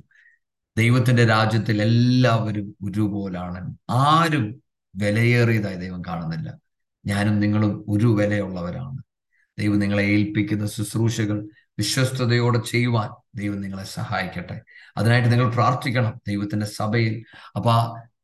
ദൈവത്തിന്റെ 0.79 1.27
രാജ്യത്തിൽ 1.27 1.83
എല്ലാവരും 1.83 2.77
ഒരുപോലാണ്. 2.83 3.77
ആരും 3.91 4.63
വിലയേറിയതായി 4.97 5.77
ദൈവം 5.77 6.03
കാണുന്നില്ല. 6.03 6.59
ഞാനും 7.07 7.41
നിങ്ങളും 7.41 7.85
ഒരു 7.89 8.07
വിലയുള്ളവരാണ്. 8.07 9.03
ദൈവം 9.59 9.79
നിങ്ങളെ 9.79 10.03
ഏൽപ്പിക്കുന്ന 10.03 10.67
ശുശ്രൂഷകൾ 10.67 11.49
വിശ്വസ്തയോടെ 11.79 12.59
ചെയ്യുവാൻ 12.59 13.11
ദൈവം 13.35 13.61
നിങ്ങളെ 13.61 13.85
സഹായിക്കട്ടെ. 13.85 14.61
അതിനായിട്ട് 14.97 15.33
നിങ്ങൾ 15.33 15.51
പ്രാർത്ഥിക്കണം 15.51 16.21
ദൈവത്തിന്റെ 16.29 16.67
സഭയിൽ. 16.67 17.25
അപ്പൊ 17.57 17.73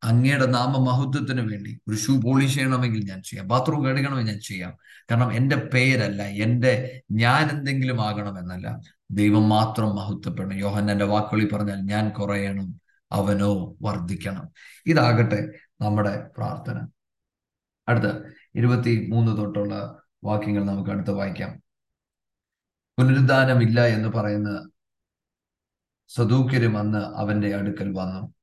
അങ്ങയുടെ 0.03 0.45
നാമമഹത്വത്തിന് 0.45 1.41
വേണ്ടി 1.41 1.79
ഒരു 1.89 1.97
ഷൂ 1.97 2.21
പോളിഷ് 2.21 2.53
ചെയ്യണമെങ്കിൽ 2.53 3.09
ഞാൻ 3.09 3.23
ചെയ്യാം. 3.23 3.47
ബാത്റൂം 3.47 3.85
കഴുകണമെങ്കിൽ 3.85 4.31
ഞാൻ 4.31 4.41
ചെയ്യാം. 4.41 4.73
കാരണം 5.11 5.33
എന്റെ 5.33 5.55
പേരല്ല 5.55 6.23
എന്റെ 6.23 7.01
ഞാൻ 7.11 7.49
എന്തെങ്കിലും 7.49 8.01
ആകണമെന്നല്ല. 8.01 8.79
ദൈവം 9.11 9.49
മാത്രം 9.49 9.95
മഹത്വപ്പെടണം 9.95 10.57
യോഹന്നന്റെ 10.57 11.05
വാക്കുകളിൽ 11.05 11.55
പറഞ്ഞാൽ 11.55 11.75
ഞാൻ 11.75 12.09
കുറയണം 12.09 12.81
അവനോ 13.11 13.75
വർദ്ധിക്കണം. 13.81 14.49
ഇതാകട്ടെ 14.85 15.51
നമ്മുടെ 15.81 16.31
പ്രാർത്ഥന. 16.37 16.87
അടുത്ത 17.87 18.11
ഇരുപത്തി 18.55 19.07
മൂന്ന് 19.09 19.37
തൊട്ടുള്ള 19.37 20.01
വാക്യങ്ങൾ 20.23 20.65
നമുക്ക് 20.65 20.89
അടുത്ത് 20.89 21.11
വായിക്കാം. 21.11 21.59
പുനരുദ്ധാനമില്ല 22.99 23.85
എന്ന് 23.85 24.09
പറയുന്ന 24.09 24.69
സദൂക്യരും 26.07 26.77
അന്ന് 26.77 26.97
അവന്റെ 26.97 27.55
അടുക്കൽ 27.55 27.93
വന്നു. 27.93 28.33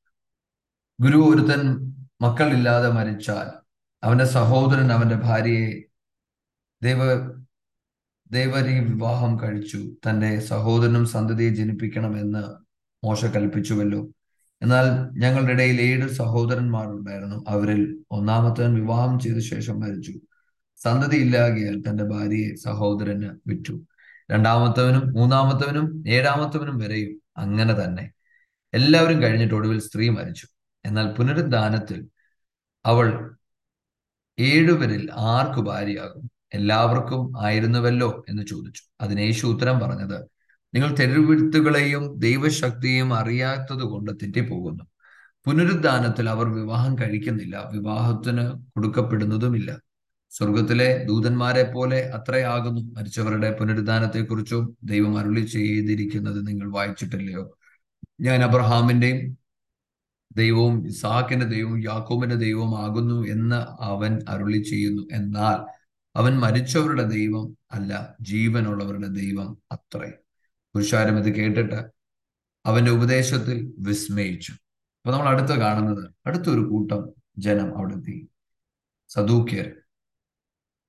ഗുരു 1.00 1.16
ഒരുത്തൻ 1.16 1.92
മക്കളില്ലാതെ 2.20 2.90
മരിച്ചാൽ 2.90 3.50
അവന്റെ 4.04 4.24
സഹോദരൻ 4.24 4.92
അവന്റെ 4.92 5.14
ഭാര്യയെ 5.14 5.82
ദൈവ 6.82 6.98
ദേവരി 8.32 8.92
വിവാഹം 8.92 9.40
കഴിച്ചു. 9.40 9.92
തന്റെ 10.08 10.40
സഹോദരനും 10.40 11.06
സന്തതിയെ 11.06 11.50
ജനിപ്പിക്കണമെന്ന് 11.50 12.42
മോശ 13.06 13.24
കൽപ്പിച്ചുവല്ലോ. 13.24 14.08
എന്നാൽ 14.62 15.10
ഞങ്ങളുടെ 15.18 15.52
ഇടയിൽ 15.52 15.80
ഏഴ് 15.80 16.08
സഹോദരന്മാരുണ്ടായിരുന്നു. 16.08 17.44
അവരിൽ 17.48 17.98
ഒന്നാമത്തവൻ 18.10 18.74
വിവാഹം 18.74 19.20
ചെയ്ത 19.20 19.38
ശേഷം 19.38 19.80
മരിച്ചു. 19.80 20.12
സന്തതി 20.76 21.16
ഇല്ലാകിയാൽ 21.16 21.80
തന്റെ 21.80 22.04
ഭാര്യയെ 22.04 22.54
സഹോദരന് 22.54 23.30
വിറ്റു. 23.46 23.80
രണ്ടാമത്തവനും 24.30 25.12
മൂന്നാമത്തവനും 25.12 26.04
ഏഴാമത്തവനും 26.08 26.78
വരെയും 26.78 27.22
അങ്ങനെ 27.36 27.84
തന്നെ. 27.84 28.12
എല്ലാവരും 28.74 29.22
കഴിഞ്ഞിട്ട് 29.22 29.54
ഒടുവിൽ 29.54 29.80
സ്ത്രീ 29.80 30.08
മരിച്ചു. 30.08 30.46
എന്നാൽ 30.86 31.12
പുനരുദ്ധാനത്തിൽ 31.12 32.08
അവൾ 32.86 33.36
ഏഴുപേരിൽ 34.38 35.10
ആർക്ക് 35.12 35.60
ഭാര്യയാകും? 35.60 36.35
എല്ലാവർക്കും 36.54 37.44
ആയിരുന്നുവല്ലോ 37.44 38.24
എന്ന് 38.28 38.42
ചോദിച്ചു. 38.46 38.82
അതിന് 39.00 39.20
യേശു 39.20 39.46
ഉത്തരം 39.46 39.78
പറഞ്ഞത് 39.80 40.24
നിങ്ങൾ 40.74 40.94
തെരുവിഴുത്തുകളെയും 40.94 42.18
ദൈവശക്തിയെയും 42.18 43.14
അറിയാത്തത് 43.14 43.82
കൊണ്ട് 43.82 44.10
തെറ്റിപ്പോകുന്നു. 44.12 44.84
പുനരുദ്ധാനത്തിൽ 45.44 46.28
അവർ 46.28 46.46
വിവാഹം 46.46 46.94
കഴിക്കുന്നില്ല 46.94 47.70
വിവാഹത്തിന് 47.72 48.48
കൊടുക്കപ്പെടുന്നതുമില്ല. 48.48 49.78
സ്വർഗത്തിലെ 50.30 51.04
ദൂതന്മാരെ 51.08 51.62
പോലെ 51.62 52.10
അത്രയാകുന്നു. 52.14 52.80
മരിച്ചവരുടെ 52.80 53.56
പുനരുദ്ധാനത്തെക്കുറിച്ചും 53.60 54.76
ദൈവം 54.84 55.18
അരുളി 55.18 55.40
ചെയ്തിരിക്കുന്നത് 55.40 56.46
നിങ്ങൾ 56.46 56.72
വായിച്ചിട്ടില്ലയോ? 56.72 57.58
ഞാൻ 58.20 58.42
അബ്രഹാമിന്റെയും 58.42 59.38
ദൈവവും 60.36 60.86
ഇസാഖിന്റെ 60.86 61.46
ദൈവവും 61.46 61.82
യാക്കോബിന്റെ 61.82 62.36
ദൈവവും 62.36 62.78
ആകുന്നു 62.78 63.26
എന്ന് 63.26 63.82
അവൻ 63.82 64.18
അരുളി 64.28 64.58
ചെയ്യുന്നു. 64.58 65.02
എന്നാൽ 65.12 65.75
അവൻ 66.16 66.38
മരിച്ചവരുടെ 66.38 67.02
ദൈവം 67.02 67.58
അല്ല 67.72 68.16
ജീവനുള്ളവരുടെ 68.20 69.06
ദൈവം 69.06 69.58
അത്രേ. 69.72 70.12
പുരുഷാരം 70.74 71.18
ഇത് 71.18 71.34
കേട്ടിട്ട് 71.34 71.80
അവന്റെ 72.66 72.90
ഉപദേശത്തിൽ 72.90 73.74
വിസ്മയിച്ചു. 73.78 74.52
അപ്പൊ 74.52 75.10
നമ്മൾ 75.10 75.28
അടുത്ത് 75.28 75.60
കാണുന്നത് 75.60 76.14
അടുത്തൊരു 76.26 76.60
കൂട്ടം 76.60 77.08
ജനം 77.38 77.78
അവിടെ 77.78 77.94
എത്തി 77.94 78.28
സദൂക്യർ. 79.08 79.72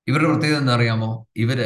ഇവരുടെ 0.06 0.28
പ്രത്യേകത 0.28 0.58
എന്നറിയാമോ 0.58 1.28
ഇവർ 1.36 1.60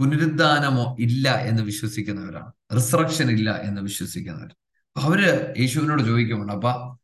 പുനരുദ്ധാനമോ 0.00 0.96
ഇല്ല 1.00 1.34
എന്ന് 1.34 1.62
വിശ്വസിക്കുന്നവരാണ്. 1.62 2.52
റിസറക്ഷൻ 2.76 3.30
ഇല്ല 3.30 3.50
എന്ന് 3.50 3.82
വിശ്വസിക്കുന്നവർ 3.82 4.54
അവർ 4.96 5.20
യേശുവിനോട് 5.58 6.02
ചോദിക്കുന്നുണ്ട് 6.02 6.52
അപ്പ 6.52 6.98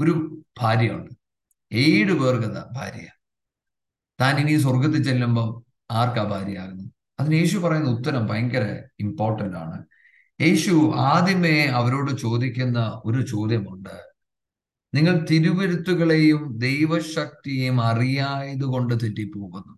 ഒരു 0.00 0.42
ഭാര്യയുണ്ട്. 0.60 1.10
ഏഴ് 1.72 2.12
പേർക്ക് 2.12 2.48
ഭാര്യ? 2.72 3.15
താൻ 4.20 4.38
ഇനി 4.38 4.58
സ്വർഗത്തിൽ 4.58 5.04
ചെല്ലുമ്പോൾ 5.04 5.62
ആർക്കാ 5.90 6.24
ഭാര്യയാകുന്നു? 6.24 6.90
അതിന് 7.20 7.34
യേശു 7.34 7.58
പറയുന്ന 7.58 7.90
ഉത്തരം 7.90 8.26
ഭയങ്കര 8.26 8.82
ഇമ്പോർട്ടന്റ് 9.00 9.56
ആണ്. 9.56 9.84
യേശു 10.40 10.92
ആദ്യമേ 10.96 11.66
അവരോട് 11.66 12.18
ചോദിക്കുന്ന 12.18 13.02
ഒരു 13.04 13.22
ചോദ്യമുണ്ട്. 13.22 14.16
നിങ്ങൾ 14.94 15.26
തിരുവരുത്തുകളെയും 15.30 16.58
ദൈവശക്തിയെയും 16.58 17.80
അറിയായത് 17.80 18.64
കൊണ്ട് 18.64 18.94
തെറ്റിപ്പോകുന്നു. 19.02 19.72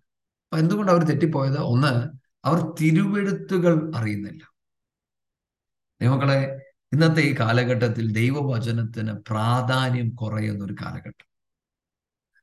അപ്പൊ 0.45 0.57
എന്തുകൊണ്ട് 0.57 0.91
അവർ 0.91 1.03
തെറ്റിപ്പോയത്? 1.03 1.57
ഒന്ന് 1.57 2.09
അവർ 2.47 2.75
തിരുവെഴുത്തുകൾ 2.81 3.91
അറിയുന്നില്ല. 3.95 4.53
ദൈവങ്ങളെ 6.01 6.61
ഇന്നത്തെ 6.93 7.21
ഈ 7.21 7.35
കാലഘട്ടത്തിൽ 7.39 8.11
ദൈവവചനത്തിന് 8.11 9.11
പ്രാധാന്യം 9.11 10.09
കുറയുന്ന 10.09 10.65
ഒരു 10.65 10.75
കാലഘട്ടം. 10.81 11.28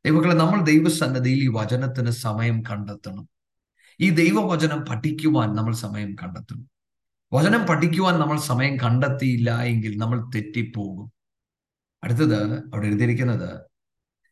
ദൈവങ്ങളെ 0.06 0.34
നമ്മൾ 0.34 0.64
ദൈവസന്നദ്ധിയിൽ 0.64 1.38
ഈ 1.38 1.48
വചനത്തിന് 1.48 2.10
സമയം 2.10 2.62
കണ്ടെത്തണം. 2.62 3.28
ഈ 4.00 4.10
ദൈവവചനം 4.10 4.80
പഠിക്കുവാൻ 4.80 5.54
നമ്മൾ 5.54 5.74
സമയം 5.74 6.14
കണ്ടെത്തണം. 6.14 6.70
വചനം 7.32 7.66
പഠിക്കുവാൻ 7.66 8.20
നമ്മൾ 8.20 8.38
സമയം 8.40 8.76
കണ്ടെത്തിയില്ല 8.76 9.62
എങ്കിൽ 9.62 9.98
നമ്മൾ 9.98 10.30
തെറ്റിപ്പോകും. 10.34 11.12
അടുത്തത് 12.04 12.58
അവിടെ 12.58 12.86
എഴുതിയിരിക്കുന്നത് 12.86 13.60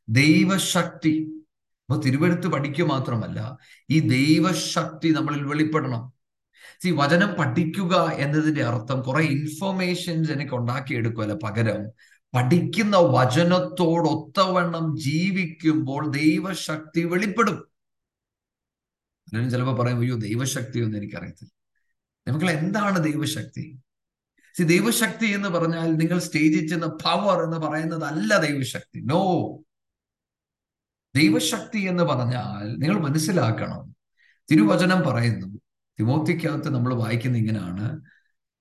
ദൈവശക്തി 0.09 1.45
അപ്പൊ 1.89 2.03
തിരുവെടുത്ത് 2.03 2.47
പഠിക്കുക 2.47 2.85
മാത്രമല്ല 2.85 3.59
ഈ 3.91 4.01
ദൈവശക്തി 4.01 5.09
നമ്മളിൽ 5.09 5.43
വെളിപ്പെടണം. 5.43 6.13
ഈ 6.87 6.91
വചനം 6.91 7.35
പഠിക്കുക 7.35 7.95
എന്നതിന്റെ 7.97 8.65
അർത്ഥം 8.65 9.03
കുറെ 9.03 9.25
ഇൻഫോർമേഷൻസ് 9.25 10.31
എനിക്ക് 10.31 10.55
ഉണ്ടാക്കിയെടുക്കുമല്ല 10.55 11.35
പകരം 11.35 11.83
പഠിക്കുന്ന 12.35 12.97
വചനത്തോടൊത്തവണ്ണം 12.97 14.99
ജീവിക്കുമ്പോൾ 14.99 16.11
ദൈവശക്തി 16.11 17.05
വെളിപ്പെടും. 17.05 17.69
അല്ലെങ്കിൽ 19.29 19.51
ചിലപ്പോൾ 19.51 19.83
പറയും 19.83 20.01
അയ്യോ 20.01 20.17
ദൈവശക്തി 20.17 20.81
ഒന്നും 20.81 20.99
എനിക്കറിയത്തില്ല. 20.99 21.51
നമുക്ക് 22.29 22.47
എന്താണ് 22.47 23.05
ദൈവശക്തി? 23.05 23.79
സി 24.55 24.63
ദൈവശക്തി 24.63 25.27
എന്ന് 25.27 25.49
പറഞ്ഞാൽ 25.49 25.93
നിങ്ങൾ 25.93 26.19
സ്റ്റേജിൽ 26.19 26.69
ചെന്ന 26.69 26.87
പവർ 26.87 27.45
എന്ന് 27.45 27.57
പറയുന്നത് 27.57 28.05
അല്ല 28.05 28.37
ദൈവശക്തി. 28.37 29.01
നോ 29.01 29.59
ദൈവശക്തി 31.17 31.79
എന്ന് 31.79 32.03
പറഞ്ഞാൽ 32.03 32.77
നിങ്ങൾ 32.77 33.01
മനസ്സിലാക്കണം. 33.01 33.97
തിരുവചനം 34.51 35.03
പറയുന്നു 35.03 35.61
തിമോത്തിക്കകത്ത് 36.01 36.75
നമ്മൾ 36.75 36.95
വായിക്കുന്ന 36.95 37.39
ഇങ്ങനെയാണ് 37.39 38.03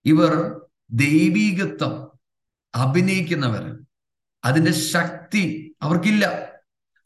ഇവർ 0.05 0.61
ദൈവീകത്വം 0.91 2.12
അഭിനയിക്കുന്നവർ 2.75 3.79
അതിന്റെ 4.45 4.71
ശക്തി 4.71 5.75
അവർക്കില്ല. 5.81 6.25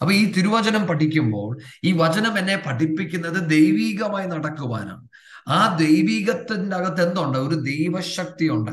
അപ്പൊ 0.01 0.11
ഈ 0.11 0.31
തിരുവചനം 0.31 0.87
പഠിക്കുമ്പോൾ 0.87 1.57
ഈ 1.83 1.91
വചനം 1.91 2.39
എന്നെ 2.39 2.63
പഠിപ്പിക്കുന്നത് 2.67 3.49
ദൈവീകമായി 3.49 4.27
നടക്കുവാനാണ്. 4.27 5.07
ആ 5.47 5.77
ദൈവീകത്തിന്റെ 5.77 6.75
അകത്ത് 6.75 7.09
എന്തുണ്ട്? 7.09 7.37
ഒരു 7.37 7.55
ദൈവശക്തി 7.55 8.49
ഉണ്ട് 8.49 8.71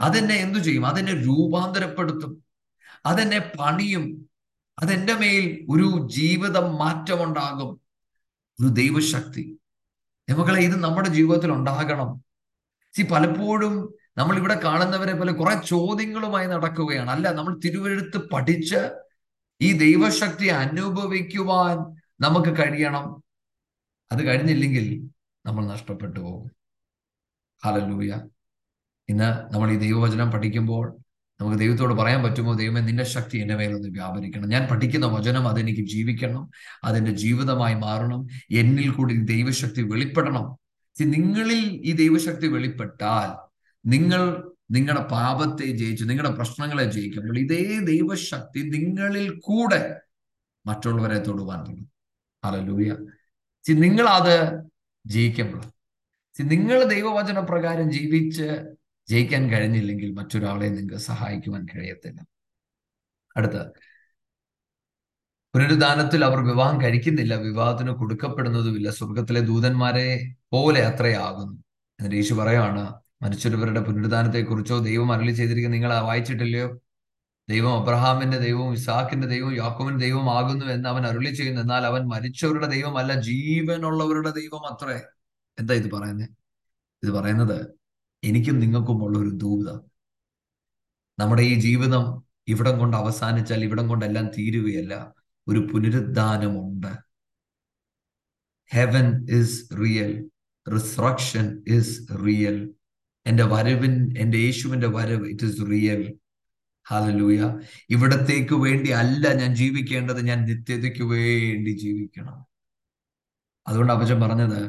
അതെന്നെ 0.00 0.34
എന്തു 0.34 0.58
ചെയ്യും? 0.58 0.86
അതെന്നെ 0.86 1.12
രൂപാന്തരപ്പെടുത്തും. 1.12 2.44
അതെന്നെ 3.06 3.52
പണിയും. 3.60 4.28
അതെന്റെ 4.78 5.14
മേൽ 5.14 5.66
ഒരു 5.70 6.08
ജീവിതം 6.10 6.76
മാറ്റമുണ്ടാകും. 6.76 7.80
ഒരു 8.60 8.68
ദൈവശക്തി. 8.68 9.58
മക്കളെ 10.30 10.60
ഇത് 10.60 10.76
നമ്മുടെ 10.76 11.08
ജീവിതത്തിൽ 11.08 11.52
ഉണ്ടാകണം. 11.52 12.24
സി 12.96 13.02
പലപ്പോഴും 13.02 13.94
നമ്മൾ 14.18 14.36
ഇവിടെ 14.36 14.60
കാണുന്നവരെ 14.60 15.14
പോലെ 15.14 15.32
കുറെ 15.32 15.60
ചോദ്യങ്ങളുമായി 15.66 16.46
നടക്കുകയാണ്. 16.46 17.10
അല്ല 17.10 17.32
നമ്മൾ 17.32 17.60
തിരുവെഴുത്ത് 17.64 18.28
പഠിച്ച് 18.32 18.90
ഈ 19.60 19.72
ദൈവശക്തി 19.72 20.46
അനുഭവിക്കുവാൻ 20.46 21.76
നമുക്ക് 22.20 22.56
കഴിയണം. 22.56 23.22
അത് 24.12 24.26
കഴിഞ്ഞില്ലെങ്കിൽ 24.26 25.10
നമ്മൾ 25.46 25.66
നഷ്ടപ്പെട്ടു 25.66 26.20
പോകും. 26.20 26.50
ഹലലൂയ 27.64 28.20
ഇന്ന് 29.08 29.54
നമ്മൾ 29.54 29.70
ഈ 29.70 29.76
ദൈവവചനം 29.76 30.30
പഠിക്കുമ്പോൾ 30.30 30.96
നമുക്ക് 31.40 31.58
ദൈവത്തോട് 31.58 31.94
പറയാൻ 31.94 32.22
പറ്റുമോ 32.22 32.54
ദൈവമേ 32.54 32.80
നിന്റെ 32.80 33.04
ശക്തി 33.04 33.38
എന്റെ 33.38 33.56
മേലൊന്ന് 33.56 33.88
വ്യാപരിക്കണം. 33.88 34.48
ഞാൻ 34.48 34.68
പഠിക്കുന്ന 34.70 35.06
വചനം 35.06 35.48
അതെനിക്ക് 35.48 35.80
ജീവിക്കണം 35.80 36.50
അതെന്റെ 36.84 37.10
ജീവിതമായി 37.10 37.74
മാറണം 37.74 38.26
എന്നിൽ 38.50 38.90
കൂടി 38.90 39.16
ദൈവശക്തി 39.16 39.82
വെളിപ്പെടണം. 39.82 40.56
നിങ്ങളിൽ 41.00 41.60
ഈ 41.84 41.92
ദൈവശക്തി 41.92 42.46
വെളിപ്പെട്ടാൽ 42.46 43.47
നിങ്ങൾ 43.86 44.52
നിങ്ങളുടെ 44.70 45.04
പാപത്തെ 45.08 45.66
ജയിച്ചു 45.66 46.04
നിങ്ങളുടെ 46.04 46.34
പ്രശ്നങ്ങളെ 46.34 46.84
ജയിക്കുമ്പോൾ 46.84 47.38
ഇതേ 47.38 47.80
ദൈവശക്തി 47.84 48.62
നിങ്ങളിൽ 48.62 49.40
കൂടെ 49.40 50.00
മറ്റുള്ളവരെ 50.66 51.18
തൊടുവാൻ 51.18 51.58
തുടങ്ങും. 51.58 51.88
See, 53.68 53.80
നിങ്ങൾ 53.80 54.08
അത് 54.08 54.62
ജയിക്കുമ്പോൾ 55.06 55.62
നിങ്ങൾ 56.40 56.84
ദൈവവചന 56.84 57.40
പ്രകാരം 57.40 57.90
ജീവിച്ച് 57.90 58.76
ജയിക്കാൻ 59.08 59.50
കഴിഞ്ഞില്ലെങ്കിൽ 59.50 60.12
മറ്റൊരാളെ 60.12 60.66
നിങ്ങൾക്ക് 60.66 60.96
സഹായിക്കുവാൻ 60.96 61.66
കഴിയത്തില്ല. 61.76 62.20
അടുത്ത 63.36 63.52
പുനരുദ്ധാനത്തിൽ 65.54 66.24
അവർ 66.24 66.38
വിവാഹം 66.38 66.80
കഴിക്കുന്നില്ല 66.80 67.34
വിവാഹത്തിന് 67.34 67.90
കൊടുക്കപ്പെടുന്നതുമില്ല 67.90 68.90
സ്വർഗത്തിലെ 68.90 69.40
ദൂതന്മാരെ 69.40 70.34
പോലെ 70.52 70.80
അത്രയാകുന്നു. 70.86 71.64
എന്നിട്ട് 72.00 72.16
യേശു 72.16 72.34
പറയാണ് 72.34 72.94
മനുഷ്യരവരുടെ 73.22 73.80
പുനരുദ്ധാനത്തെ 73.80 74.42
കുറിച്ചോ 74.42 74.78
ദൈവം 74.78 75.12
അരളി 75.12 75.32
ചെയ്തിരിക്കുന്ന 75.32 75.76
നിങ്ങൾ 75.76 75.94
വായിച്ചിട്ടില്ലയോ? 75.94 76.80
ദൈവം 77.48 77.80
അബ്രഹാമിന്റെ 77.80 78.38
ദൈവവും 78.38 78.72
ഇസാഖിന്റെ 78.72 79.28
ദൈവവും 79.28 79.56
യാക്കോവിന്റെ 79.56 80.04
ദൈവം 80.04 80.30
ആകുന്നു 80.30 80.66
എന്ന് 80.66 80.88
അവൻ 80.88 81.06
അരുളി 81.06 81.30
ചെയ്യുന്നു. 81.30 81.60
എന്നാൽ 81.60 81.86
അവൻ 81.86 82.02
മരിച്ചവരുടെ 82.02 82.66
ദൈവമല്ല 82.66 83.20
ജീവനുള്ളവരുടെ 83.20 84.30
ദൈവം 84.30 84.66
അത്രേ. 84.66 85.02
എന്താ 85.58 85.74
ഇത് 85.74 85.90
പറയുന്നത് 85.90 86.28
ഇത് 87.02 87.10
പറയുന്നത് 87.10 87.66
എനിക്കും 88.24 88.58
നിങ്ങൾക്കും 88.58 89.04
ഉള്ള 89.04 89.18
ഒരു 89.18 89.28
ദൂത. 89.28 89.80
നമ്മുടെ 91.18 91.42
ഈ 91.42 91.54
ജീവിതം 91.54 92.22
ഇവിടം 92.48 92.78
കൊണ്ട് 92.78 92.96
അവസാനിച്ചാൽ 92.96 93.64
ഇവിടം 93.64 93.88
കൊണ്ടെല്ലാം 93.88 94.26
തീരുകയല്ല. 94.26 95.14
ഒരു 95.48 95.58
പുനരുദ്ധാനമുണ്ട്. 95.58 96.96
Heaven 98.72 99.26
is 99.30 99.70
real 99.80 100.30
resurrection 100.74 101.62
is 101.68 102.08
real 102.26 102.74
എന്റെ 103.28 103.44
വരവിൻ 103.44 104.18
എന്റെ 104.18 104.38
യേശുവിന്റെ 104.38 104.86
വരവ് 104.86 105.26
ഇറ്റ് 105.28 105.46
ഇസ് 105.46 105.70
റിയൽ 105.70 106.14
ഹാലലൂയ 106.90 107.60
ഇവിടത്തേക്ക് 107.90 108.54
വേണ്ടി 108.54 108.90
അല്ല 108.90 109.32
ഞാൻ 109.32 109.54
ജീവിക്കേണ്ടത് 109.54 110.20
ഞാൻ 110.26 110.44
നിത്യതയ്ക്ക് 110.44 111.02
വേണ്ടി 111.04 111.70
ജീവിക്കണം. 111.70 112.46
അതുകൊണ്ട് 113.68 113.92
അവജൻ 113.92 114.20
പറഞ്ഞത് 114.20 114.60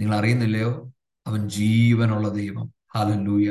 നിങ്ങൾ 0.00 0.16
അറിയുന്നില്ലയോ? 0.16 0.92
അവൻ 1.26 1.48
ജീവനുള്ള 1.48 2.28
ദൈവം. 2.28 2.72
Hallelujah 2.94 3.48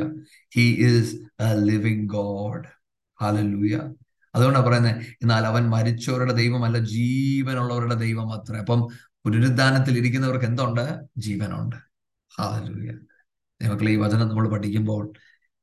he 0.55 0.61
is 0.61 1.15
a 1.43 1.53
living 1.65 2.09
God 2.09 2.65
hallelujah 3.21 3.75
അതുകൊണ്ടാണ് 4.35 4.65
പറയുന്നത് 4.65 4.95
എന്നാൽ 5.21 5.43
അവൻ 5.45 5.69
മരിച്ചവരുടെ 5.69 6.33
ദൈവമല്ല 6.33 6.77
ജീവനുള്ളവരുടെ 6.79 7.95
ദൈവം 7.95 8.33
അത്ര 8.33 8.55
അപ്പം 8.55 8.87
പുനരുദ്ധാനത്തിൽ 9.25 9.97
ഇരിക്കുന്നവർക്ക് 9.97 10.45
എന്തുണ്ട്? 10.45 10.85
ജീവനുണ്ട്. 11.17 11.75
ഹാലലൂയ 12.39 12.91
ദൈവക്കളെ 13.61 13.91
ഈ 13.91 13.95
വചനം 13.95 14.27
നമ്മൾ 14.27 14.49
പഠിക്കുമ്പോൾ 14.49 15.11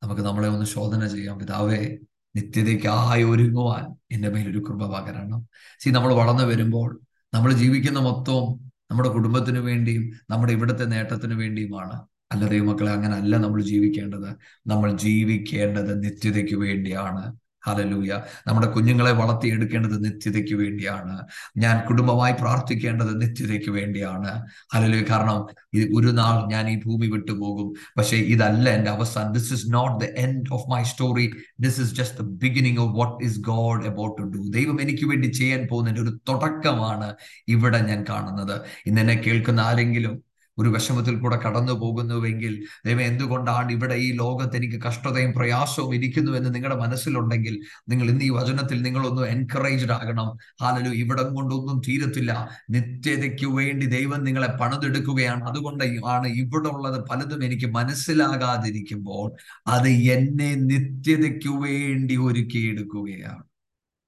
നമുക്ക് 0.03 0.21
നമ്മളെ 0.21 0.47
ഒന്ന് 0.47 0.65
ശോധന 0.65 1.07
ചെയ്യാം. 1.07 1.39
പിതാവേ 1.39 1.97
നിത്യതയ്ക്കായി 2.35 3.23
ഒരുങ്ങുവാൻ 3.23 3.95
എന്റെ 4.11 4.29
മേലൊരു 4.29 4.59
കൃപ 4.59 4.99
പകരണം. 4.99 5.47
സി 5.79 5.89
നമ്മൾ 5.89 6.13
വളർന്നു 6.13 6.43
വരുമ്പോൾ 6.43 6.99
നമ്മൾ 7.33 7.53
ജീവിക്കുന്ന 7.53 7.99
മൊത്തവും 7.99 8.71
നമ്മുടെ 8.91 9.09
കുടുംബത്തിന് 9.09 9.59
വേണ്ടിയും 9.59 10.11
നമ്മുടെ 10.29 10.53
ഇവിടുത്തെ 10.53 10.83
നേട്ടത്തിന് 10.83 11.33
വേണ്ടിയുമാണ്. 11.33 12.05
അല്ല 12.31 12.47
ദൈവമക്കളെ 12.47 12.91
അങ്ങനെ 12.91 13.15
അല്ല 13.15 13.37
നമ്മൾ 13.37 13.61
ജീവിക്കേണ്ടത്. 13.61 14.29
നമ്മൾ 14.67 14.97
ജീവിക്കേണ്ടത് 14.97 16.03
നിത്യതയ്ക്ക് 16.03 16.55
വേണ്ടിയാണ്. 16.55 17.23
ഹലലൂയ 17.67 18.21
നമ്മുടെ 18.47 18.67
കുഞ്ഞുങ്ങളെ 18.67 19.11
വളർത്തിയെടുക്കേണ്ടത് 19.11 20.05
നിത്യതയ്ക്ക് 20.05 20.55
വേണ്ടിയാണ്. 20.55 21.25
ഞാൻ 21.57 21.85
കുടുംബമായി 21.85 22.33
പ്രാർത്ഥിക്കേണ്ടത് 22.33 23.21
നിത്യതയ്ക്ക് 23.21 23.71
വേണ്ടിയാണ്. 23.71 24.45
ഹലലൂയ 24.73 25.03
കാരണം 25.09 25.45
ഇത് 25.73 25.89
ഒരു 25.95 26.07
നാൾ 26.07 26.51
ഞാൻ 26.51 26.69
ഈ 26.69 26.79
ഭൂമി 26.85 27.07
വിട്ടുപോകും 27.07 27.73
പക്ഷേ 27.97 28.17
ഇതല്ല 28.17 28.69
എന്റെ 28.69 28.91
അവസാനം. 28.91 29.33
This 29.33 29.53
is 29.53 29.73
not 29.73 30.05
the 30.05 30.07
end 30.17 30.53
of 30.53 30.69
my 30.69 30.83
story 30.83 31.31
this 31.59 31.81
is 31.81 31.95
just 31.95 32.19
the 32.19 32.21
beginning 32.21 32.77
of 32.77 32.97
what 32.97 33.25
is 33.25 33.39
God 33.39 33.85
about 33.85 34.21
to 34.21 34.27
do 34.27 34.49
ദൈവം 34.49 34.81
എനിക്ക് 34.81 35.05
വേണ്ടി 35.05 35.27
ചെയ്യാൻ 35.27 35.67
പോകുന്നതിന്റെ 35.71 36.09
ഒരു 36.09 36.19
തുടക്കമാണ് 36.29 37.15
ഇവിടെ 37.47 37.81
ഞാൻ 37.81 38.05
കാണുന്നത്. 38.09 38.61
ഇന്ന് 38.85 39.01
എന്നെ 39.01 39.13
കേൾക്കുന്ന 39.13 39.59
ആരെങ്കിലും 39.59 40.24
ഒരു 40.57 40.69
വിഷമത്തിൽ 40.69 41.19
കൂടെ 41.19 41.37
കടന്നു 41.37 41.73
പോകുന്നുവെങ്കിൽ 41.73 42.65
ദൈവം 42.85 43.01
എന്തുകൊണ്ടാണ് 43.01 43.71
ഇവിടെ 43.71 43.95
ഈ 43.95 44.11
ലോകത്ത് 44.11 44.57
എനിക്ക് 44.57 44.81
കഷ്ടതയും 44.83 45.33
പ്രയാസവും 45.33 45.95
ഇരിക്കുന്നു 45.95 46.31
എന്ന് 46.31 46.55
നിങ്ങളുടെ 46.55 46.79
മനസ്സിലുണ്ടെങ്കിൽ 46.79 47.59
നിങ്ങൾ 47.89 48.09
ഇന്ന് 48.09 48.25
ഈ 48.25 48.29
വചനത്തിൽ 48.29 48.81
നിങ്ങളൊന്ന് 48.81 49.21
എൻകറേജ്ഡ് 49.27 49.91
ആകണം. 49.91 50.29
ഹാലലു 50.61 50.89
ഇവിടം 50.89 51.35
കൊണ്ടൊന്നും 51.35 51.81
തീരത്തില്ല. 51.87 52.31
നിത്യതയ്ക്ക് 52.69 53.45
വേണ്ടി 53.45 53.85
ദൈവം 53.85 54.23
നിങ്ങളെ 54.23 54.47
പണിതെടുക്കുകയാണ്. 54.61 55.43
അതുകൊണ്ട് 55.43 55.83
ആണ് 56.05 56.27
ഇവിടെ 56.27 56.69
ഉള്ളത് 56.69 57.09
പലതും 57.09 57.43
എനിക്ക് 57.43 57.65
മനസ്സിലാകാതിരിക്കുമ്പോൾ 57.65 59.27
അത് 59.67 59.87
എന്നെ 59.87 60.55
നിത്യതയ്ക്ക് 60.55 61.49
വേണ്ടി 61.65 62.15
ഒരുക്കിയെടുക്കുകയാണ് 62.15 63.43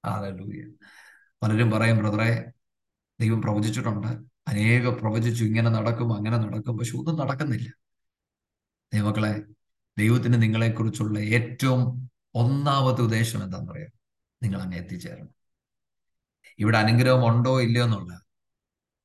ഹാലലൂയ 0.06 0.64
പലരും 1.43 1.72
പറയും 1.72 1.98
ബ്രദറെ 1.98 2.30
ദൈവം 3.20 3.41
പ്രവചിച്ചിട്ടുണ്ട്. 3.41 4.37
അനേക 4.48 4.88
പ്രവചിച്ചു 4.88 5.43
ഇങ്ങനെ 5.43 5.70
നടക്കും 5.70 6.16
അങ്ങനെ 6.18 6.38
നടക്കും. 6.38 6.78
പക്ഷെ 6.78 6.98
ഒന്നും 6.98 7.18
നടക്കുന്നില്ല. 7.18 7.70
ദൈവക്കളെ 8.93 9.43
ദൈവത്തിന് 9.98 10.41
നിങ്ങളെക്കുറിച്ചുള്ള 10.41 11.20
ഏറ്റവും 11.20 12.10
ഒന്നാമത്തെ 12.34 13.02
ഉദ്ദേശം 13.02 13.43
എന്താണെന്ന് 13.43 13.72
പറയാം 13.72 13.91
നിങ്ങൾ 14.43 14.62
അങ്ങ് 14.62 14.78
എത്തിച്ചേരണം. 14.78 15.34
ഇവിടെ 16.60 16.78
അനുഗ്രഹം 16.78 17.28
ഉണ്ടോ 17.28 17.62
ഇല്ലയോ 17.62 17.86
എന്നുള്ള 17.86 18.22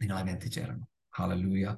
നിങ്ങൾ 0.00 0.18
അങ്ങ് 0.18 0.32
എത്തിച്ചേരണം. 0.32 0.88
ഹാലലൂയ 1.18 1.76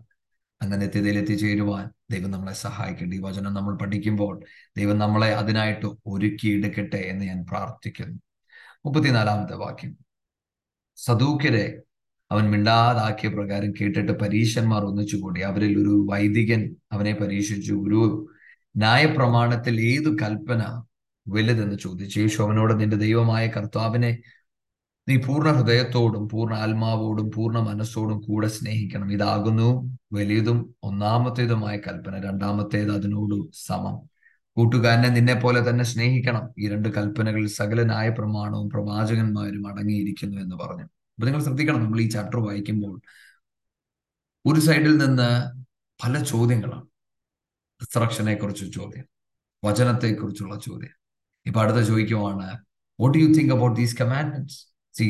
അങ്ങനെ 0.63 0.85
എത്തിയതിൽ 0.85 1.19
എത്തിച്ചേരുവാൻ 1.19 1.91
ദൈവം 2.11 2.31
നമ്മളെ 2.31 2.53
സഹായിക്കട്ടെ 2.53 3.15
ഈ 3.17 3.21
വചനം 3.21 3.55
നമ്മൾ 3.55 3.77
പഠിക്കുമ്പോൾ 3.77 4.45
ദൈവം 4.77 4.99
നമ്മളെ 4.99 5.35
അതിനായിട്ട് 5.35 5.87
ഒരുക്കിയെടുക്കട്ടെ 6.07 6.97
എന്ന് 6.97 7.25
ഞാൻ 7.25 7.47
പ്രാർത്ഥിക്കുന്നു. 7.51 8.21
മുപ്പത്തിനാലാമത്തെ 8.87 9.55
വാക്യം. 9.55 9.99
സദൂക്കരെ 10.97 11.83
അവൻ 12.33 12.51
മിണ്ടാതാക്കിയ 12.51 13.29
പ്രകാരം 13.31 13.73
കേട്ടിട്ട് 13.81 14.13
പരീശന്മാർ 14.13 14.85
ഒന്നിച്ചുകൂടി 14.85 15.41
അവരിൽ 15.41 15.79
ഒരു 15.79 16.07
വൈദികൻ 16.11 16.77
അവനെ 16.93 17.15
പരീക്ഷിച്ചു. 17.15 17.73
ഒരു 17.73 18.29
ന്യായപ്രമാണത്തിൽ 18.77 19.81
ഏതു 19.81 20.17
കൽപ്പന 20.23 20.83
വലുതെന്ന് 21.29 21.77
ചോദിച്ചു. 21.77 22.21
യേശു 22.21 22.43
അവനോട് 22.43 22.81
നിന്റെ 22.81 22.97
ദൈവമായ 22.97 23.47
കർത്താവിനെ 23.47 24.19
നീ 25.09 25.17
പൂർണ 25.17 25.53
ഹൃദയത്തോടും 25.53 26.29
പൂർണ 26.29 26.55
ആത്മാവോടും 26.55 27.31
പൂർണ 27.31 27.59
മനസ്സോടും 27.59 28.21
കൂടെ 28.21 28.49
സ്നേഹിക്കണം. 28.49 29.13
ഇതാകുന്നു 29.13 29.99
വലിയതും 30.13 30.75
ഒന്നാമത്തേതുമായ 30.83 31.77
കൽപ്പന. 31.77 32.21
രണ്ടാമത്തേത് 32.21 32.93
അതിനോട് 32.93 33.51
സമം. 33.67 34.11
കൂട്ടുകാരനെ 34.57 35.09
നിന്നെ 35.09 35.35
പോലെ 35.35 35.71
തന്നെ 35.71 35.85
സ്നേഹിക്കണം. 35.85 36.49
ഈ 36.59 36.69
രണ്ട് 36.69 36.89
കൽപ്പനകളിൽ 36.89 37.49
സകല 37.49 37.83
ന്യായപ്രമാണവും 37.83 38.71
പ്രവാചകന്മാരും 38.71 39.69
അടങ്ങിയിരിക്കുന്നു 39.69 40.41
എന്ന് 40.41 40.57
പറഞ്ഞു. 40.57 40.89
അപ്പൊ 41.15 41.25
നിങ്ങൾ 41.27 41.43
ശ്രദ്ധിക്കണം 41.43 41.85
നമ്മൾ 41.85 42.01
ഈ 42.01 42.09
ചാപ്റ്റർ 42.09 42.39
വായിക്കുമ്പോൾ. 42.41 42.95
ഒരു 44.47 44.61
സൈഡിൽ 44.61 44.97
നിന്ന് 44.97 45.29
പല 46.05 46.23
ചോദ്യങ്ങളാണ്. 46.23 46.87
റിസറക്ഷനെ 47.81 48.35
കുറിച്ച് 48.35 48.65
ചോദ്യം 48.73 49.07
വചനത്തെക്കുറിച്ചുള്ള 49.65 50.59
ചോദ്യം. 50.59 50.95
ഇപ്പൊ 51.47 51.61
അടുത്ത 51.63 51.79
ചോദിക്കുവാണ് 51.79 52.49
what 53.01 53.19
you 53.19 53.27
think 53.27 53.53
about 53.55 53.77
these 53.81 53.97
commandments 53.97 54.59
see 54.95 55.07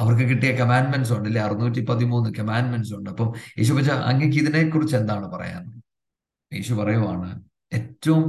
അവർക്ക് 0.00 0.22
കിട്ടിയ 0.22 0.50
കമാൻഡ്മെന്റ്സ് 0.52 1.12
ഉണ്ട് 1.12 1.28
അല്ലെ 1.28 1.42
അറുന്നൂറ്റി 1.42 1.80
പതിമൂന്ന് 1.84 2.34
കമാൻഡ്മെന്റ്സ് 2.34 2.94
ഉണ്ട്. 2.94 3.10
അപ്പം 3.10 3.34
യേശു 3.58 3.72
പച്ച 3.72 3.90
അങ്ങക്ക് 3.90 4.38
ഇതിനെ 4.38 4.70
കുറിച്ച് 4.70 4.96
എന്താണ് 4.96 5.26
പറയാൻ? 5.26 5.82
യേശു 6.52 6.74
പറയുവാണ് 6.74 7.42
ഏറ്റവും 7.72 8.24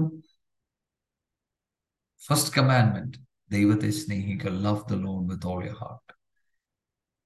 ഫസ്റ്റ് 2.22 2.54
കമാൻഡ്മെന്റ് 2.58 3.18
ദൈവത്തെ 3.52 3.90
സ്നേഹിക്കുക 3.90 4.50
love 4.50 4.90
the 4.92 4.94
Lord 4.94 5.28
with 5.28 5.48
all 5.48 5.66
your 5.66 5.74
heart 5.74 6.09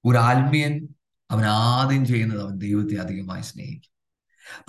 ഒരു 0.06 0.18
ആത്മീയൻ 0.18 0.88
അവൻ 1.32 1.46
ആദ്യം 1.46 2.06
ചെയ്യുന്നത് 2.06 2.42
അവൻ 2.42 2.58
ദൈവത്തെ 2.58 2.96
അധികമായി 2.96 3.42
സ്നേഹിക്കും. 3.42 3.94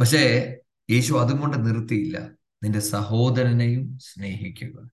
പക്ഷേ 0.01 0.55
യേശു 0.91 1.13
അതുകൊണ്ട് 1.13 1.67
നിർത്തിയില്ല. 1.67 2.31
നിന്റെ 2.63 2.81
സഹോദരനെയും 2.81 3.99
സ്നേഹിക്കുക. 3.99 4.91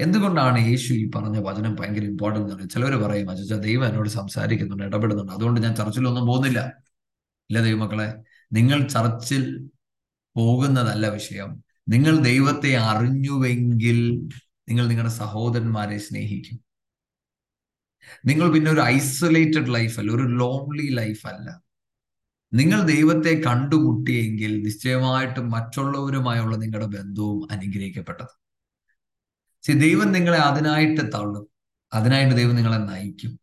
എന്തുകൊണ്ടാണ് 0.00 0.58
യേശു 0.58 0.92
ഈ 0.92 1.10
പറഞ്ഞ 1.10 1.38
വചനം 1.38 1.74
ഭയങ്കര 1.74 2.02
ഇമ്പോർട്ടന്റ് 2.02 2.52
എന്ന് 2.52 2.70
ചിലവർ 2.70 2.96
പറയും 2.96 3.30
അച്ഛാ 3.30 3.56
ദൈവം 3.56 3.86
എന്നോട് 3.86 4.08
സംസാരിക്കുന്നുണ്ട് 4.08 4.84
ഇടപെടുന്നുണ്ട്. 4.84 5.32
അതുകൊണ്ട് 5.32 5.60
ഞാൻ 5.60 5.74
ചർച്ചിലൊന്നും 5.74 6.26
പോകുന്നില്ല. 6.26 6.72
ഇല്ല 7.50 7.62
ദൈവമക്കളെ 7.62 8.14
നിങ്ങൾ 8.52 8.88
ചർച്ചിൽ 8.88 9.70
പോകുന്നതല്ല 10.36 11.08
വിഷയം. 11.08 11.64
നിങ്ങൾ 11.88 12.16
ദൈവത്തെ 12.16 12.76
അറിഞ്ഞുവെങ്കിൽ 12.76 14.28
നിങ്ങൾ 14.68 14.86
നിങ്ങളുടെ 14.86 15.12
സഹോദരന്മാരെ 15.12 15.98
സ്നേഹിക്കും. 15.98 16.65
നിങ്ങൾ 18.26 18.52
പിന്നെ 18.52 18.70
ഒരു 18.70 18.80
ഐസൊലേറ്റഡ് 18.80 19.74
ലൈഫ് 19.74 20.00
അല്ല 20.00 20.12
ഒരു 20.12 20.22
ലോൺലി 20.22 20.88
ലൈഫ് 20.94 21.26
അല്ല. 21.26 21.62
നിങ്ങൾ 22.52 22.82
ദൈവത്തെ 22.82 23.42
കണ്ടുമുട്ടിയെങ്കിൽ 23.46 24.62
നിശ്ചയമായിട്ടും 24.62 25.50
മറ്റുള്ളവരുമായുള്ള 25.50 26.56
നിങ്ങളുടെ 26.56 26.86
ബന്ധവും 26.86 27.48
അനുഗ്രഹിക്കപ്പെട്ടത്. 27.52 28.34
സി 29.62 29.72
ദൈവം 29.72 30.12
നിങ്ങളെ 30.12 30.38
അതിനായിട്ട് 30.38 31.00
തള്ളും. 31.14 31.46
അതിനായിട്ട് 31.94 32.34
ദൈവം 32.36 32.56
നിങ്ങളെ 32.56 32.76
നയിക്കും. 32.76 33.40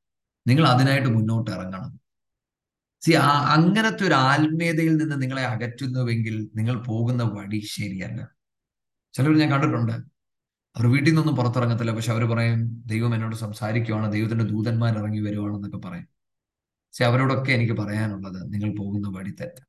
നിങ്ങൾ 0.47 0.67
അതിനായിട്ട് 0.67 1.07
മുന്നോട്ട് 1.07 1.51
ഇറങ്ങണം. 1.51 1.99
സി 3.01 3.11
അങ്ങനത്തെ 3.55 4.03
ഒരു 4.07 4.13
ആത്മീയതയിൽ 4.13 4.95
നിന്ന് 4.97 5.21
നിങ്ങളെ 5.21 5.43
അകറ്റുന്നുവെങ്കിൽ 5.43 6.49
നിങ്ങൾ 6.55 6.83
പോകുന്ന 6.83 7.23
വഴി 7.23 7.59
ശരിയല്ല. 7.59 8.27
ചിലർ 9.13 9.33
ഞാൻ 9.37 9.51
കണ്ടിട്ടുണ്ട് 9.51 10.12
അവർ 10.75 10.87
വീട്ടിൽ 10.87 11.09
നിന്നൊന്നും 11.09 11.35
പുറത്തിറങ്ങത്തില്ല. 11.35 11.91
പക്ഷെ 11.91 12.11
അവർ 12.11 12.25
പറയും 12.25 12.83
ദൈവം 12.85 13.15
എന്നോട് 13.15 13.35
സംസാരിക്കുവാണ്. 13.35 14.11
ദൈവത്തിന്റെ 14.13 14.45
ദൂതന്മാർ 14.45 14.97
ഇറങ്ങി 14.97 15.19
വരുവാണെന്നൊക്കെ 15.19 15.77
പറയും. 15.77 16.07
പക്ഷെ 16.63 17.05
അവരോടൊക്കെ 17.05 17.51
എനിക്ക് 17.51 17.73
പറയാനുള്ളത് 17.73 18.53
നിങ്ങൾ 18.53 18.75
പോകുന്ന 18.75 19.07
വഴി 19.17 19.31
തെറ്റ. 19.31 19.59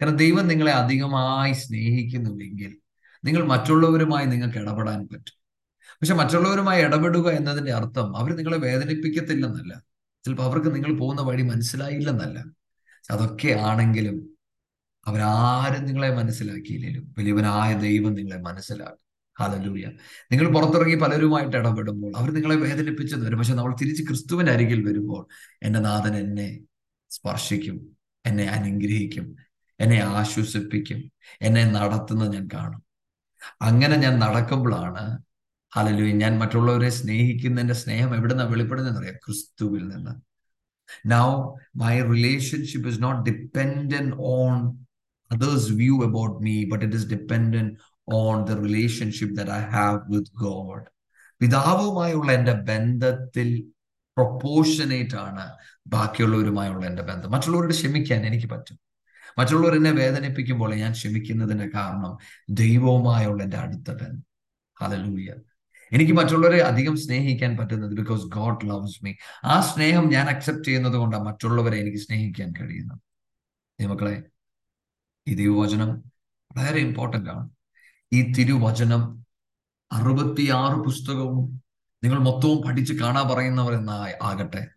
കാരണം 0.00 0.16
ദൈവം 0.16 0.48
നിങ്ങളെ 0.48 0.72
അധികമായി 0.72 1.52
സ്നേഹിക്കുന്നുവെങ്കിൽ 1.52 2.78
നിങ്ങൾ 3.24 3.44
മറ്റുള്ളവരുമായി 3.46 4.26
നിങ്ങൾക്ക് 4.26 4.58
ഇടപെടാൻ 4.58 5.08
പറ്റും. 5.12 5.36
പക്ഷെ 5.90 6.14
മറ്റുള്ളവരുമായി 6.14 6.82
ഇടപെടുക 6.82 7.30
എന്നതിന്റെ 7.30 7.72
അർത്ഥം 7.72 8.16
അവർ 8.16 8.36
നിങ്ങളെ 8.36 8.58
വേദനിപ്പിക്കത്തില്ലെന്നല്ല. 8.58 9.82
ചിലപ്പോൾ 10.24 10.42
അവർക്ക് 10.42 10.74
നിങ്ങൾ 10.74 10.98
പോകുന്ന 10.98 11.22
വഴി 11.22 11.42
മനസ്സിലായില്ലെന്നല്ല. 11.42 12.44
അതൊക്കെ 13.10 13.52
ആണെങ്കിലും 13.52 14.16
അവരാരും 15.06 15.84
നിങ്ങളെ 15.86 16.14
മനസ്സിലാക്കിയില്ലെങ്കിലും 16.14 17.14
വലിയവനായ 17.18 17.78
ദൈവം 17.78 18.14
നിങ്ങളെ 18.14 18.40
മനസ്സിലാക്കും. 18.40 19.03
ഹാലലൂയ 19.40 19.86
നിങ്ങൾ 20.32 20.52
പുറത്തിറങ്ങി 20.52 20.94
പലരുമായിട്ട് 20.94 21.56
ഇടപെടുമ്പോൾ 21.56 22.12
അവർ 22.16 22.30
നിങ്ങളെ 22.34 22.56
വേദനിപ്പിച്ചെന്ന് 22.56 23.26
വരും. 23.26 23.38
പക്ഷെ 23.38 23.54
നമ്മൾ 23.54 23.76
തിരിച്ച് 23.82 24.02
ക്രിസ്തുവിന്റെ 24.02 24.52
അരികിൽ 24.52 24.88
വരുമ്പോൾ 24.88 25.26
എന്റെ 25.62 25.78
നാഥൻ 25.78 26.16
എന്നെ 26.16 26.60
സ്പർശിക്കും 27.10 27.88
എന്നെ 28.26 28.44
അനുഗ്രഹിക്കും 28.44 29.36
എന്നെ 29.80 30.02
ആശ്വസിപ്പിക്കും 30.02 31.12
എന്നെ 31.42 31.64
നടത്തുന്ന 31.72 32.24
ഞാൻ 32.24 32.48
കാണും. 32.54 32.82
അങ്ങനെ 33.62 33.96
ഞാൻ 33.96 34.18
നടക്കുമ്പോഴാണ് 34.18 35.18
ഹാലലൂയ 35.76 36.12
ഞാൻ 36.12 36.38
മറ്റുള്ളവരെ 36.38 36.88
സ്നേഹിക്കുന്നതിന്റെ 36.88 37.74
സ്നേഹം 37.74 38.16
എവിടെ 38.16 38.32
നിന്നാണ് 38.32 38.52
വെളിപ്പെടുന്നതെന്ന് 38.52 39.00
അറിയാം? 39.00 39.16
ക്രിസ്തുവിൽ 39.26 39.88
നിന്ന്. 39.88 40.10
Now 41.06 41.54
my 41.76 42.02
relationship 42.02 42.88
is 42.88 43.02
not 43.02 43.30
dependent 43.30 44.12
on 44.16 44.84
others 45.32 45.72
view 45.72 46.04
about 46.04 46.44
me 46.44 46.64
but 46.64 46.84
it 46.84 46.96
is 46.96 47.10
dependent 47.10 47.70
on 48.12 48.46
the 48.46 48.60
relationship 48.60 49.30
that 49.30 49.48
I 49.48 49.62
have 49.76 50.00
with 50.12 50.26
God. 50.44 50.82
പിതാവുമായുള്ള 51.40 52.32
എന്റെ 52.32 52.52
ബന്ധത്തിൽ 52.52 53.64
പ്രൊപ്പോർഷനേറ്റ് 54.16 55.16
ആണ് 55.16 55.52
ബാക്കിയുള്ളവരുമായുള്ള 55.86 56.86
എന്റെ 56.86 57.02
ബന്ധം. 57.02 57.30
മറ്റുള്ളവരോട് 57.30 57.72
ക്ഷമിക്കാൻ 57.72 58.26
എനിക്ക് 58.26 58.46
പറ്റും. 58.46 58.78
മറ്റുള്ളവർ 59.38 59.76
എന്നെ 59.76 59.90
വേദനിപ്പിക്കുമ്പോൾ 59.90 60.74
ഞാൻ 60.74 60.92
ക്ഷമിക്കുന്നതിന്റെ 60.92 61.68
കാരണം 61.74 62.42
ദൈവവുമായുള്ള 62.50 63.42
എന്റെ 63.42 63.56
അടുത്ത 63.56 63.90
ബന്ധം. 63.90 64.24
ഹലലൂയ 64.80 65.34
എനിക്ക് 65.92 66.12
മറ്റുള്ളവരെ 66.12 66.58
അധികം 66.58 66.96
സ്നേഹിക്കാൻ 66.96 67.56
പറ്റുന്നത് 67.56 67.92
ബിക്കോസ് 67.92 68.24
ഗോഡ് 68.24 68.68
ലവ്സ് 68.68 69.04
മീ 69.04 69.12
ആ 69.44 69.60
സ്നേഹം 69.60 70.08
ഞാൻ 70.08 70.28
അക്സെപ്റ്റ് 70.28 70.64
ചെയ്യുന്നത് 70.64 70.92
കൊണ്ടാണ് 70.92 71.24
മറ്റുള്ളവരെ 71.24 71.78
എനിക്ക് 71.78 71.98
സ്നേഹിക്കാൻ 71.98 72.52
കഴിയുന്നത്. 72.60 72.98
മക്കളെ 73.88 74.22
ഈ 75.28 75.34
ദൈവവചനം 75.34 75.90
വളരെ 76.56 76.80
ഇമ്പോർട്ടന്റ് 76.80 77.30
ആണ്. 77.30 77.50
ഈ 78.14 78.32
തിരുവചനം 78.32 79.26
അറുപത്തിയാറ് 79.92 80.76
പുസ്തകവും 80.78 81.62
നിങ്ങൾ 82.04 82.18
മൊത്തവും 82.18 82.62
പഠിച്ച് 82.62 82.92
കാണാൻ 82.92 83.34
പറയുന്നവർ 83.34 83.72
എന്നാ 83.72 84.12
ആകട്ടെ. 84.22 84.68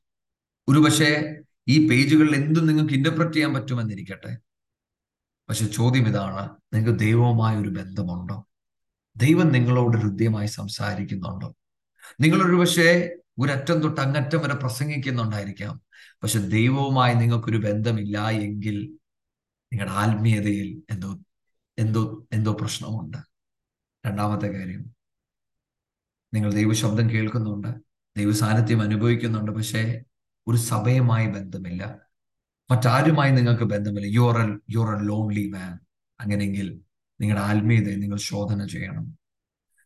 ഒരുപക്ഷെ 0.69 1.39
ഈ 1.67 1.87
പേജുകളിൽ 1.87 2.35
എന്തും 2.35 2.67
നിങ്ങൾക്ക് 2.67 2.93
ഇന്റർപ്രറ്റ് 2.93 3.33
ചെയ്യാൻ 3.33 3.53
പറ്റുമെന്നിരിക്കട്ടെ. 3.53 4.37
പക്ഷെ 5.49 5.65
ചോദ്യം 5.65 6.07
ഇതാണ് 6.07 6.49
നിങ്ങൾക്ക് 6.73 6.99
ദൈവവുമായ 6.99 7.57
ഒരു 7.57 7.69
ബന്ധമുണ്ടോ? 7.69 8.47
ദൈവം 9.17 9.47
നിങ്ങളോട് 9.47 9.97
ഹൃദ്യമായി 9.97 10.47
സംസാരിക്കുന്നുണ്ടോ? 10.47 11.55
നിങ്ങളൊരു 12.21 12.55
പക്ഷേ 12.55 13.15
ഒരറ്റം 13.39 13.79
തൊട്ട് 13.79 14.01
അങ്ങറ്റം 14.01 14.39
വരെ 14.39 14.55
പ്രസംഗിക്കുന്നുണ്ടായിരിക്കാം. 14.55 15.81
പക്ഷെ 16.23 16.39
ദൈവവുമായി 16.39 17.13
നിങ്ങൾക്കൊരു 17.13 17.57
ബന്ധമില്ല 17.57 18.29
എങ്കിൽ 18.29 18.77
നിങ്ങളുടെ 19.73 19.93
ആത്മീയതയിൽ 19.93 20.81
എന്തോ 20.89 21.19
എന്തോ 21.79 22.27
എന്തോ 22.33 22.53
പ്രശ്നമുണ്ട്. 22.53 23.17
രണ്ടാമത്തെ 24.05 24.47
കാര്യം 24.47 24.95
നിങ്ങൾ 26.33 26.53
ദൈവശബ്ദം 26.53 27.09
കേൾക്കുന്നുണ്ട് 27.09 27.67
ദൈവ 28.17 28.31
സാന്നിധ്യം 28.31 28.81
അനുഭവിക്കുന്നുണ്ട് 28.81 29.51
പക്ഷേ 29.51 30.03
ഒരു 30.47 30.57
സഭയുമായി 30.57 31.27
ബന്ധമില്ല. 31.27 31.99
മറ്റാരുമായി 32.71 33.31
നിങ്ങൾക്ക് 33.31 33.63
ബന്ധമില്ല. 33.63 34.07
You 34.07 34.21
are 34.21 34.59
you 34.69 34.79
are 34.79 35.01
a 35.01 35.07
lonely 35.07 35.47
man 35.47 35.79
അങ്ങനെയെങ്കിൽ 36.19 36.81
നിങ്ങളുടെ 37.21 37.45
ആത്മീയതയെ 37.45 37.95
നിങ്ങൾ 37.95 38.17
ശോധന 38.17 38.67
ചെയ്യണം. 38.67 39.17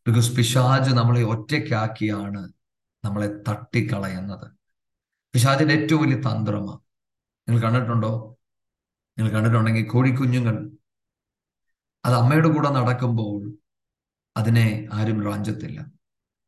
ബിക്കോസ് 0.08 0.36
പിശാജ് 0.36 0.92
നമ്മളെ 0.92 1.24
ഒറ്റയ്ക്കാക്കിയാണ് 1.24 2.54
നമ്മളെ 3.06 3.28
തട്ടിക്കളയുന്നത്. 3.28 4.52
പിശാജിന്റെ 5.34 5.74
ഏറ്റവും 5.74 6.02
വലിയ 6.02 6.16
തന്ത്രമാണ് 6.16 6.80
നിങ്ങൾ 7.50 7.62
കണ്ടിട്ടുണ്ടോ? 7.62 8.38
നിങ്ങൾ 9.20 9.32
കണ്ടിട്ടുണ്ടെങ്കിൽ 9.32 9.88
കോഴിക്കുഞ്ഞുങ്ങൾ 9.88 10.72
അത് 12.06 12.16
അമ്മയുടെ 12.16 12.48
കൂടെ 12.48 12.70
നടക്കുമ്പോൾ 12.70 13.42
അതിനെ 14.38 14.88
ആരും 14.94 15.26
റാഞ്ചത്തില്ല. 15.26 15.80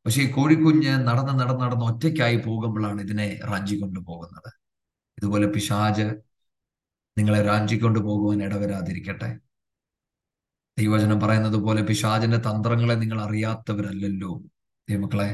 പക്ഷെ 0.06 0.22
ഈ 0.22 0.30
കോഴിക്കുഞ്ഞ് 0.30 0.92
നടന്ന് 1.08 1.40
നടന്ന് 1.40 1.62
നടന്ന് 1.64 1.84
ഒറ്റയ്ക്കായി 1.84 2.36
പോകുമ്പോഴാണ് 2.36 3.00
ഇതിനെ 3.02 3.40
റാഞ്ചിക്കൊണ്ടു 3.50 4.00
പോകുന്നത്. 4.00 4.50
ഇതുപോലെ 5.18 5.46
പിശാജ് 5.46 6.06
നിങ്ങളെ 7.18 7.42
റാഞ്ചിക്കൊണ്ടു 7.42 7.98
പോകുവാൻ 7.98 8.42
ഇടവരാതിരിക്കട്ടെ. 8.42 9.38
ദൈവചനം 10.78 11.20
പറയുന്നത് 11.20 11.56
പോലെ 11.56 11.82
പിശാജിന്റെ 11.82 12.36
തന്ത്രങ്ങളെ 12.36 12.94
നിങ്ങൾ 12.94 13.22
അറിയാത്തവരല്ലല്ലോ. 13.22 14.42
ദൈവമക്കളെ 14.88 15.28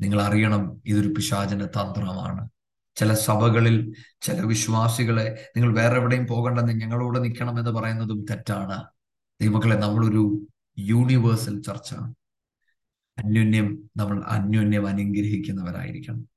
നിങ്ങൾ 0.00 0.22
അറിയണം 0.22 0.82
ഇതൊരു 0.86 1.08
പിശാജിന്റെ 1.08 1.66
തന്ത്രമാണ്. 1.66 2.48
ചില 2.96 3.14
സഭകളിൽ 3.14 3.76
ചില 4.22 4.40
വിശ്വാസികളെ 4.44 5.50
നിങ്ങൾ 5.56 5.74
വേറെ 5.74 5.96
എവിടെയും 5.96 6.26
പോകണ്ടെന്ന് 6.26 6.72
ഞങ്ങളോട് 6.72 7.22
നിൽക്കണം 7.24 7.58
എന്ന് 7.58 7.70
പറയുന്നതും 7.70 8.26
തെറ്റാണ്. 8.30 8.78
ദൈവമക്കളെ 9.40 9.76
നമ്മളൊരു 9.76 10.46
യൂണിവേഴ്സൽ 10.78 11.62
ചർച്ച 11.62 11.94
അന്യോന്യം 13.18 13.90
നമ്മൾ 13.96 14.22
അന്യോന്യം 14.22 14.86
അനുഗ്രഹിക്കുന്നവരായിരിക്കണം. 14.86 16.28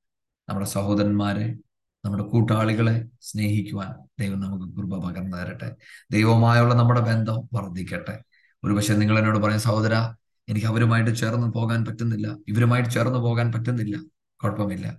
നമ്മുടെ 0.49 0.65
സഹോദരന്മാരെ 0.65 1.59
നമ്മുടെ 2.05 2.23
കൂട്ടാളികളെ 2.23 3.09
സ്നേഹിക്കുവാൻ 3.21 3.91
ദൈവം 4.19 4.39
നമുക്ക് 4.39 4.75
കൃപ 4.75 5.05
പകർന്നു 5.05 5.37
തരട്ടെ. 5.37 5.75
ദൈവവുമായുള്ള 6.11 6.73
നമ്മുടെ 6.73 6.99
ബന്ധം 6.99 7.49
വർദ്ധിക്കട്ടെ. 7.53 8.23
ഒരുപക്ഷെ 8.63 8.93
നിങ്ങൾ 8.93 9.19
എന്നോട് 9.19 9.39
പറയും 9.39 9.59
സഹോദര 9.59 10.13
എനിക്ക് 10.49 10.67
അവരുമായിട്ട് 10.67 11.15
ചേർന്ന് 11.15 11.47
പോകാൻ 11.47 11.85
പറ്റുന്നില്ല. 11.85 12.37
ഇവരുമായിട്ട് 12.47 12.89
ചേർന്ന് 12.89 13.19
പോകാൻ 13.19 13.51
പറ്റുന്നില്ല. 13.51 13.97
കുഴപ്പമില്ല. 14.43 14.97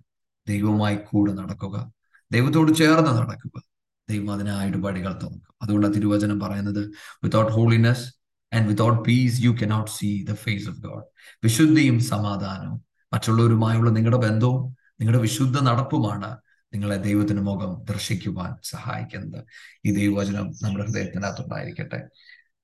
ദൈവവുമായി 0.48 0.96
കൂടെ 0.96 1.32
നടക്കുക. 1.32 1.92
ദൈവത്തോട് 2.32 2.72
ചേർന്ന് 2.72 3.10
നടക്കുക. 3.10 3.73
ദൈവം 4.08 4.32
അതിനായിട്ട് 4.32 4.76
ഇടപാടികൾ 4.76 5.12
തുറക്കും. 5.12 5.42
അതുകൊണ്ട് 5.62 5.94
തിരുവചനം 5.94 6.40
പറയുന്നത് 6.40 6.90
without 7.24 7.52
holiness 7.52 8.14
and 8.52 8.68
without 8.68 9.02
peace 9.02 9.44
you 9.44 9.50
cannot 9.50 9.90
see 9.90 10.24
the 10.24 10.32
face 10.32 10.68
of 10.68 10.78
God 10.78 11.04
വിശുദ്ധിയും 11.44 12.00
സമാധാനവും. 12.00 12.84
മറ്റുള്ളവരുമായുള്ള 13.12 13.90
നിങ്ങളുടെ 13.90 14.16
ബന്ധവും 14.16 14.76
നിങ്ങളുടെ 15.00 15.22
വിശുദ്ധ 15.22 15.60
നടപ്പുമാണ് 15.60 16.36
നിങ്ങളെ 16.74 16.96
ദൈവത്തിന് 16.96 17.40
മുഖം 17.40 17.84
ദർശിക്കുവാൻ 17.84 18.54
സഹായിക്കുന്നത്. 18.62 19.44
ഈ 19.84 19.94
ദൈവവചനം 19.94 20.52
നമ്മുടെ 20.62 20.84
ഹൃദയത്തിനകത്തുണ്ടായിരിക്കട്ടെ. 20.84 22.02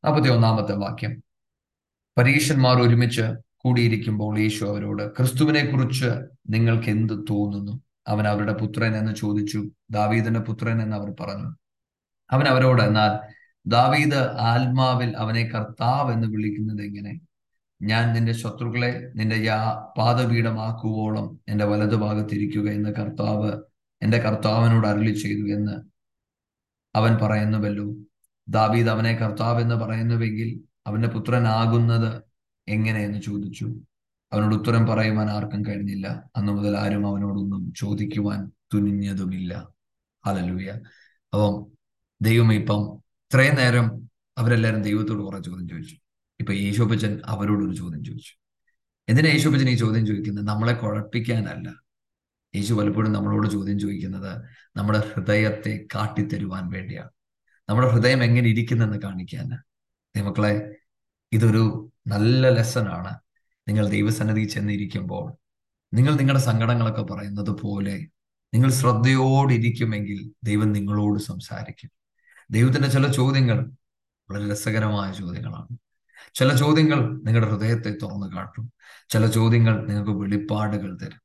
നാൽപ്പത്തി 0.05 0.28
ഒന്നാമത്തെ 0.28 0.74
വാക്യം. 0.74 1.22
പരീക്ഷന്മാർ 2.18 2.82
ഒരുമിച്ച് 2.82 3.22
കൂടിയിരിക്കുമ്പോൾ 3.57 4.38
യേശു 4.38 4.64
അവരോട് 4.64 5.11
ക്രിസ്തുവിനെ 5.11 5.64
കുറിച്ച് 5.64 6.07
നിങ്ങൾക്ക് 6.51 6.88
എന്ത് 6.88 7.12
തോന്നുന്നു? 7.12 7.80
അവൻ 8.09 8.28
അവരുടെ 8.28 8.53
പുത്രൻ 8.53 8.96
എന്ന് 8.96 9.14
ചോദിച്ചു. 9.14 9.70
ദാവീദിന്റെ 9.90 10.40
പുത്രൻ 10.40 10.82
എന്ന് 10.82 10.96
അവർ 10.96 11.12
പറഞ്ഞു. 11.20 11.55
അവൻ 12.30 12.44
അവരോട് 12.48 12.82
എന്നാൽ 12.82 13.34
ദാവീദ് 13.66 14.14
ആത്മാവിൽ 14.38 15.16
അവനെ 15.16 15.48
കർത്താവ് 15.48 16.12
എന്ന് 16.12 16.28
വിളിക്കുന്നത് 16.28 16.82
എങ്ങനെ? 16.82 17.20
ഞാൻ 17.82 18.14
നിന്റെ 18.14 18.32
ശത്രുക്കളെ 18.32 19.12
നിന്റെ 19.16 19.36
യാ 19.36 19.86
പാദപീഠമാക്കുവോളം 19.98 21.40
എന്റെ 21.48 21.64
വലതുഭാഗത്തിരിക്കുക 21.64 22.70
എന്ന് 22.70 22.90
കർത്താവ് 22.90 23.53
എന്റെ 24.03 24.18
കർത്താവിനോട് 24.18 24.86
അരുളി 24.86 25.12
ചെയ്തു 25.12 25.46
എന്ന് 25.46 25.90
അവൻ 26.96 27.18
പറയുന്നുവല്ലോ. 27.22 27.94
ദാവീദ് 28.48 28.88
അവനെ 28.88 29.12
കർത്താവ് 29.14 29.62
എന്ന് 29.62 29.74
പറയുന്നുവെങ്കിൽ 29.74 30.61
അവന്റെ 30.86 31.09
പുത്രനാകുന്നത് 31.09 32.22
എങ്ങനെയെന്ന് 32.68 33.18
ചോദിച്ചു. 33.18 33.74
അവനോട് 34.33 34.55
ഉത്തരം 34.55 34.87
പറയുവാൻ 34.87 35.31
ആർക്കും 35.31 35.64
കഴിഞ്ഞില്ല. 35.66 36.31
അന്നു 36.37 36.53
മുതൽ 36.53 36.76
ആരും 36.76 37.07
അവനോടൊന്നും 37.07 37.72
ചോദിക്കുവാൻ 37.76 38.51
തുനിഞ്ഞതുമില്ല. 38.74 39.68
അതല്ലൂയ 40.26 40.70
അപ്പം 41.33 41.66
ദൈവം 42.22 42.53
ഇപ്പം 42.53 42.95
ഇത്രയും 42.97 43.55
നേരം 43.55 44.11
അവരെല്ലാവരും 44.39 44.83
ദൈവത്തോട് 44.83 45.22
കുറെ 45.22 45.43
ചോദ്യം 45.43 45.68
ചോദിച്ചു. 45.68 45.97
ഇപ്പൊ 46.41 46.53
യേശോപ്പച്ചൻ 46.53 47.20
അവരോടൊരു 47.26 47.74
ചോദ്യം 47.74 48.05
ചോദിച്ചു. 48.05 48.33
എന്തിനാ 49.09 49.31
യേശോപ്പച്ചൻ 49.31 49.68
ഈ 49.68 49.74
ചോദ്യം 49.74 50.07
ചോദിക്കുന്നത്? 50.07 50.49
നമ്മളെ 50.49 50.72
കുഴപ്പിക്കാനല്ല. 50.72 51.74
യേശു 52.57 52.74
പലപ്പോഴും 52.74 53.12
നമ്മളോട് 53.12 53.49
ചോദ്യം 53.49 53.78
ചോദിക്കുന്നത് 53.78 54.43
നമ്മുടെ 54.76 54.99
ഹൃദയത്തെ 55.14 55.87
കാട്ടിത്തരുവാൻ 55.95 56.68
വേണ്ടിയാണ്. 56.68 57.11
നമ്മുടെ 57.68 57.89
ഹൃദയം 57.89 58.24
എങ്ങനെ 58.24 58.49
ഇരിക്കുന്നെന്ന് 58.49 58.99
കാണിക്കാൻ. 58.99 59.51
മക്കളെ 60.24 60.76
ഇതൊരു 61.33 61.93
നല്ല 62.07 62.49
ലെസൺ 62.49 62.89
ആണ്. 62.89 63.18
നിങ്ങൾ 63.71 63.89
ദൈവസന്നിധി 63.89 64.45
ചെന്നിരിക്കുമ്പോൾ 64.45 65.33
നിങ്ങൾ 65.95 66.14
നിങ്ങളുടെ 66.14 66.43
സങ്കടങ്ങളൊക്കെ 66.43 67.03
പറയുന്നത് 67.03 67.51
പോലെ 67.51 68.07
നിങ്ങൾ 68.55 68.71
ശ്രദ്ധയോടിരിക്കുമെങ്കിൽ 68.71 70.33
ദൈവം 70.45 70.73
നിങ്ങളോട് 70.73 71.21
സംസാരിക്കും. 71.21 71.91
ദൈവത്തിന്റെ 72.51 72.89
ചില 72.89 73.12
ചോദ്യങ്ങൾ 73.12 73.71
വളരെ 74.31 74.51
രസകരമായ 74.51 75.12
ചോദ്യങ്ങളാണ്. 75.12 75.79
ചില 76.35 76.57
ചോദ്യങ്ങൾ 76.57 77.23
നിങ്ങളുടെ 77.25 77.51
ഹൃദയത്തെ 77.51 77.91
തുറന്നു 78.03 78.37
കാട്ടും. 78.37 78.73
ചില 79.09 79.27
ചോദ്യങ്ങൾ 79.27 79.87
നിങ്ങൾക്ക് 79.87 80.11
വെളിപ്പാടുകൾ 80.11 80.99
തരും. 81.03 81.21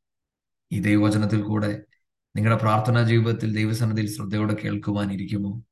ഈ 0.72 0.82
ദൈവവചനത്തിൽ 0.82 1.42
കൂടെ 1.42 1.82
നിങ്ങളുടെ 2.36 2.62
പ്രാർത്ഥനാ 2.62 3.04
ജീവിതത്തിൽ 3.04 3.56
ദൈവസന്നിധിയിൽ 3.56 4.16
ശ്രദ്ധയോടെ 4.16 4.56
കേൾക്കുവാനിരിക്കുമോ? 4.64 5.64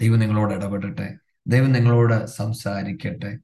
ദൈവം 0.00 0.18
നിങ്ങളോട് 0.18 0.54
ഇടപെടട്ടെ. 0.54 1.18
ദൈവം 1.46 1.72
നിങ്ങളോട് 1.72 2.26
സംസാരിക്കട്ടെ. 2.26 3.38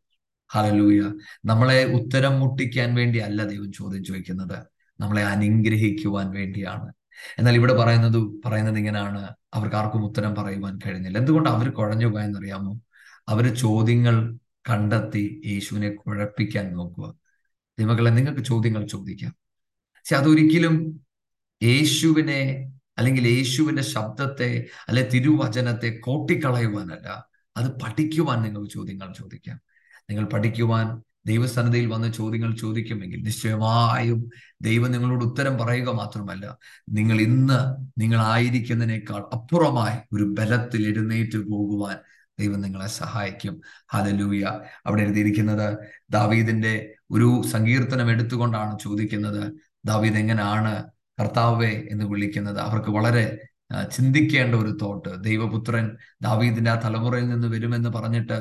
ഹലലൂയ 0.51 1.12
നമ്മളെ 1.44 1.84
ഉത്തരം 1.84 2.40
മുട്ടിക്കാൻ 2.40 2.94
വേണ്ടി 2.94 3.18
അല്ല 3.18 3.44
ദൈവം 3.44 3.72
ചോദ്യം 3.72 4.05
ചോദിക്കുന്നത്. 4.05 4.66
നമ്മളെ 5.01 5.22
അനുഗ്രഹിക്കുവാൻ 5.22 6.30
വേണ്ടിയാണ്. 6.30 6.92
എന്നാൽ 7.38 7.55
ഇവിടെ 7.55 7.72
പറയുന്നത് 7.72 8.42
പറയുന്നത് 8.44 8.78
ഇങ്ങനെയാണ്. 8.78 9.28
അവർക്ക് 9.55 9.76
ആർക്കും 9.76 10.05
ഉത്തരം 10.05 10.34
പറയുവാൻ 10.34 10.78
കഴിഞ്ഞില്ല. 10.86 11.18
എന്തുകൊണ്ട് 11.18 11.49
അവർ 11.51 11.70
കുഴഞ്ഞു 11.70 12.07
പോയെന്നറിയാമോ 12.07 12.80
അവർ 13.28 13.55
ചോദ്യങ്ങൾ 13.55 14.38
കണ്ടെത്തി 14.70 15.42
യേശുവിനെ 15.46 15.90
കുഴപ്പിക്കാൻ 15.90 16.72
നോക്കുക. 16.72 17.14
ദൈവങ്ങളെ 17.78 18.11
നിങ്ങൾക്ക് 18.11 18.40
ചോദ്യങ്ങൾ 18.40 18.86
ചോദിക്കാം. 18.86 19.36
പക്ഷെ 19.94 20.16
അതൊരിക്കലും 20.16 21.07
യേശുവിനെ 21.62 22.72
അല്ലെങ്കിൽ 22.99 23.28
യേശുവിന്റെ 23.28 23.82
ശബ്ദത്തെ 23.82 24.66
അല്ലെ 24.88 25.09
തിരുവചനത്തെ 25.14 25.99
കോട്ടിക്കളയുവാനല്ല. 25.99 27.26
അത് 27.57 27.70
പഠിക്കുവാൻ 27.70 28.42
നിങ്ങൾക്ക് 28.42 28.70
ചോദ്യങ്ങൾ 28.70 29.12
ചോദിക്കാം. 29.12 29.61
നിങ്ങൾ 30.09 30.24
പഠിക്കുവാൻ 30.34 30.86
ദൈവസന്നദ്ധയിൽ 31.26 31.86
വന്ന 31.86 32.09
ചോദ്യങ്ങൾ 32.09 32.56
ചോദിക്കുമെങ്കിൽ 32.56 33.20
നിശ്ചയമായും 33.22 34.20
ദൈവം 34.62 34.90
നിങ്ങളോട് 34.92 35.24
ഉത്തരം 35.24 35.59
പറയുക 35.59 35.90
മാത്രമല്ല 35.90 36.44
നിങ്ങൾ 36.88 37.20
ഇന്ന് 37.20 37.59
നിങ്ങൾ 37.98 38.20
ആയിരിക്കുന്നതിനേക്കാൾ 38.32 39.20
അപ്പുറമായി 39.32 39.98
ഒരു 40.12 40.24
ബലത്തിൽ 40.38 40.82
എഴുന്നേറ്റ് 40.86 41.38
പോകുവാൻ 41.50 41.96
ദൈവം 42.38 42.61
നിങ്ങളെ 42.61 42.86
സഹായിക്കും. 43.00 43.54
ഹലലൂയ 43.92 44.42
അവിടെ 44.86 45.02
എഴുതിയിരിക്കുന്നത് 45.02 45.68
ദാവീദിന്റെ 46.11 46.74
ഒരു 47.11 47.28
സങ്കീർത്തനം 47.52 48.11
എടുത്തുകൊണ്ടാണ് 48.11 48.78
ചോദിക്കുന്നത് 48.84 49.42
ദാവീദ് 49.84 50.16
എങ്ങനെയാണ് 50.16 50.72
കർത്താവെ 51.18 51.72
എന്ന് 51.90 52.04
വിളിക്കുന്നത്? 52.04 52.59
അവർക്ക് 52.59 52.90
വളരെ 52.90 53.24
ചിന്തിക്കേണ്ട 53.90 54.54
ഒരു 54.54 54.72
തോട്ട് 54.82 55.11
ദൈവപുത്രൻ 55.22 55.86
ദാവീദിന്റെ 56.22 56.70
ആ 56.70 56.76
തലമുറയിൽ 56.84 57.26
നിന്ന് 57.28 57.48
വരുമെന്ന് 57.48 57.90
പറഞ്ഞിട്ട് 57.90 58.38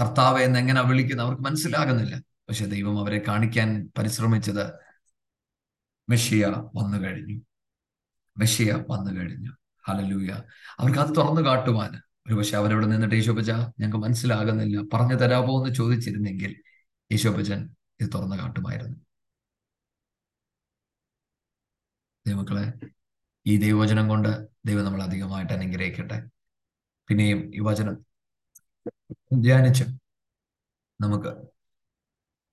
കർത്താവെ 0.00 0.42
എന്ന് 0.42 0.58
എങ്ങനെ 0.58 0.82
വിളിക്കുന്നത് 0.82 1.26
അവർക്ക് 1.26 1.42
മനസ്സിലാകുന്നില്ല. 1.42 2.16
പക്ഷെ 2.16 2.66
ദൈവം 2.66 3.00
അവരെ 3.00 3.22
കാണിക്കാൻ 3.28 3.90
പരിശ്രമിച്ചത് 3.98 4.72
മെഷിയ 6.10 6.46
വന്നു 6.74 6.98
കഴിഞ്ഞു. 6.98 7.40
മെഷിയ 8.38 8.84
വന്നു 8.90 9.20
കഴിഞ്ഞു. 9.20 9.50
ഹലലൂയ 9.88 10.42
അവർക്ക് 10.78 10.98
അത് 10.98 11.16
തുറന്നു 11.16 11.40
കാട്ടുവാൻ. 11.40 12.02
ഒരു 12.26 12.34
പക്ഷെ 12.34 12.56
അവരവിടെ 12.56 12.86
നിന്നിട്ട് 12.86 13.14
യേശോപ്പച്ച 13.14 13.50
ഞങ്ങൾക്ക് 13.50 13.96
മനസ്സിലാകുന്നില്ല. 13.96 14.82
പറഞ്ഞു 14.94 15.14
തരാമോ 15.14 15.62
എന്ന് 15.62 15.74
ചോദിച്ചിരുന്നെങ്കിൽ 15.74 16.62
യേശോപ്പച്ചൻ 17.12 17.70
ഇത് 18.00 18.10
തുറന്നു 18.14 18.36
കാട്ടുമായിരുന്നു. 18.36 18.96
ദൈവക്കളെ 22.26 22.72
ഈ 23.46 23.56
ദൈവവചനം 23.56 24.08
കൊണ്ട് 24.08 24.48
ദൈവം 24.66 24.84
നമ്മൾ 24.84 25.02
അധികമായിട്ട് 25.02 25.52
അനുഗ്രഹിക്കട്ടെ. 25.52 26.26
പിന്നെയും 27.08 27.54
ഈ 27.54 27.60
വചനം 27.60 28.13
ധ്യാനിച്ച്. 29.40 29.84
നമുക്ക് 31.00 31.53